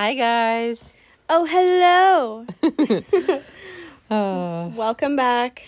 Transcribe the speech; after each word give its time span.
Hi, 0.00 0.14
guys. 0.14 0.94
Oh, 1.28 1.44
hello. 1.44 2.46
Uh, 4.10 4.70
Welcome 4.74 5.14
back. 5.14 5.62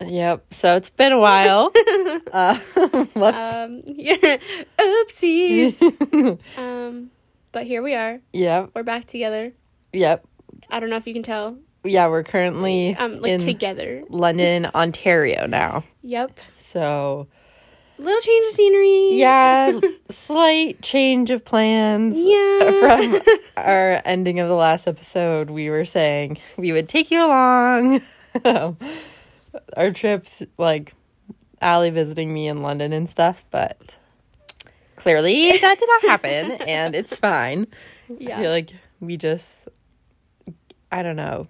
yep. 0.00 0.44
So 0.54 0.76
it's 0.76 0.88
been 0.90 1.10
a 1.10 1.18
while. 1.18 1.72
uh. 2.32 2.60
Um, 3.16 3.82
yeah. 3.84 4.36
Oopsies. 4.78 6.38
um, 6.56 7.10
but 7.50 7.64
here 7.66 7.82
we 7.82 7.94
are. 7.96 8.20
yep. 8.32 8.70
We're 8.72 8.84
back 8.84 9.06
together. 9.06 9.52
Yep. 9.92 10.24
I 10.70 10.78
don't 10.78 10.88
know 10.88 10.96
if 10.96 11.08
you 11.08 11.12
can 11.12 11.24
tell. 11.24 11.58
Yeah, 11.82 12.06
we're 12.06 12.22
currently 12.22 12.94
Um, 12.94 13.20
like 13.20 13.32
in 13.32 13.40
together. 13.40 14.04
London, 14.08 14.66
Ontario 14.76 15.48
now. 15.48 15.82
Yep. 16.04 16.38
So 16.56 17.26
Little 17.98 18.20
change 18.20 18.46
of 18.46 18.52
scenery. 18.52 19.08
yeah, 19.18 19.80
slight 20.10 20.82
change 20.82 21.30
of 21.30 21.44
plans. 21.44 22.16
Yeah. 22.18 22.80
From 22.80 23.20
our 23.56 24.02
ending 24.04 24.38
of 24.38 24.48
the 24.48 24.54
last 24.54 24.86
episode, 24.86 25.48
we 25.50 25.70
were 25.70 25.84
saying 25.86 26.38
we 26.58 26.72
would 26.72 26.88
take 26.88 27.10
you 27.10 27.24
along. 27.24 28.00
Um, 28.44 28.76
our 29.78 29.90
trip, 29.90 30.26
like 30.58 30.92
Ally 31.62 31.88
visiting 31.88 32.34
me 32.34 32.48
in 32.48 32.60
London 32.60 32.92
and 32.92 33.08
stuff, 33.08 33.46
but 33.50 33.96
clearly 34.96 35.52
that 35.58 35.78
did 35.78 35.88
not 35.88 36.02
happen, 36.02 36.52
and 36.68 36.94
it's 36.94 37.16
fine. 37.16 37.66
I 38.10 38.14
Yeah. 38.18 38.38
feel 38.42 38.50
like 38.50 38.72
we 39.00 39.16
just, 39.16 39.60
I 40.92 41.02
don't 41.02 41.16
know, 41.16 41.48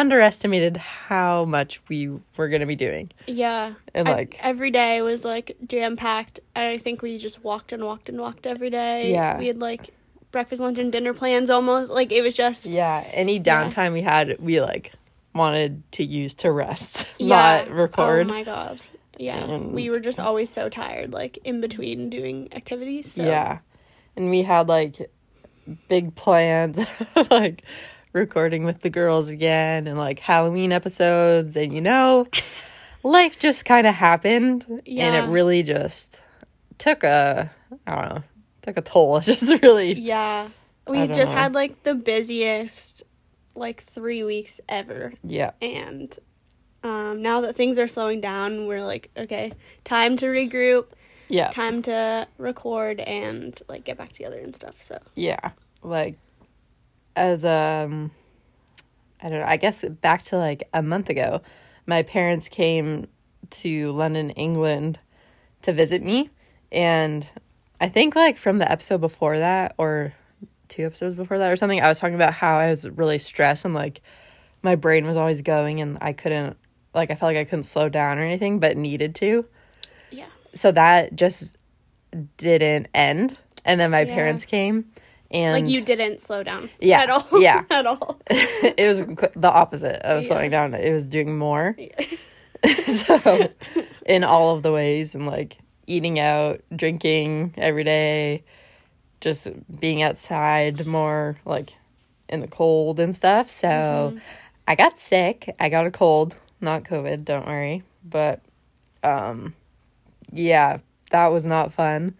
underestimated 0.00 0.76
how 0.76 1.44
much 1.44 1.80
we 1.88 2.08
were 2.36 2.48
going 2.48 2.60
to 2.60 2.66
be 2.66 2.76
doing. 2.76 3.10
yeah. 3.26 3.74
And 3.94 4.08
I- 4.08 4.12
like, 4.12 4.38
every 4.42 4.70
day 4.70 5.02
was 5.02 5.24
like 5.24 5.56
jam 5.66 5.96
packed. 5.96 6.40
I 6.54 6.78
think 6.78 7.02
we 7.02 7.18
just 7.18 7.42
walked 7.42 7.72
and 7.72 7.84
walked 7.84 8.08
and 8.08 8.18
walked 8.20 8.46
every 8.46 8.70
day. 8.70 9.10
Yeah. 9.12 9.38
We 9.38 9.46
had 9.46 9.58
like 9.58 9.90
breakfast, 10.32 10.60
lunch, 10.60 10.78
and 10.78 10.92
dinner 10.92 11.14
plans 11.14 11.50
almost. 11.50 11.90
Like 11.90 12.12
it 12.12 12.22
was 12.22 12.36
just. 12.36 12.66
yeah, 12.66 13.04
any 13.12 13.40
downtime 13.40 13.92
we 13.92 14.02
had, 14.02 14.36
we 14.38 14.60
like 14.60 14.92
wanted 15.34 15.82
to 15.92 16.04
use 16.04 16.34
to 16.34 16.50
rest, 16.50 17.06
Yeah. 17.18 17.28
not 17.64 17.68
oh 17.70 17.74
record. 17.74 18.26
Oh 18.26 18.32
my 18.34 18.44
god. 18.44 18.80
Yeah. 19.18 19.38
And- 19.44 19.72
we 19.72 19.88
were 19.90 20.00
just 20.00 20.20
always 20.20 20.50
so 20.50 20.68
tired, 20.68 21.12
like 21.12 21.38
in 21.44 21.60
between 21.60 22.10
doing 22.10 22.48
activities. 22.52 23.12
So. 23.12 23.22
Yeah. 23.24 23.58
And 24.16 24.30
we 24.30 24.42
had 24.42 24.68
like 24.68 25.10
big 25.88 26.14
plans, 26.14 26.84
like 27.30 27.62
recording 28.16 28.64
with 28.64 28.80
the 28.82 28.90
girls 28.90 29.28
again 29.28 29.86
and 29.86 29.96
like 29.98 30.18
Halloween 30.18 30.72
episodes. 30.72 31.56
And 31.56 31.72
you 31.72 31.80
know, 31.80 32.26
life 33.02 33.38
just 33.38 33.64
kind 33.64 33.86
of 33.86 33.94
happened. 33.94 34.64
And 34.68 35.14
it 35.14 35.30
really 35.30 35.62
just 35.62 36.20
took 36.78 37.04
a, 37.04 37.50
I 37.86 37.94
don't 37.94 38.14
know, 38.16 38.22
took 38.62 38.76
a 38.76 38.82
toll. 38.82 39.18
It 39.18 39.22
just 39.24 39.62
really, 39.62 39.92
Yeah. 39.92 40.48
We 40.88 41.06
just 41.08 41.32
know. 41.32 41.38
had 41.38 41.54
like 41.54 41.82
the 41.82 41.94
busiest 41.94 43.02
like 43.56 43.82
3 43.82 44.22
weeks 44.22 44.60
ever 44.68 45.14
yeah. 45.24 45.52
and 45.62 46.16
um 46.84 47.22
now 47.22 47.40
that 47.40 47.56
things 47.56 47.78
are 47.78 47.86
slowing 47.88 48.20
down, 48.20 48.66
we're 48.66 48.84
like 48.84 49.10
okay, 49.16 49.52
time 49.82 50.16
to 50.18 50.26
regroup, 50.26 50.86
Yeah. 51.28 51.48
time 51.48 51.82
to 51.82 52.28
record 52.38 53.00
and 53.00 53.60
like 53.68 53.84
get 53.84 53.96
back 53.98 54.12
together 54.12 54.38
and 54.38 54.54
stuff. 54.54 54.80
So, 54.80 54.98
Yeah. 55.14 55.52
Like, 55.82 56.18
as 57.16 57.44
um, 57.44 58.10
I 59.22 59.28
don't 59.28 59.40
know. 59.40 59.46
I 59.46 59.56
guess 59.56 59.84
back 59.84 60.22
to 60.24 60.36
like 60.36 60.68
a 60.72 60.82
month 60.82 61.08
ago, 61.10 61.42
my 61.86 62.02
parents 62.02 62.48
came 62.48 63.08
to 63.50 63.92
London, 63.92 64.30
England, 64.30 64.98
to 65.62 65.72
visit 65.72 66.02
me, 66.02 66.30
and 66.70 67.28
I 67.80 67.88
think 67.88 68.14
like 68.14 68.36
from 68.36 68.58
the 68.58 68.70
episode 68.70 69.00
before 69.00 69.38
that, 69.38 69.74
or 69.78 70.14
two 70.68 70.84
episodes 70.84 71.14
before 71.14 71.38
that, 71.38 71.50
or 71.50 71.56
something, 71.56 71.80
I 71.80 71.88
was 71.88 71.98
talking 71.98 72.14
about 72.14 72.34
how 72.34 72.58
I 72.58 72.70
was 72.70 72.88
really 72.88 73.18
stressed 73.18 73.64
and 73.64 73.74
like 73.74 74.02
my 74.62 74.74
brain 74.76 75.06
was 75.06 75.16
always 75.16 75.42
going, 75.42 75.80
and 75.80 75.98
I 76.00 76.12
couldn't 76.12 76.56
like 76.94 77.10
I 77.10 77.14
felt 77.14 77.30
like 77.30 77.36
I 77.38 77.44
couldn't 77.44 77.64
slow 77.64 77.88
down 77.88 78.18
or 78.18 78.22
anything, 78.22 78.58
but 78.58 78.76
needed 78.76 79.14
to 79.16 79.44
yeah. 80.10 80.26
so 80.54 80.72
that 80.72 81.14
just 81.14 81.56
didn't 82.38 82.88
end 82.94 83.36
and 83.64 83.78
then 83.80 83.90
my 83.90 84.00
Yeah. 84.00 84.14
parents 84.14 84.44
came 84.46 84.86
and 85.30 85.64
Like 85.64 85.72
you 85.72 85.80
didn't 85.82 86.20
slow 86.20 86.42
down 86.42 86.70
Yeah, 86.80 87.00
at 87.02 87.10
all. 87.10 87.26
yeah. 87.40 87.62
at 87.70 87.86
all. 87.86 88.20
it 88.30 88.86
was 88.86 89.30
the 89.34 89.50
opposite 89.50 89.96
of 90.02 90.22
Yeah. 90.22 90.28
slowing 90.28 90.50
down 90.50 90.74
it 90.74 90.92
was 90.92 91.04
doing 91.04 91.36
more 91.38 91.76
so 92.86 93.48
in 94.06 94.24
all 94.24 94.56
of 94.56 94.62
the 94.62 94.72
ways 94.72 95.14
and 95.14 95.26
like 95.26 95.58
eating 95.86 96.18
out 96.18 96.60
drinking 96.74 97.54
every 97.56 97.84
day 97.84 98.42
just 99.20 99.48
being 99.80 100.02
outside 100.02 100.86
more 100.86 101.36
like 101.44 101.74
in 102.28 102.40
the 102.40 102.48
cold 102.48 102.98
and 103.00 103.14
stuff 103.14 103.50
so 103.50 103.68
Mm-hmm. 103.68 104.18
i 104.68 104.74
got 104.74 104.98
sick 104.98 105.54
i 105.60 105.68
got 105.68 105.86
a 105.86 105.90
cold 105.90 106.36
not 106.60 106.82
covid 106.84 107.24
don't 107.24 107.46
worry 107.46 107.82
but 108.04 108.40
um 109.04 109.54
yeah 110.32 110.78
that 111.10 111.28
was 111.28 111.46
not 111.46 111.72
fun 111.72 112.14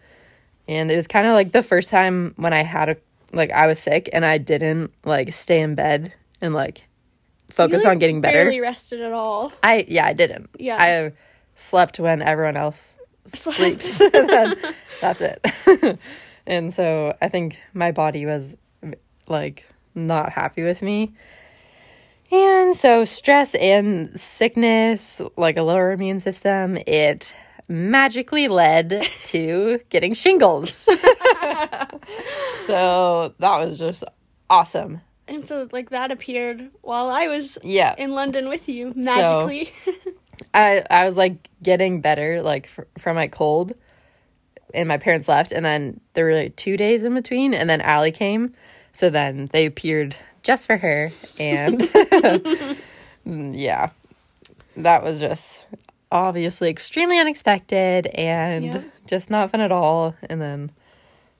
and 0.68 0.90
it 0.90 0.96
was 0.96 1.06
kind 1.06 1.26
of 1.26 1.34
like 1.34 1.52
the 1.52 1.62
first 1.62 1.90
time 1.90 2.34
when 2.36 2.52
i 2.52 2.62
had 2.62 2.88
a 2.88 2.96
like 3.32 3.50
i 3.50 3.66
was 3.66 3.78
sick 3.78 4.08
and 4.12 4.24
i 4.24 4.38
didn't 4.38 4.92
like 5.04 5.32
stay 5.32 5.60
in 5.60 5.74
bed 5.74 6.12
and 6.40 6.54
like 6.54 6.86
focus 7.48 7.82
You, 7.82 7.88
like, 7.88 7.94
on 7.94 7.98
getting 7.98 8.20
better 8.20 8.44
Barely 8.44 8.60
rested 8.60 9.00
at 9.00 9.12
all. 9.12 9.52
I 9.62 9.84
yeah, 9.88 10.06
I 10.06 10.12
didn't. 10.12 10.50
Yeah. 10.58 10.76
I 10.80 11.12
slept 11.54 11.98
when 11.98 12.22
everyone 12.22 12.56
else 12.56 12.96
sleeps. 13.26 13.98
then 14.12 14.56
that's 15.00 15.20
it. 15.22 15.98
and 16.46 16.72
so 16.72 17.16
I 17.20 17.28
think 17.28 17.58
my 17.72 17.92
body 17.92 18.26
was 18.26 18.56
like 19.26 19.66
not 19.94 20.32
happy 20.32 20.62
with 20.62 20.82
me. 20.82 21.14
And 22.32 22.76
so 22.76 23.04
stress 23.04 23.54
and 23.54 24.18
sickness, 24.20 25.20
like 25.36 25.56
a 25.56 25.62
lower 25.62 25.92
immune 25.92 26.18
system, 26.18 26.76
it 26.86 27.34
magically 27.68 28.48
led 28.48 29.02
to 29.24 29.80
getting 29.90 30.14
shingles. 30.14 30.72
so 32.66 33.34
that 33.38 33.58
was 33.58 33.78
just 33.78 34.04
awesome. 34.48 35.00
And 35.28 35.46
so 35.46 35.68
like 35.72 35.90
that 35.90 36.12
appeared 36.12 36.70
while 36.82 37.10
I 37.10 37.26
was 37.26 37.58
Yeah. 37.62 37.94
in 37.98 38.12
London 38.12 38.48
with 38.48 38.68
you 38.68 38.92
magically. 38.94 39.72
I 40.54 40.84
I 40.90 41.04
was 41.06 41.16
like 41.16 41.48
getting 41.62 42.00
better 42.00 42.42
like 42.42 42.66
fr- 42.68 42.82
from 42.98 43.16
my 43.16 43.26
cold, 43.26 43.72
and 44.74 44.86
my 44.86 44.98
parents 44.98 45.28
left, 45.28 45.50
and 45.52 45.64
then 45.64 46.00
there 46.14 46.24
were 46.26 46.34
like 46.34 46.56
two 46.56 46.76
days 46.76 47.02
in 47.04 47.14
between, 47.14 47.54
and 47.54 47.68
then 47.68 47.80
Ally 47.80 48.10
came, 48.10 48.52
so 48.92 49.10
then 49.10 49.48
they 49.52 49.66
appeared 49.66 50.14
just 50.42 50.66
for 50.66 50.76
her, 50.76 51.08
and 51.40 51.82
yeah, 53.24 53.90
that 54.76 55.02
was 55.02 55.18
just 55.18 55.64
obviously 56.16 56.68
extremely 56.70 57.18
unexpected 57.18 58.06
and 58.08 58.64
Yeah. 58.64 58.82
just 59.06 59.30
not 59.30 59.50
fun 59.50 59.60
at 59.60 59.72
all, 59.72 60.14
and 60.28 60.40
then 60.40 60.70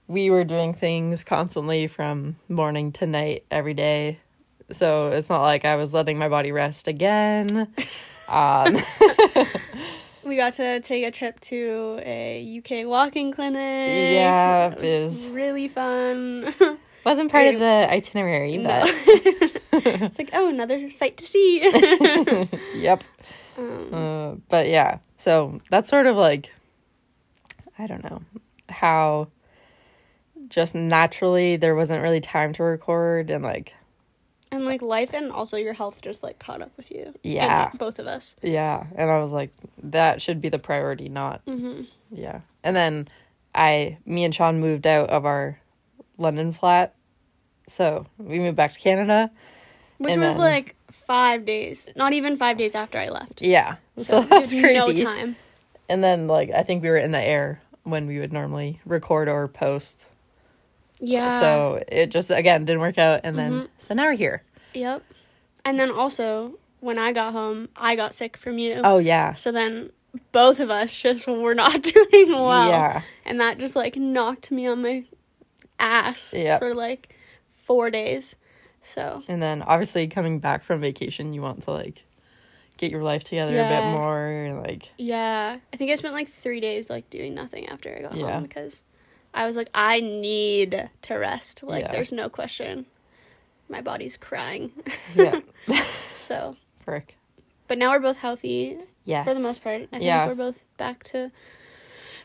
we 0.09 0.31
were 0.31 0.45
doing 0.45 0.73
things 0.75 1.25
constantly 1.25 1.87
from 1.87 2.37
morning 2.49 2.93
to 2.93 3.07
night 3.07 3.45
every 3.51 3.75
day. 3.75 4.19
So 4.71 5.09
it's 5.09 5.29
not 5.31 5.43
like 5.43 5.65
I 5.65 5.77
was 5.77 5.93
letting 5.95 6.19
my 6.19 6.29
body 6.29 6.53
rest 6.53 6.89
again. 6.89 7.69
Um, 8.29 8.77
we 10.25 10.37
got 10.37 10.55
to 10.55 10.81
take 10.81 11.05
a 11.05 11.13
trip 11.13 11.39
to 11.43 12.01
a 12.05 12.59
UK 12.59 12.85
walking 12.85 13.31
clinic. 13.31 13.55
Yeah, 14.13 14.73
it 14.73 14.81
was 14.81 15.05
was- 15.05 15.29
really 15.29 15.69
fun. 15.69 16.53
wasn't 17.05 17.31
part 17.31 17.47
of 17.55 17.61
the 17.61 17.87
itinerary, 17.89 18.57
No. 18.57 18.81
but 18.81 18.91
it's 20.03 20.19
like 20.19 20.31
oh, 20.33 20.49
another 20.49 20.91
sight 20.91 21.17
to 21.19 21.25
see. 21.25 21.61
yep. 22.75 23.05
Um, 23.59 23.95
Uh, 23.95 24.35
but 24.49 24.69
yeah, 24.69 24.99
so 25.17 25.61
that's 25.71 25.89
sort 25.89 26.07
of 26.07 26.17
like, 26.17 26.53
I 27.79 27.87
don't 27.87 28.05
know 28.05 28.23
how 28.69 29.29
just 30.49 30.75
naturally 30.75 31.57
there 31.57 31.75
wasn't 31.75 32.03
really 32.03 32.21
time 32.21 32.53
to 32.55 32.63
record 32.63 33.31
and 33.31 33.43
like, 33.43 33.75
and 34.53 34.65
like 34.65 34.81
life 34.81 35.13
and 35.13 35.33
also 35.33 35.57
your 35.57 35.73
health 35.73 36.01
just 36.03 36.23
like 36.23 36.39
caught 36.39 36.63
up 36.63 36.71
with 36.77 36.91
you. 36.91 37.03
And, 37.07 37.17
Yeah. 37.23 37.65
like, 37.65 37.79
both 37.79 37.99
of 37.99 38.07
us. 38.07 38.37
yeah. 38.43 38.87
And 38.95 39.11
I 39.11 39.19
was 39.19 39.33
like, 39.33 39.51
that 39.83 40.23
should 40.23 40.41
be 40.41 40.49
the 40.49 40.59
priority, 40.59 41.09
not, 41.09 41.41
hmm 41.47 41.83
yeah. 42.11 42.43
And 42.63 42.77
then 42.77 43.09
I, 43.55 43.99
me 44.07 44.23
and 44.25 44.33
Sean 44.35 44.61
moved 44.61 44.87
out 44.87 45.11
of 45.11 45.25
our 45.27 45.59
London 46.19 46.53
flat. 46.53 46.95
So 47.67 48.07
we 48.19 48.39
moved 48.39 48.57
back 48.57 48.73
to 48.73 48.79
Canada. 48.79 49.31
Which 49.99 50.17
was 50.17 50.35
then- 50.35 50.39
like 50.39 50.76
five 50.91 51.45
days, 51.45 51.91
not 51.97 52.13
even 52.13 52.37
five 52.37 52.57
days 52.59 52.75
after 52.75 52.99
I 52.99 53.09
left. 53.09 53.43
Yeah. 53.43 53.77
So, 53.99 54.21
we 54.21 54.27
that's 54.29 54.51
crazy. 54.53 54.75
No 54.75 54.93
time. 54.93 55.37
And 55.89 56.03
then 56.03 56.27
like 56.27 56.51
I 56.51 56.63
think 56.63 56.83
we 56.83 56.89
were 56.89 56.97
in 56.97 57.13
the 57.13 57.21
air 57.23 57.61
when 57.85 58.07
we 58.07 58.19
would 58.19 58.33
normally 58.33 58.81
record 58.85 59.29
or 59.29 59.47
post. 59.49 60.07
Yeah. 60.99 61.39
so 61.41 61.83
it 61.89 62.11
just 62.11 62.31
again 62.31 62.65
didn't 62.65 62.81
work 62.81 62.97
out 62.99 63.21
and 63.23 63.39
then 63.39 63.53
Mhm. 63.53 63.69
so 63.79 63.95
now 63.95 64.05
we're 64.07 64.13
here. 64.15 64.43
Yep. 64.75 65.03
And 65.65 65.79
then 65.79 65.91
also 65.91 66.59
when 66.81 66.99
I 66.99 67.13
got 67.13 67.33
home, 67.33 67.69
I 67.77 67.97
got 67.97 68.15
sick 68.15 68.37
from 68.37 68.59
you. 68.59 68.81
Oh 68.83 68.99
yeah. 68.99 69.35
So 69.35 69.53
then 69.53 69.91
both 70.33 70.59
of 70.61 70.71
us 70.71 70.99
just 70.99 71.27
were 71.29 71.55
not 71.55 71.83
doing 71.95 72.33
well. 72.33 72.69
Yeah. 72.69 73.03
And 73.25 73.39
that 73.41 73.59
just 73.59 73.77
like 73.77 73.97
knocked 73.97 74.51
me 74.51 74.67
on 74.67 74.83
my 74.83 75.05
ass 75.79 76.33
Yep. 76.35 76.59
for 76.61 76.75
like 76.75 77.15
four 77.53 77.91
days. 77.91 78.35
So 78.87 79.23
And 79.29 79.43
then 79.43 79.63
obviously 79.63 80.07
coming 80.07 80.39
back 80.39 80.63
from 80.63 80.81
vacation, 80.81 81.33
you 81.33 81.43
want 81.43 81.63
to 81.65 81.73
like 81.73 82.05
get 82.77 82.91
your 82.93 83.03
life 83.03 83.25
together 83.25 83.59
a 83.59 83.69
bit 83.69 83.85
more. 83.91 84.27
and, 84.29 84.63
Like, 84.63 84.91
yeah, 84.99 85.59
I 85.73 85.77
think 85.77 85.91
I 85.91 85.95
spent 85.97 86.15
like 86.15 86.29
three 86.29 86.61
days 86.61 86.89
like 86.89 87.09
doing 87.11 87.35
nothing 87.35 87.69
after 87.69 87.95
I 87.97 88.03
got 88.03 88.15
Yeah. 88.15 88.35
home 88.35 88.43
because 88.45 88.83
I 89.35 89.47
was 89.47 89.57
like, 89.57 89.69
I 89.75 90.01
need 90.01 90.89
to 91.03 91.15
rest. 91.15 91.63
Like, 91.63 91.85
Yeah. 91.85 91.93
there's 91.93 92.13
no 92.13 92.29
question. 92.29 92.87
My 93.69 93.81
body's 93.81 94.17
crying. 94.17 94.71
yeah, 95.15 95.41
so, 96.17 96.57
frick. 96.85 97.17
but 97.67 97.79
now 97.79 97.91
we're 97.91 97.99
both 97.99 98.19
healthy 98.19 98.79
Yes. 99.05 99.27
for 99.27 99.35
the 99.35 99.41
most 99.41 99.65
part. 99.65 99.83
I 99.83 99.87
think 99.99 100.03
Yeah. 100.05 100.27
we're 100.29 100.35
both 100.37 100.67
back 100.77 101.03
to 101.05 101.33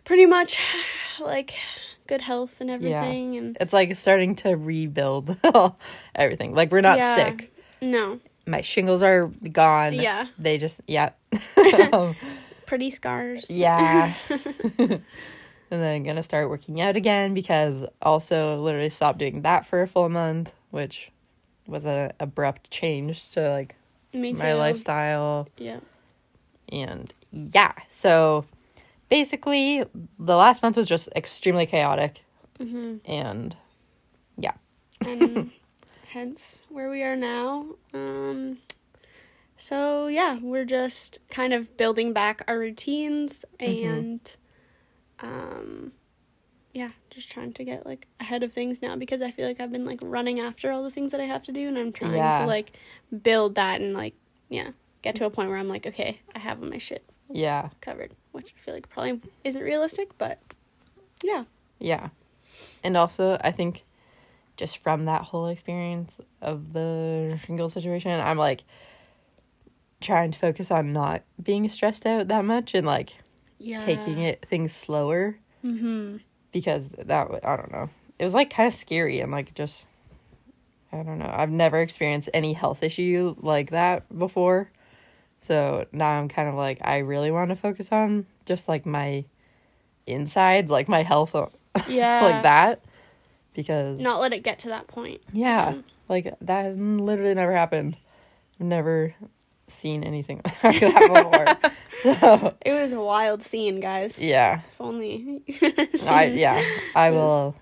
pretty 0.05 0.25
much 0.27 0.59
like 1.19 1.55
good 2.11 2.21
health 2.21 2.59
and 2.59 2.69
everything. 2.69 3.37
And 3.37 3.57
It's 3.61 3.71
like 3.73 3.95
starting 3.95 4.35
to 4.43 4.49
rebuild 4.57 5.37
everything. 6.15 6.53
Like 6.53 6.69
we're 6.71 6.81
not 6.81 6.97
Yeah. 6.97 7.15
sick. 7.15 7.53
no, 7.81 8.19
My 8.45 8.59
shingles 8.61 9.01
are 9.01 9.27
gone. 9.51 9.93
Yeah. 9.93 10.27
They 10.37 10.57
just 10.57 10.81
yeah. 10.87 11.11
Um, 11.93 12.15
pretty 12.65 12.89
scars. 12.89 13.49
yeah. 13.49 14.13
and 14.77 15.01
then 15.69 16.03
gonna 16.03 16.21
start 16.23 16.49
working 16.49 16.81
out 16.81 16.97
again 16.97 17.33
because 17.33 17.85
also 18.01 18.57
literally 18.61 18.89
stopped 18.89 19.19
doing 19.19 19.41
that 19.43 19.65
for 19.65 19.81
a 19.81 19.87
full 19.87 20.09
month, 20.09 20.51
which 20.71 21.11
was 21.65 21.85
a 21.85 22.11
abrupt 22.19 22.69
change 22.69 23.31
to 23.31 23.49
like 23.49 23.75
my 24.13 24.53
lifestyle. 24.53 25.47
Yeah. 25.57 25.79
And 26.69 27.13
yeah, 27.31 27.71
so 27.89 28.45
basically, 29.11 29.83
the 30.17 30.35
last 30.37 30.63
month 30.63 30.77
was 30.77 30.87
just 30.87 31.09
extremely 31.15 31.67
chaotic. 31.67 32.23
hmm 32.57 32.95
And 33.05 33.55
yeah, 34.37 34.53
and 35.05 35.51
hence 36.07 36.63
where 36.69 36.89
we 36.89 37.03
are 37.03 37.15
now. 37.17 37.65
Um, 37.93 38.57
so 39.57 40.07
yeah, 40.07 40.39
we're 40.41 40.65
just 40.65 41.19
kind 41.29 41.53
of 41.53 41.77
building 41.77 42.13
back 42.13 42.41
our 42.47 42.57
routines 42.57 43.45
Mm-hmm. 43.59 43.85
and, 43.85 44.35
um, 45.19 45.91
yeah, 46.73 46.91
just 47.09 47.29
trying 47.29 47.51
to 47.53 47.63
get 47.65 47.85
like 47.85 48.07
ahead 48.19 48.43
of 48.43 48.53
things 48.53 48.81
now 48.81 48.95
because 48.95 49.21
I 49.21 49.29
feel 49.29 49.45
like 49.47 49.59
I've 49.59 49.71
been 49.73 49.85
like 49.85 49.99
running 50.01 50.39
after 50.39 50.71
all 50.71 50.81
the 50.83 50.89
things 50.89 51.11
that 51.11 51.19
I 51.19 51.25
have 51.25 51.43
to 51.43 51.51
do, 51.51 51.67
and 51.67 51.77
I'm 51.77 51.91
trying 51.91 52.13
Yeah. 52.13 52.37
to 52.39 52.45
like 52.47 52.71
build 53.21 53.55
that 53.55 53.81
and 53.81 53.93
like 53.93 54.13
yeah, 54.49 54.69
get 55.01 55.15
to 55.15 55.25
a 55.25 55.29
point 55.29 55.49
where 55.49 55.57
I'm 55.57 55.67
like, 55.67 55.85
okay, 55.85 56.21
I 56.33 56.39
have 56.39 56.61
my 56.61 56.77
shit 56.77 57.03
yeah, 57.33 57.69
covered, 57.81 58.11
which 58.31 58.53
I 58.55 58.59
feel 58.59 58.73
like 58.73 58.89
probably 58.89 59.19
isn't 59.43 59.61
realistic, 59.61 60.17
but 60.17 60.39
yeah, 61.23 61.45
yeah. 61.79 62.09
And 62.83 62.97
also, 62.97 63.37
I 63.43 63.51
think 63.51 63.83
just 64.57 64.77
from 64.77 65.05
that 65.05 65.23
whole 65.23 65.47
experience 65.47 66.19
of 66.41 66.73
the 66.73 67.39
shingle 67.45 67.69
situation, 67.69 68.11
I'm 68.19 68.37
like 68.37 68.63
trying 69.99 70.31
to 70.31 70.39
focus 70.39 70.71
on 70.71 70.91
not 70.93 71.21
being 71.41 71.67
stressed 71.69 72.05
out 72.05 72.27
that 72.27 72.43
much 72.43 72.73
and 72.73 72.85
like 72.87 73.15
yeah, 73.59 73.83
taking 73.85 74.19
it 74.19 74.45
things 74.49 74.73
slower 74.73 75.37
Mm-hmm. 75.63 76.17
because 76.51 76.89
that 76.89 77.27
I 77.43 77.55
don't 77.55 77.71
know. 77.71 77.89
It 78.17 78.23
was 78.23 78.33
like 78.33 78.49
kind 78.49 78.65
of 78.67 78.73
scary 78.73 79.19
and 79.19 79.31
like 79.31 79.53
just 79.53 79.85
I 80.91 81.03
don't 81.03 81.19
know. 81.19 81.31
I've 81.31 81.51
never 81.51 81.79
experienced 81.81 82.29
any 82.33 82.53
health 82.53 82.81
issue 82.83 83.35
like 83.39 83.69
that 83.69 84.17
before. 84.17 84.71
So 85.41 85.85
now 85.91 86.07
I'm 86.19 86.27
kind 86.29 86.47
of 86.47 86.55
like 86.55 86.79
I 86.81 86.99
really 86.99 87.31
want 87.31 87.49
to 87.49 87.55
focus 87.55 87.91
on 87.91 88.25
just 88.45 88.67
like 88.69 88.85
my 88.85 89.25
insides, 90.07 90.71
like 90.71 90.87
my 90.87 91.03
health 91.03 91.35
uh, 91.35 91.47
Yeah, 91.87 92.21
like 92.21 92.43
that 92.43 92.81
because 93.53 93.99
Not 93.99 94.21
let 94.21 94.33
it 94.33 94.43
get 94.43 94.59
to 94.59 94.69
that 94.69 94.87
point. 94.87 95.21
yeah, 95.33 95.75
like 96.07 96.33
that 96.41 96.61
has 96.65 96.77
literally 96.77 97.33
never 97.33 97.53
happened. 97.53 97.97
I've 98.59 98.67
never 98.67 99.15
seen 99.67 100.03
anything 100.03 100.41
like 100.63 100.79
that 100.79 101.61
before. 102.03 102.13
so, 102.19 102.55
It 102.65 102.73
was 102.73 102.93
a 102.93 102.99
wild 102.99 103.41
scene, 103.41 103.79
guys. 103.79 104.19
yeah. 104.21 104.61
If 104.71 104.79
only. 104.81 105.41
I 106.09 106.25
yeah, 106.25 106.63
I 106.95 107.09
will 107.11 107.55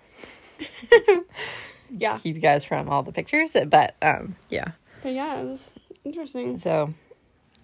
yeah. 1.90 2.18
keep 2.18 2.36
you 2.36 2.42
guys 2.42 2.64
from 2.64 2.90
all 2.90 3.04
the 3.04 3.12
pictures, 3.12 3.56
but 3.68 3.96
um 4.02 4.36
yeah. 4.50 4.72
But 5.02 5.14
yeah, 5.14 5.40
it 5.40 5.46
was 5.46 5.72
interesting. 6.04 6.58
So 6.58 6.94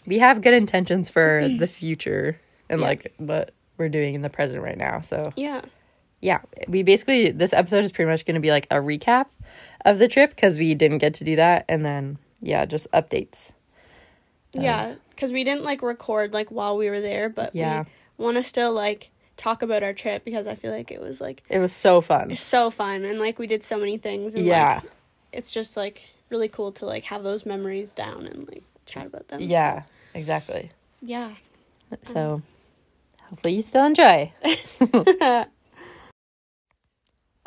we 0.05 0.19
have 0.19 0.41
good 0.41 0.53
intentions 0.53 1.09
for 1.09 1.47
the 1.59 1.67
future 1.67 2.39
and 2.69 2.81
Yeah. 2.81 2.87
like 2.87 3.13
what 3.17 3.53
we're 3.77 3.89
doing 3.89 4.15
in 4.15 4.21
the 4.21 4.29
present 4.29 4.61
right 4.63 4.77
now. 4.77 5.01
So 5.01 5.33
Yeah. 5.35 5.61
yeah, 6.21 6.41
we 6.67 6.83
basically 6.83 7.31
this 7.31 7.53
episode 7.53 7.83
is 7.83 7.91
pretty 7.91 8.09
much 8.09 8.25
going 8.25 8.35
to 8.35 8.41
be 8.41 8.51
like 8.51 8.65
a 8.71 8.75
recap 8.75 9.27
of 9.83 9.99
the 9.99 10.07
trip 10.07 10.31
because 10.31 10.57
we 10.57 10.73
didn't 10.75 10.97
get 10.99 11.13
to 11.15 11.23
do 11.23 11.35
that, 11.35 11.65
and 11.69 11.85
then 11.85 12.17
yeah, 12.41 12.65
just 12.65 12.89
updates. 12.91 13.51
Um, 14.55 14.61
yeah. 14.61 14.95
Because 15.09 15.31
we 15.31 15.43
didn't 15.43 15.63
like 15.63 15.81
record 15.81 16.33
like 16.33 16.49
while 16.49 16.77
we 16.77 16.89
were 16.89 17.01
there, 17.01 17.29
but 17.29 17.55
Yeah. 17.55 17.85
we 18.17 18.25
want 18.25 18.37
to 18.37 18.43
still 18.43 18.73
like 18.73 19.11
talk 19.37 19.61
about 19.61 19.83
our 19.83 19.93
trip 19.93 20.23
because 20.23 20.47
I 20.47 20.55
feel 20.55 20.71
like 20.71 20.91
it 20.91 21.01
was 21.01 21.19
like 21.19 21.43
It 21.49 21.59
was 21.59 21.73
so 21.73 21.99
fun. 22.01 22.33
so 22.37 22.71
fun 22.71 23.03
and 23.03 23.19
like 23.19 23.37
we 23.37 23.47
did 23.47 23.63
so 23.63 23.77
many 23.77 23.97
things 23.97 24.33
and 24.35 24.45
Yeah, 24.45 24.79
like 24.81 24.91
it's 25.33 25.51
just 25.51 25.75
like 25.75 26.03
really 26.29 26.47
cool 26.47 26.71
to 26.73 26.85
like 26.85 27.03
have 27.05 27.23
those 27.23 27.45
memories 27.45 27.91
down 27.93 28.25
and 28.27 28.47
like 28.47 28.63
chat 28.85 29.05
about 29.07 29.27
them. 29.27 29.41
So, 29.41 29.45
yeah, 29.47 29.83
exactly. 30.15 30.71
yeah. 31.01 31.31
So 32.05 32.41
hopefully 33.29 33.53
you 33.55 33.61
still 33.61 33.85
enjoy. 33.85 34.31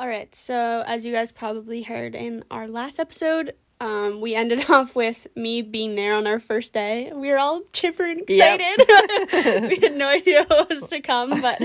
All 0.00 0.06
right, 0.06 0.32
so 0.32 0.85
as 0.87 1.05
you 1.05 1.12
guys 1.12 1.32
probably 1.32 1.82
heard 1.82 2.15
in 2.15 2.44
our 2.53 2.69
last 2.69 3.00
episode, 3.00 3.55
um, 3.81 4.20
we 4.20 4.35
ended 4.35 4.70
off 4.70 4.94
with 4.94 5.26
me 5.35 5.61
being 5.61 5.97
there 5.97 6.15
on 6.15 6.26
our 6.29 6.38
first 6.38 6.73
day. 6.73 7.11
We 7.12 7.29
were 7.31 7.38
all 7.38 7.62
chipper 7.73 8.05
and 8.05 8.23
Yep. 8.29 8.61
excited. 8.61 9.69
we 9.69 9.76
had 9.81 9.97
no 9.97 10.09
idea 10.09 10.44
what 10.47 10.69
was 10.69 10.88
to 10.91 11.00
come, 11.00 11.41
but 11.41 11.61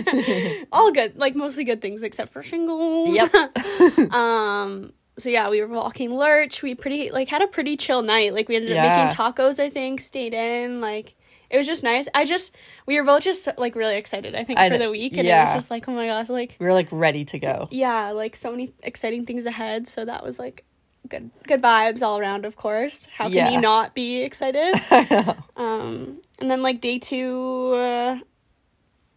all 0.72 0.92
good, 0.92 1.16
like 1.18 1.36
mostly 1.36 1.64
good 1.64 1.80
things 1.82 2.02
except 2.02 2.32
for 2.34 2.42
shingles. 2.42 3.16
Yep. 3.16 4.14
um. 4.14 4.94
So 5.18 5.30
yeah, 5.30 5.50
we 5.50 5.62
were 5.62 5.68
walking 5.68 6.14
Lurch. 6.16 6.64
We 6.64 6.74
pretty 6.76 7.12
like 7.12 7.28
had 7.30 7.42
a 7.42 7.48
pretty 7.48 7.78
chill 7.78 8.02
night. 8.02 8.34
Like 8.34 8.50
we 8.50 8.56
ended 8.56 8.76
up 8.76 8.84
making 8.84 9.16
tacos. 9.18 9.60
I 9.60 9.70
think 9.70 10.02
stayed 10.02 10.34
in. 10.34 10.82
Like 10.82 11.16
it 11.52 11.58
was 11.58 11.68
just 11.68 11.84
nice. 11.84 12.08
I 12.16 12.26
just 12.26 12.52
we 12.88 13.00
were 13.00 13.06
both 13.06 13.24
just 13.24 13.48
like 13.58 13.76
really 13.76 13.96
excited. 13.98 14.34
I 14.34 14.44
think 14.44 14.58
I 14.58 14.70
for 14.70 14.78
the 14.80 14.90
week, 14.90 15.16
and 15.18 15.28
it 15.28 15.32
was 15.32 15.54
just 15.54 15.70
like 15.70 15.88
oh 15.88 15.92
my 15.94 16.08
gosh, 16.08 16.30
like 16.30 16.56
We 16.60 16.66
were 16.66 16.74
like 16.74 16.88
ready 16.92 17.26
to 17.26 17.38
go. 17.40 17.68
yeah, 17.70 18.10
like 18.12 18.36
so 18.36 18.50
many 18.52 18.74
exciting 18.82 19.26
things 19.26 19.46
ahead. 19.46 19.88
So 19.88 20.04
that 20.04 20.24
was 20.24 20.40
like 20.40 20.66
good 21.08 21.30
good 21.48 21.62
vibes 21.62 22.02
all 22.02 22.18
around, 22.18 22.46
of 22.46 22.56
course. 22.56 23.08
How 23.16 23.26
can 23.26 23.34
Yeah. 23.36 23.50
you 23.52 23.62
not 23.62 23.94
be 23.94 24.24
excited? 24.24 24.74
um 25.56 26.22
and 26.40 26.50
then 26.50 26.64
like 26.64 26.82
day 26.82 26.98
2 26.98 27.74
uh, 27.76 28.18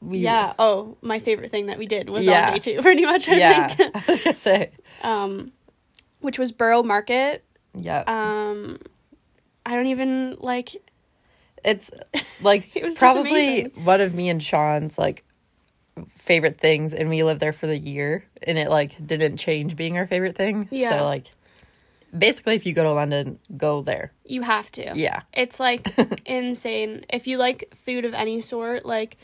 We, 0.01 0.19
yeah, 0.19 0.53
oh, 0.59 0.99
my 1.01 1.21
favorite 1.21 1.51
thing 1.51 1.67
that 1.67 1.79
we 1.79 1.87
did 1.87 2.11
was 2.11 2.27
Yeah. 2.27 2.49
on 2.49 2.53
day 2.53 2.59
2 2.77 2.83
pretty 2.83 3.05
much 3.07 3.29
I 3.31 3.37
yeah. 3.37 3.69
think. 3.69 3.97
I 3.97 4.05
was 4.07 4.21
gonna 4.23 4.37
say. 4.37 4.71
um 5.03 5.53
which 6.27 6.41
was 6.41 6.51
Borough 6.51 6.83
Market. 6.83 7.45
Yeah. 7.73 8.03
Um 8.09 8.81
I 9.65 9.77
don't 9.77 9.87
even 9.87 10.37
like 10.41 10.71
it's 11.65 11.93
like 12.43 12.69
It 12.75 12.83
was 12.83 12.99
probably 12.99 13.63
one 13.77 14.01
of 14.01 14.13
me 14.13 14.29
and 14.29 14.43
Sean's 14.43 14.99
like 14.99 15.25
favorite 16.11 16.59
things 16.59 16.93
and 16.93 17.09
we 17.09 17.23
lived 17.23 17.41
there 17.41 17.53
for 17.53 17.69
the 17.69 17.79
year 17.79 18.25
and 18.43 18.59
it 18.59 18.69
like 18.69 19.07
didn't 19.07 19.37
change 19.37 19.77
being 19.77 19.97
our 19.97 20.09
favorite 20.09 20.35
thing. 20.35 20.67
Yeah. 20.73 20.99
So 20.99 21.05
like 21.05 21.29
basically 22.17 22.57
if 22.57 22.67
you 22.67 22.73
go 22.73 22.83
to 22.83 22.93
London, 22.93 23.39
go 23.57 23.83
there. 23.83 24.13
you 24.25 24.43
have 24.43 24.73
to. 24.73 24.93
Yeah. 24.97 25.23
It's 25.33 25.61
like 25.61 25.87
insane. 26.27 27.05
If 27.09 27.29
you 27.29 27.39
like 27.39 27.73
food 27.73 28.05
of 28.05 28.15
any 28.15 28.41
sort, 28.41 28.85
like 28.85 29.17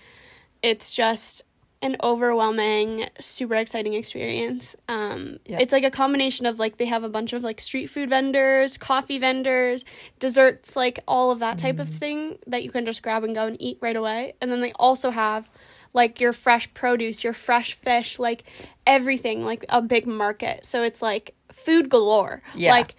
it's 0.62 0.88
just 0.92 1.42
an 1.82 1.96
overwhelming, 2.02 3.06
super 3.20 3.56
exciting 3.56 3.94
experience. 3.94 4.76
Um 4.88 5.38
Yeah. 5.46 5.58
it's 5.60 5.72
like 5.72 5.84
a 5.84 5.90
combination 5.90 6.46
of 6.46 6.58
like 6.58 6.78
they 6.78 6.86
have 6.86 7.04
a 7.04 7.08
bunch 7.08 7.32
of 7.32 7.42
like 7.42 7.60
street 7.60 7.88
food 7.88 8.08
vendors, 8.08 8.78
coffee 8.78 9.18
vendors, 9.18 9.84
desserts, 10.18 10.76
like 10.76 11.00
all 11.06 11.30
of 11.30 11.40
that 11.40 11.58
type 11.58 11.78
of 11.78 11.88
thing 11.88 12.38
that 12.46 12.62
you 12.62 12.70
can 12.70 12.86
just 12.86 13.02
grab 13.02 13.24
and 13.24 13.34
go 13.34 13.46
and 13.46 13.60
eat 13.60 13.78
right 13.80 13.96
away. 13.96 14.34
And 14.40 14.50
then 14.50 14.60
they 14.60 14.72
also 14.78 15.10
have 15.10 15.50
like 15.94 16.20
your 16.20 16.32
fresh 16.32 16.72
produce, 16.72 17.22
your 17.22 17.34
fresh 17.34 17.74
fish, 17.74 18.18
like 18.18 18.44
everything, 18.86 19.44
like 19.44 19.64
a 19.68 19.82
big 19.82 20.06
market. 20.06 20.64
So 20.64 20.82
it's 20.82 21.02
like 21.02 21.34
food 21.50 21.90
galore. 21.90 22.42
Yeah. 22.54 22.70
Like 22.72 22.94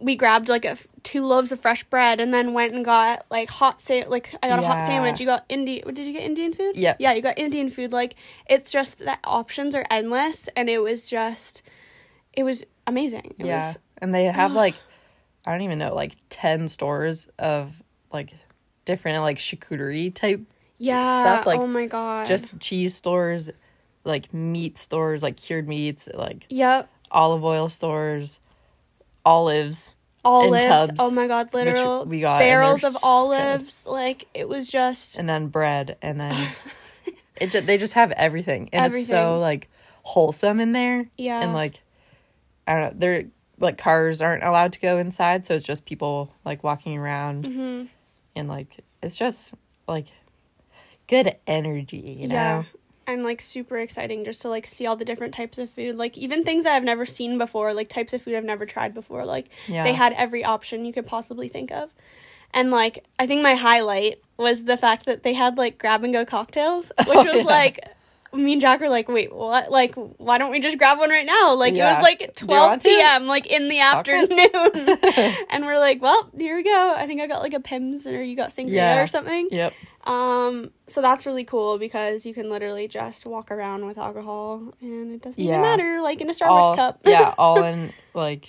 we 0.00 0.16
grabbed 0.16 0.48
like 0.48 0.64
a 0.64 0.70
f- 0.70 0.86
two 1.02 1.24
loaves 1.24 1.52
of 1.52 1.60
fresh 1.60 1.84
bread 1.84 2.20
and 2.20 2.32
then 2.32 2.52
went 2.52 2.74
and 2.74 2.84
got 2.84 3.24
like 3.30 3.48
hot 3.48 3.80
sa- 3.80 4.04
like 4.08 4.34
I 4.42 4.48
got 4.48 4.58
a 4.58 4.66
hot 4.66 4.82
sandwich. 4.82 5.20
You 5.20 5.26
got 5.26 5.44
Indian. 5.48 5.92
Did 5.94 6.06
you 6.06 6.12
get 6.12 6.22
Indian 6.22 6.52
food? 6.52 6.76
Yeah. 6.76 6.96
Yeah, 6.98 7.12
you 7.12 7.22
got 7.22 7.38
Indian 7.38 7.70
food. 7.70 7.92
Like 7.92 8.14
it's 8.46 8.70
just 8.70 8.98
that 8.98 9.20
options 9.24 9.74
are 9.74 9.84
endless, 9.90 10.48
and 10.56 10.68
it 10.68 10.78
was 10.78 11.08
just, 11.08 11.62
it 12.32 12.42
was 12.42 12.64
amazing. 12.86 13.34
It 13.38 13.46
yeah. 13.46 13.68
was, 13.68 13.78
and 13.98 14.14
they 14.14 14.24
have 14.24 14.52
like 14.64 14.74
I 15.44 15.52
don't 15.52 15.62
even 15.62 15.78
know, 15.78 15.94
like 15.94 16.16
10 16.28 16.68
stores 16.68 17.28
of 17.38 17.82
like 18.12 18.32
different 18.84 19.20
like 19.22 19.38
charcuterie 19.38 20.14
type 20.14 20.40
yeah. 20.78 21.22
Stuff, 21.22 21.46
like, 21.46 21.60
oh 21.60 21.66
my 21.66 21.86
god. 21.86 22.26
just 22.26 22.58
cheese 22.60 22.94
stores, 22.94 23.50
like 24.04 24.32
meat 24.34 24.76
stores, 24.76 25.22
like 25.22 25.36
cured 25.36 25.68
meats, 25.68 26.08
like 26.12 26.46
yep. 26.48 26.90
olive 27.10 27.44
oil 27.44 27.68
stores, 27.68 28.40
olives, 29.26 29.96
olives. 30.24 30.64
tubs, 30.64 30.92
oh 31.00 31.10
my 31.10 31.26
god, 31.26 31.52
literal 31.52 32.04
we 32.06 32.20
got, 32.20 32.38
barrels 32.38 32.82
of 32.84 32.92
so 32.92 32.98
good. 33.00 33.06
olives. 33.06 33.86
Like 33.86 34.26
it 34.32 34.48
was 34.48 34.70
just 34.70 35.18
and 35.18 35.28
then 35.28 35.48
bread, 35.48 35.98
and 36.00 36.18
then 36.20 36.48
it. 37.40 37.50
Ju- 37.50 37.60
they 37.60 37.76
just 37.76 37.92
have 37.94 38.10
everything, 38.12 38.70
and 38.72 38.92
it's 38.94 39.06
so 39.06 39.38
like 39.38 39.68
wholesome 40.02 40.60
in 40.60 40.72
there. 40.72 41.06
Yeah. 41.18 41.42
and 41.42 41.52
like 41.52 41.82
I 42.66 42.72
don't 42.72 42.82
know, 42.82 42.92
they're 42.96 43.24
like 43.58 43.76
cars 43.78 44.22
aren't 44.22 44.42
allowed 44.44 44.72
to 44.74 44.80
go 44.80 44.98
inside, 44.98 45.44
so 45.44 45.54
it's 45.54 45.64
just 45.64 45.84
people 45.86 46.32
like 46.44 46.62
walking 46.64 46.96
around, 46.96 47.44
Mm-hmm. 47.44 47.86
and 48.36 48.48
like 48.48 48.68
it's 49.02 49.16
just 49.18 49.54
like 49.88 50.06
good 51.08 51.36
energy, 51.46 52.16
you 52.18 52.28
know. 52.28 52.34
yeah. 52.34 52.62
And 53.08 53.22
like 53.22 53.40
super 53.40 53.78
exciting 53.78 54.24
just 54.24 54.42
to 54.42 54.48
like 54.48 54.66
see 54.66 54.84
all 54.86 54.96
the 54.96 55.04
different 55.04 55.32
types 55.34 55.58
of 55.58 55.70
food. 55.70 55.96
Like 55.96 56.18
even 56.18 56.42
things 56.42 56.64
that 56.64 56.74
I've 56.74 56.82
never 56.82 57.06
seen 57.06 57.38
before, 57.38 57.72
like 57.72 57.88
types 57.88 58.12
of 58.12 58.20
food 58.22 58.34
I've 58.34 58.44
never 58.44 58.66
tried 58.66 58.94
before. 58.94 59.24
Like 59.24 59.48
Yeah. 59.68 59.84
they 59.84 59.92
had 59.92 60.12
every 60.14 60.44
option 60.44 60.84
you 60.84 60.92
could 60.92 61.06
possibly 61.06 61.48
think 61.48 61.70
of. 61.70 61.94
And 62.52 62.70
like 62.72 63.04
I 63.18 63.26
think 63.28 63.42
my 63.42 63.54
highlight 63.54 64.20
was 64.36 64.64
the 64.64 64.76
fact 64.76 65.06
that 65.06 65.22
they 65.22 65.34
had 65.34 65.56
like 65.56 65.78
grab 65.78 66.02
and 66.02 66.12
go 66.12 66.24
cocktails, 66.24 66.90
which 66.98 67.06
was 67.08 67.26
Oh, 67.28 67.36
yeah. 67.36 67.44
like 67.44 67.78
me 68.34 68.52
and 68.52 68.60
Jack 68.60 68.80
were 68.80 68.88
like, 68.90 69.08
wait, 69.08 69.32
what? 69.32 69.70
Like, 69.70 69.94
why 69.94 70.36
don't 70.36 70.50
we 70.50 70.58
just 70.60 70.76
grab 70.76 70.98
one 70.98 71.08
right 71.08 71.24
now? 71.24 71.54
Like, 71.54 71.74
it 71.74 71.78
was 71.82 72.02
like 72.02 72.34
12 72.34 72.50
want 72.70 72.82
to? 72.82 72.88
p.m., 72.88 73.26
like 73.26 73.46
in 73.46 73.68
the 73.68 73.78
afternoon. 73.80 74.98
and 75.50 75.64
we're 75.64 75.78
like, 75.78 76.02
well, 76.02 76.28
here 76.36 76.56
we 76.56 76.62
go. 76.64 76.94
I 76.98 77.06
think 77.06 77.20
I 77.22 77.28
got 77.28 77.40
like 77.40 77.54
a 77.54 77.60
Pimm's 77.60 78.06
or 78.06 78.22
you 78.22 78.36
got 78.36 78.50
sangria 78.50 78.72
Yeah. 78.72 79.02
or 79.02 79.06
something. 79.06 79.48
Yep. 79.52 79.72
Um, 80.06 80.70
so 80.86 81.02
that's 81.02 81.26
really 81.26 81.44
cool 81.44 81.78
because 81.78 82.24
you 82.24 82.32
can 82.32 82.48
literally 82.48 82.86
just 82.88 83.26
walk 83.26 83.50
around 83.50 83.86
with 83.86 83.98
alcohol 83.98 84.72
and 84.80 85.12
it 85.12 85.22
doesn't 85.22 85.42
Yeah. 85.42 85.50
even 85.58 85.62
matter, 85.62 86.00
like 86.00 86.20
in 86.20 86.28
a 86.30 86.32
Starbucks 86.32 86.48
all 86.48 86.76
cup. 86.76 87.00
yeah, 87.04 87.34
all 87.38 87.62
in 87.64 87.92
like 88.14 88.48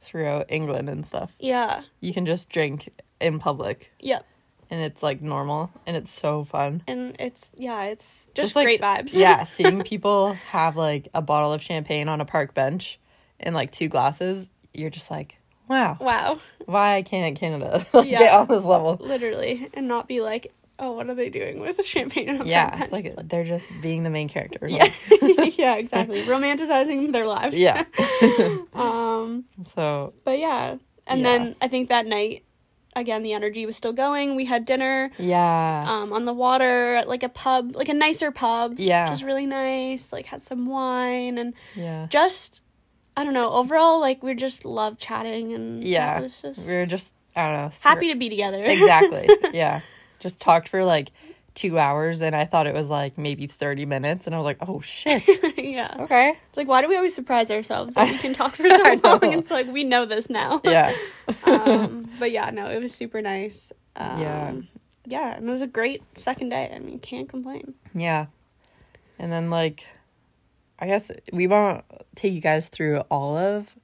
throughout 0.00 0.46
England 0.48 0.88
and 0.88 1.06
stuff. 1.06 1.34
yeah. 1.38 1.82
You 2.00 2.12
can 2.14 2.24
just 2.26 2.48
drink 2.48 2.88
in 3.20 3.38
public, 3.38 3.92
Yep. 4.00 4.24
and 4.70 4.80
it's 4.80 5.02
like 5.02 5.20
normal, 5.20 5.70
and 5.86 5.96
it's 5.96 6.12
so 6.12 6.44
fun. 6.44 6.82
And 6.86 7.16
it's, 7.18 7.52
yeah, 7.56 7.84
it's 7.84 8.28
just, 8.34 8.56
like, 8.56 8.64
great 8.66 8.80
vibes. 8.80 9.14
yeah, 9.14 9.42
seeing 9.44 9.82
people 9.82 10.32
have 10.50 10.76
like 10.76 11.08
a 11.12 11.20
bottle 11.20 11.52
of 11.52 11.60
champagne 11.60 12.08
on 12.08 12.20
a 12.20 12.24
park 12.24 12.54
bench 12.54 12.98
and 13.40 13.54
like 13.54 13.72
two 13.72 13.88
glasses, 13.88 14.48
you're 14.72 14.88
just 14.90 15.10
like, 15.10 15.36
wow, 15.68 15.96
wow. 16.00 16.40
why 16.64 17.02
can't 17.02 17.36
Canada 17.36 17.84
like, 17.92 18.06
Yeah. 18.08 18.18
get 18.20 18.34
on 18.34 18.46
this 18.46 18.64
level? 18.64 18.96
Literally. 19.00 19.68
And 19.74 19.86
not 19.88 20.08
be 20.08 20.20
like, 20.22 20.52
oh, 20.78 20.92
what 20.92 21.08
are 21.10 21.14
they 21.14 21.28
doing 21.30 21.58
with 21.60 21.84
champagne 21.84 22.28
and 22.28 22.40
a 22.42 22.46
Yeah, 22.46 22.70
park 22.70 23.04
it's 23.04 23.16
like 23.16 23.28
they're 23.28 23.44
just 23.44 23.70
being 23.82 24.02
the 24.04 24.10
main 24.10 24.28
character. 24.28 24.60
yeah. 24.68 24.86
Like, 25.22 25.58
yeah, 25.64 25.76
exactly. 25.76 26.22
Romanticizing 26.34 27.12
their 27.12 27.26
lives. 27.26 27.54
yeah. 27.54 27.84
Um, 28.74 29.44
So 29.62 30.14
but 30.24 30.38
yeah. 30.38 30.76
And 31.06 31.20
Yeah. 31.20 31.24
then 31.38 31.56
I 31.60 31.68
think 31.68 31.88
that 31.88 32.06
night, 32.06 32.44
again, 32.94 33.22
the 33.22 33.32
energy 33.32 33.64
was 33.66 33.76
still 33.76 33.92
going. 33.92 34.36
We 34.36 34.44
had 34.44 34.64
dinner. 34.64 35.10
yeah, 35.18 35.84
um, 35.88 36.12
on 36.12 36.24
the 36.26 36.32
water 36.34 36.94
at 36.96 37.08
like 37.08 37.22
a 37.22 37.28
pub, 37.28 37.74
like 37.76 37.88
a 37.88 37.94
nicer 37.94 38.30
pub. 38.30 38.74
Yeah. 38.78 39.04
Which 39.04 39.10
was 39.12 39.24
really 39.24 39.46
nice. 39.46 40.12
Like 40.12 40.26
had 40.26 40.42
some 40.42 40.66
wine 40.66 41.38
and 41.38 41.54
yeah, 41.74 42.06
just 42.10 42.62
I 43.16 43.24
don't 43.24 43.34
know, 43.34 43.50
overall 43.52 44.00
like 44.00 44.22
we 44.22 44.34
just 44.34 44.64
love 44.64 44.98
chatting 44.98 45.52
and 45.52 45.82
yeah. 45.82 46.14
that 46.14 46.22
was 46.22 46.42
just 46.42 46.68
we 46.68 46.76
were 46.76 46.86
just 46.86 47.14
I 47.34 47.46
don't 47.46 47.54
know 47.54 47.70
happy 47.80 48.08
to 48.12 48.18
be 48.18 48.28
together. 48.28 48.62
exactly. 48.64 49.28
Yeah. 49.52 49.80
Just 50.18 50.40
talked 50.40 50.68
for 50.68 50.84
like 50.84 51.10
two 51.54 51.76
hours 51.78 52.22
and 52.22 52.36
I 52.36 52.44
thought 52.44 52.68
it 52.68 52.74
was 52.74 52.88
like 52.88 53.18
maybe 53.18 53.48
30 53.48 53.84
minutes 53.84 54.26
and 54.26 54.34
I 54.34 54.38
was 54.38 54.44
like, 54.44 54.58
oh 54.60 54.80
shit. 54.80 55.24
yeah. 55.58 55.96
Okay. 56.00 56.38
It's 56.48 56.56
like 56.56 56.68
why 56.68 56.82
do 56.82 56.88
we 56.88 56.96
always 56.96 57.14
surprise 57.14 57.50
ourselves 57.50 57.94
that 57.96 58.08
we 58.08 58.16
can 58.18 58.32
talk 58.32 58.54
for 58.54 58.68
so 58.68 59.00
long? 59.02 59.32
It's 59.32 59.50
like 59.50 59.66
we 59.66 59.82
know 59.84 60.04
this 60.04 60.30
now. 60.30 60.60
Yeah. 60.64 60.94
um, 61.44 62.08
but 62.18 62.30
yeah, 62.30 62.50
no, 62.50 62.70
it 62.70 62.80
was 62.80 62.94
super 62.94 63.20
nice. 63.20 63.72
Um, 63.96 64.20
Yeah. 64.20 64.54
Yeah, 65.06 65.36
and 65.36 65.48
it 65.48 65.50
was 65.50 65.62
a 65.62 65.66
great 65.66 66.02
second 66.16 66.50
day. 66.50 66.70
I 66.72 66.78
mean, 66.80 66.98
can't 66.98 67.28
complain. 67.28 67.74
Yeah. 67.94 68.26
And 69.18 69.32
then 69.32 69.50
like 69.50 69.84
I 70.78 70.86
guess 70.86 71.10
we 71.32 71.46
won't 71.48 71.84
take 72.14 72.32
you 72.34 72.40
guys 72.40 72.68
through 72.68 72.98
all 73.10 73.36
of 73.36 73.74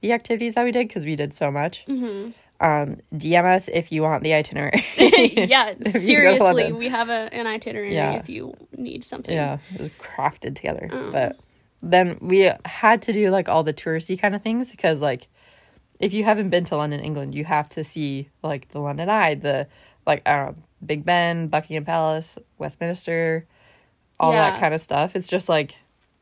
the 0.00 0.12
activities 0.12 0.56
that 0.56 0.64
we 0.64 0.72
did 0.72 0.88
because 0.88 1.04
we 1.04 1.14
did 1.14 1.32
so 1.32 1.52
much. 1.52 1.84
Mm-hmm. 1.86 2.30
Um, 2.62 3.00
DM 3.12 3.44
us 3.44 3.66
if 3.66 3.90
you 3.90 4.02
want 4.02 4.22
the 4.22 4.34
itinerary. 4.34 4.84
yeah, 4.96 5.74
If 5.80 5.80
you 5.80 5.84
go 5.84 5.84
to 5.84 5.90
seriously, 5.98 6.72
we 6.72 6.88
have 6.88 7.08
a, 7.08 7.28
an 7.34 7.46
itinerary 7.48 7.92
Yeah. 7.92 8.12
if 8.12 8.28
you 8.28 8.54
need 8.76 9.02
something. 9.02 9.34
Yeah, 9.34 9.58
it 9.74 9.80
was 9.80 9.88
crafted 9.98 10.54
together. 10.54 10.88
Oh. 10.92 11.10
But 11.10 11.40
then 11.82 12.18
we 12.20 12.48
had 12.64 13.02
to 13.02 13.12
do 13.12 13.30
like 13.30 13.48
all 13.48 13.64
the 13.64 13.74
touristy 13.74 14.16
kind 14.16 14.34
of 14.36 14.42
things 14.42 14.70
because 14.70 15.02
like 15.02 15.26
if 15.98 16.12
you 16.12 16.22
haven't 16.22 16.50
been 16.50 16.64
to 16.66 16.76
London, 16.76 17.00
England, 17.00 17.34
you 17.34 17.44
have 17.44 17.68
to 17.70 17.82
see 17.82 18.28
like 18.44 18.68
the 18.68 18.78
London 18.78 19.08
Eye, 19.10 19.34
the 19.34 19.66
like 20.06 20.22
I 20.24 20.36
don't 20.36 20.56
know, 20.56 20.62
Big 20.86 21.04
Ben, 21.04 21.48
Buckingham 21.48 21.84
Palace, 21.84 22.38
Westminster, 22.58 23.44
all 24.20 24.32
Yeah. 24.32 24.50
that 24.50 24.60
kind 24.60 24.72
of 24.72 24.80
stuff. 24.80 25.16
It's 25.16 25.26
just 25.26 25.48
like 25.48 25.74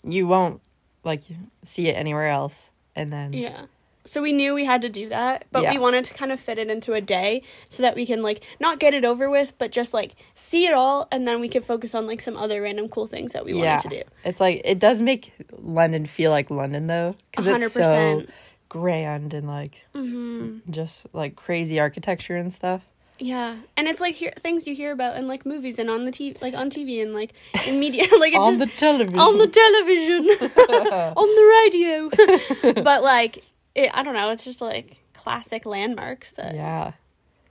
you 0.03 0.27
won't 0.27 0.63
like 1.05 1.25
see 1.65 1.89
it 1.89 1.93
anywhere 1.93 2.29
else. 2.29 2.71
And 2.97 3.13
then 3.13 3.35
Yeah. 3.35 3.67
So 4.07 4.23
we 4.23 4.33
knew 4.33 4.55
we 4.55 4.65
had 4.65 4.81
to 4.83 4.89
do 4.89 5.09
that, 5.11 5.45
but 5.53 5.63
Yeah. 5.63 5.73
we 5.75 5.79
wanted 5.79 6.05
to 6.07 6.15
kind 6.15 6.33
of 6.33 6.41
fit 6.41 6.59
it 6.59 6.71
into 6.71 6.95
a 6.95 7.01
day 7.03 7.43
so 7.69 7.83
that 7.83 7.95
we 7.95 8.07
can 8.07 8.23
like 8.23 8.43
not 8.59 8.79
get 8.79 8.95
it 8.95 9.05
over 9.05 9.29
with, 9.29 9.53
but 9.59 9.73
just 9.73 9.93
like 9.93 10.15
see 10.35 10.67
it 10.67 10.73
all 10.73 11.07
and 11.13 11.29
then 11.29 11.39
we 11.41 11.49
could 11.49 11.65
focus 11.65 11.95
on 11.95 12.07
like 12.07 12.21
some 12.23 12.37
other 12.37 12.63
random 12.63 12.89
cool 12.89 13.07
things 13.07 13.33
that 13.35 13.45
we 13.45 13.53
yeah, 13.53 13.73
wanted 13.77 13.91
to 13.91 13.97
do. 13.97 14.03
it's 14.25 14.41
like 14.41 14.63
it 14.65 14.79
does 14.79 15.03
make 15.03 15.33
London 15.59 16.07
feel 16.07 16.31
like 16.31 16.51
London 16.51 16.87
though 16.87 17.15
because 17.31 17.47
it's 17.63 17.75
so 17.75 18.25
grand 18.71 19.35
and 19.35 19.47
like 19.47 19.83
Mm-hmm. 19.95 20.71
just 20.73 21.07
like 21.13 21.37
crazy 21.37 21.79
architecture 21.79 22.37
and 22.37 22.53
stuff. 22.53 22.83
Yeah. 23.23 23.57
And 23.77 23.87
it's 23.87 24.01
like 24.01 24.15
hear- 24.15 24.33
things 24.39 24.67
you 24.67 24.75
hear 24.75 24.93
about 24.93 25.17
in 25.19 25.29
like 25.29 25.45
movies 25.45 25.79
and 25.79 25.91
on 25.91 26.07
the 26.07 26.11
TV 26.11 26.41
like 26.41 26.55
on 26.55 26.71
TV 26.71 27.03
and 27.03 27.13
like 27.13 27.35
in 27.67 27.79
media 27.79 28.05
like 28.19 28.35
on 28.35 28.55
just 28.57 28.61
the 28.61 28.79
television. 28.79 29.19
on 29.21 29.37
the 29.37 29.47
television, 29.47 30.27
on 31.17 31.29
the 31.39 32.73
radio. 32.73 32.83
but 32.83 33.03
like 33.03 33.45
it, 33.75 33.91
I 33.95 34.03
don't 34.03 34.15
know, 34.15 34.31
it's 34.31 34.45
just 34.45 34.61
like 34.61 34.99
classic 35.15 35.67
landmarks 35.67 36.33
that 36.33 36.55
yeah. 36.55 36.93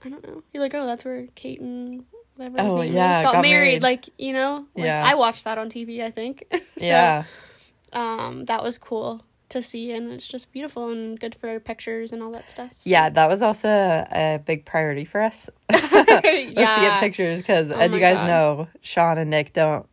I 0.04 0.08
don't 0.08 0.26
know. 0.26 0.42
You're 0.52 0.62
like, 0.62 0.74
oh, 0.74 0.86
that's 0.86 1.04
where 1.04 1.26
Kate 1.34 1.60
and 1.60 2.04
whatever 2.36 2.56
Oh, 2.58 2.80
yeah, 2.80 3.22
got, 3.22 3.34
got 3.34 3.42
married. 3.42 3.52
married. 3.52 3.82
Like, 3.82 4.08
you 4.18 4.32
know, 4.32 4.66
like, 4.74 4.84
Yeah. 4.86 5.02
I 5.04 5.14
watched 5.14 5.44
that 5.44 5.58
on 5.58 5.68
TV. 5.70 6.02
I 6.02 6.10
think. 6.10 6.44
so, 6.52 6.60
yeah. 6.78 7.24
Um, 7.92 8.46
that 8.46 8.62
was 8.62 8.78
cool 8.78 9.22
to 9.50 9.62
see, 9.62 9.90
and 9.92 10.10
it's 10.12 10.26
just 10.28 10.52
beautiful 10.52 10.90
and 10.90 11.18
good 11.18 11.34
for 11.34 11.58
pictures 11.60 12.12
and 12.12 12.22
all 12.22 12.30
that 12.32 12.50
stuff. 12.50 12.70
so- 12.78 12.88
Yeah, 12.88 13.10
that 13.10 13.28
was 13.28 13.42
also 13.42 13.68
a 13.68 14.40
big 14.44 14.64
priority 14.64 15.04
for 15.04 15.20
us. 15.20 15.50
to 15.70 16.50
get 16.54 17.00
pictures 17.00 17.40
because, 17.40 17.70
Oh 17.72 17.76
as 17.78 17.92
you 17.92 18.00
guys 18.00 18.18
God. 18.18 18.26
know, 18.26 18.68
Sean 18.80 19.18
and 19.18 19.28
Nick 19.30 19.52
don't, 19.52 19.86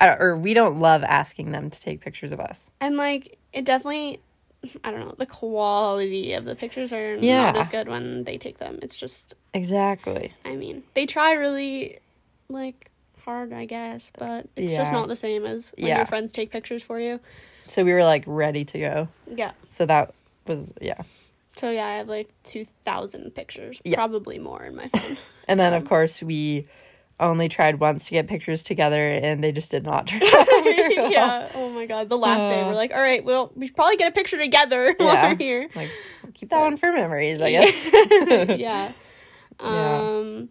I 0.00 0.06
don't, 0.06 0.20
or 0.20 0.36
we 0.36 0.54
don't 0.54 0.80
love 0.80 1.04
asking 1.04 1.52
them 1.52 1.70
to 1.70 1.80
take 1.80 2.00
pictures 2.00 2.32
of 2.32 2.40
us. 2.40 2.70
And 2.80 2.96
like, 2.96 3.38
it 3.52 3.64
definitely. 3.64 4.20
I 4.84 4.90
don't 4.90 5.00
know. 5.00 5.14
The 5.18 5.26
quality 5.26 6.32
of 6.34 6.44
the 6.44 6.54
pictures 6.54 6.92
are 6.92 7.16
Yeah. 7.16 7.50
not 7.52 7.56
as 7.56 7.68
good 7.68 7.88
when 7.88 8.24
they 8.24 8.38
take 8.38 8.58
them. 8.58 8.78
It's 8.82 8.98
just, 8.98 9.34
Exactly. 9.54 10.32
I 10.44 10.54
mean, 10.56 10.82
they 10.94 11.06
try 11.06 11.32
really, 11.32 11.98
like, 12.48 12.90
hard, 13.24 13.52
I 13.52 13.64
guess, 13.66 14.10
but 14.18 14.48
it's 14.56 14.74
just 14.74 14.92
not 14.92 15.08
the 15.08 15.16
same 15.16 15.44
as 15.46 15.72
when 15.76 15.88
Yeah. 15.88 15.96
your 15.98 16.06
friends 16.06 16.32
take 16.32 16.50
pictures 16.50 16.82
for 16.82 16.98
you. 16.98 17.20
So 17.66 17.84
we 17.84 17.92
were 17.92 18.04
like 18.04 18.24
ready 18.26 18.64
to 18.66 18.78
go. 18.78 19.08
Yeah. 19.26 19.52
So 19.70 19.86
that 19.86 20.14
was 20.46 20.72
yeah. 20.80 21.02
So 21.54 21.70
yeah, 21.70 21.86
I 21.86 21.92
have 21.94 22.08
like 22.08 22.28
two 22.42 22.64
thousand 22.64 23.34
pictures, 23.34 23.80
Yeah. 23.84 23.94
probably 23.96 24.38
more 24.38 24.62
in 24.64 24.74
my 24.74 24.88
phone. 24.88 25.16
And 25.48 25.58
then 25.60 25.72
of 25.74 25.82
um, 25.82 25.88
course 25.88 26.22
we 26.22 26.66
only 27.22 27.48
tried 27.48 27.80
once 27.80 28.06
to 28.06 28.10
get 28.12 28.26
pictures 28.28 28.62
together, 28.62 29.10
and 29.12 29.42
they 29.42 29.52
just 29.52 29.70
did 29.70 29.84
not 29.84 30.06
turn 30.06 30.22
out 30.22 30.46
very 30.64 30.96
well. 30.96 31.10
yeah. 31.10 31.48
Oh 31.54 31.68
my 31.70 31.86
god. 31.86 32.08
The 32.08 32.18
last 32.18 32.48
day, 32.48 32.60
Uh. 32.60 32.66
we're 32.68 32.74
like, 32.74 32.92
all 32.92 33.00
right, 33.00 33.24
well, 33.24 33.52
we 33.54 33.66
should 33.66 33.76
probably 33.76 33.96
get 33.96 34.08
a 34.08 34.12
picture 34.12 34.38
together 34.38 34.94
while 34.98 35.14
Yeah. 35.14 35.28
we're 35.30 35.36
here. 35.38 35.68
Like 35.74 35.90
keep 36.34 36.50
that 36.50 36.60
one 36.60 36.76
for 36.76 36.92
memories, 36.92 37.40
I 37.40 37.50
guess. 37.56 37.90
yeah. 38.58 38.92
Um. 39.60 40.48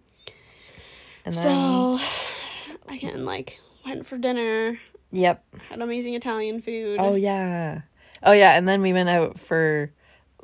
And 1.26 1.34
then 1.34 1.34
So, 1.34 2.00
again, 2.90 3.26
like, 3.26 3.60
went 3.86 4.06
for 4.06 4.18
dinner, 4.18 4.80
yep. 5.12 5.44
had 5.70 5.82
amazing 5.82 6.14
Italian 6.16 6.62
food. 6.62 6.98
Oh 7.00 7.16
yeah. 7.16 7.82
Oh 8.24 8.32
yeah, 8.32 8.58
and 8.58 8.68
then 8.68 8.82
we 8.82 8.94
went 8.94 9.10
out 9.10 9.40
for 9.40 9.92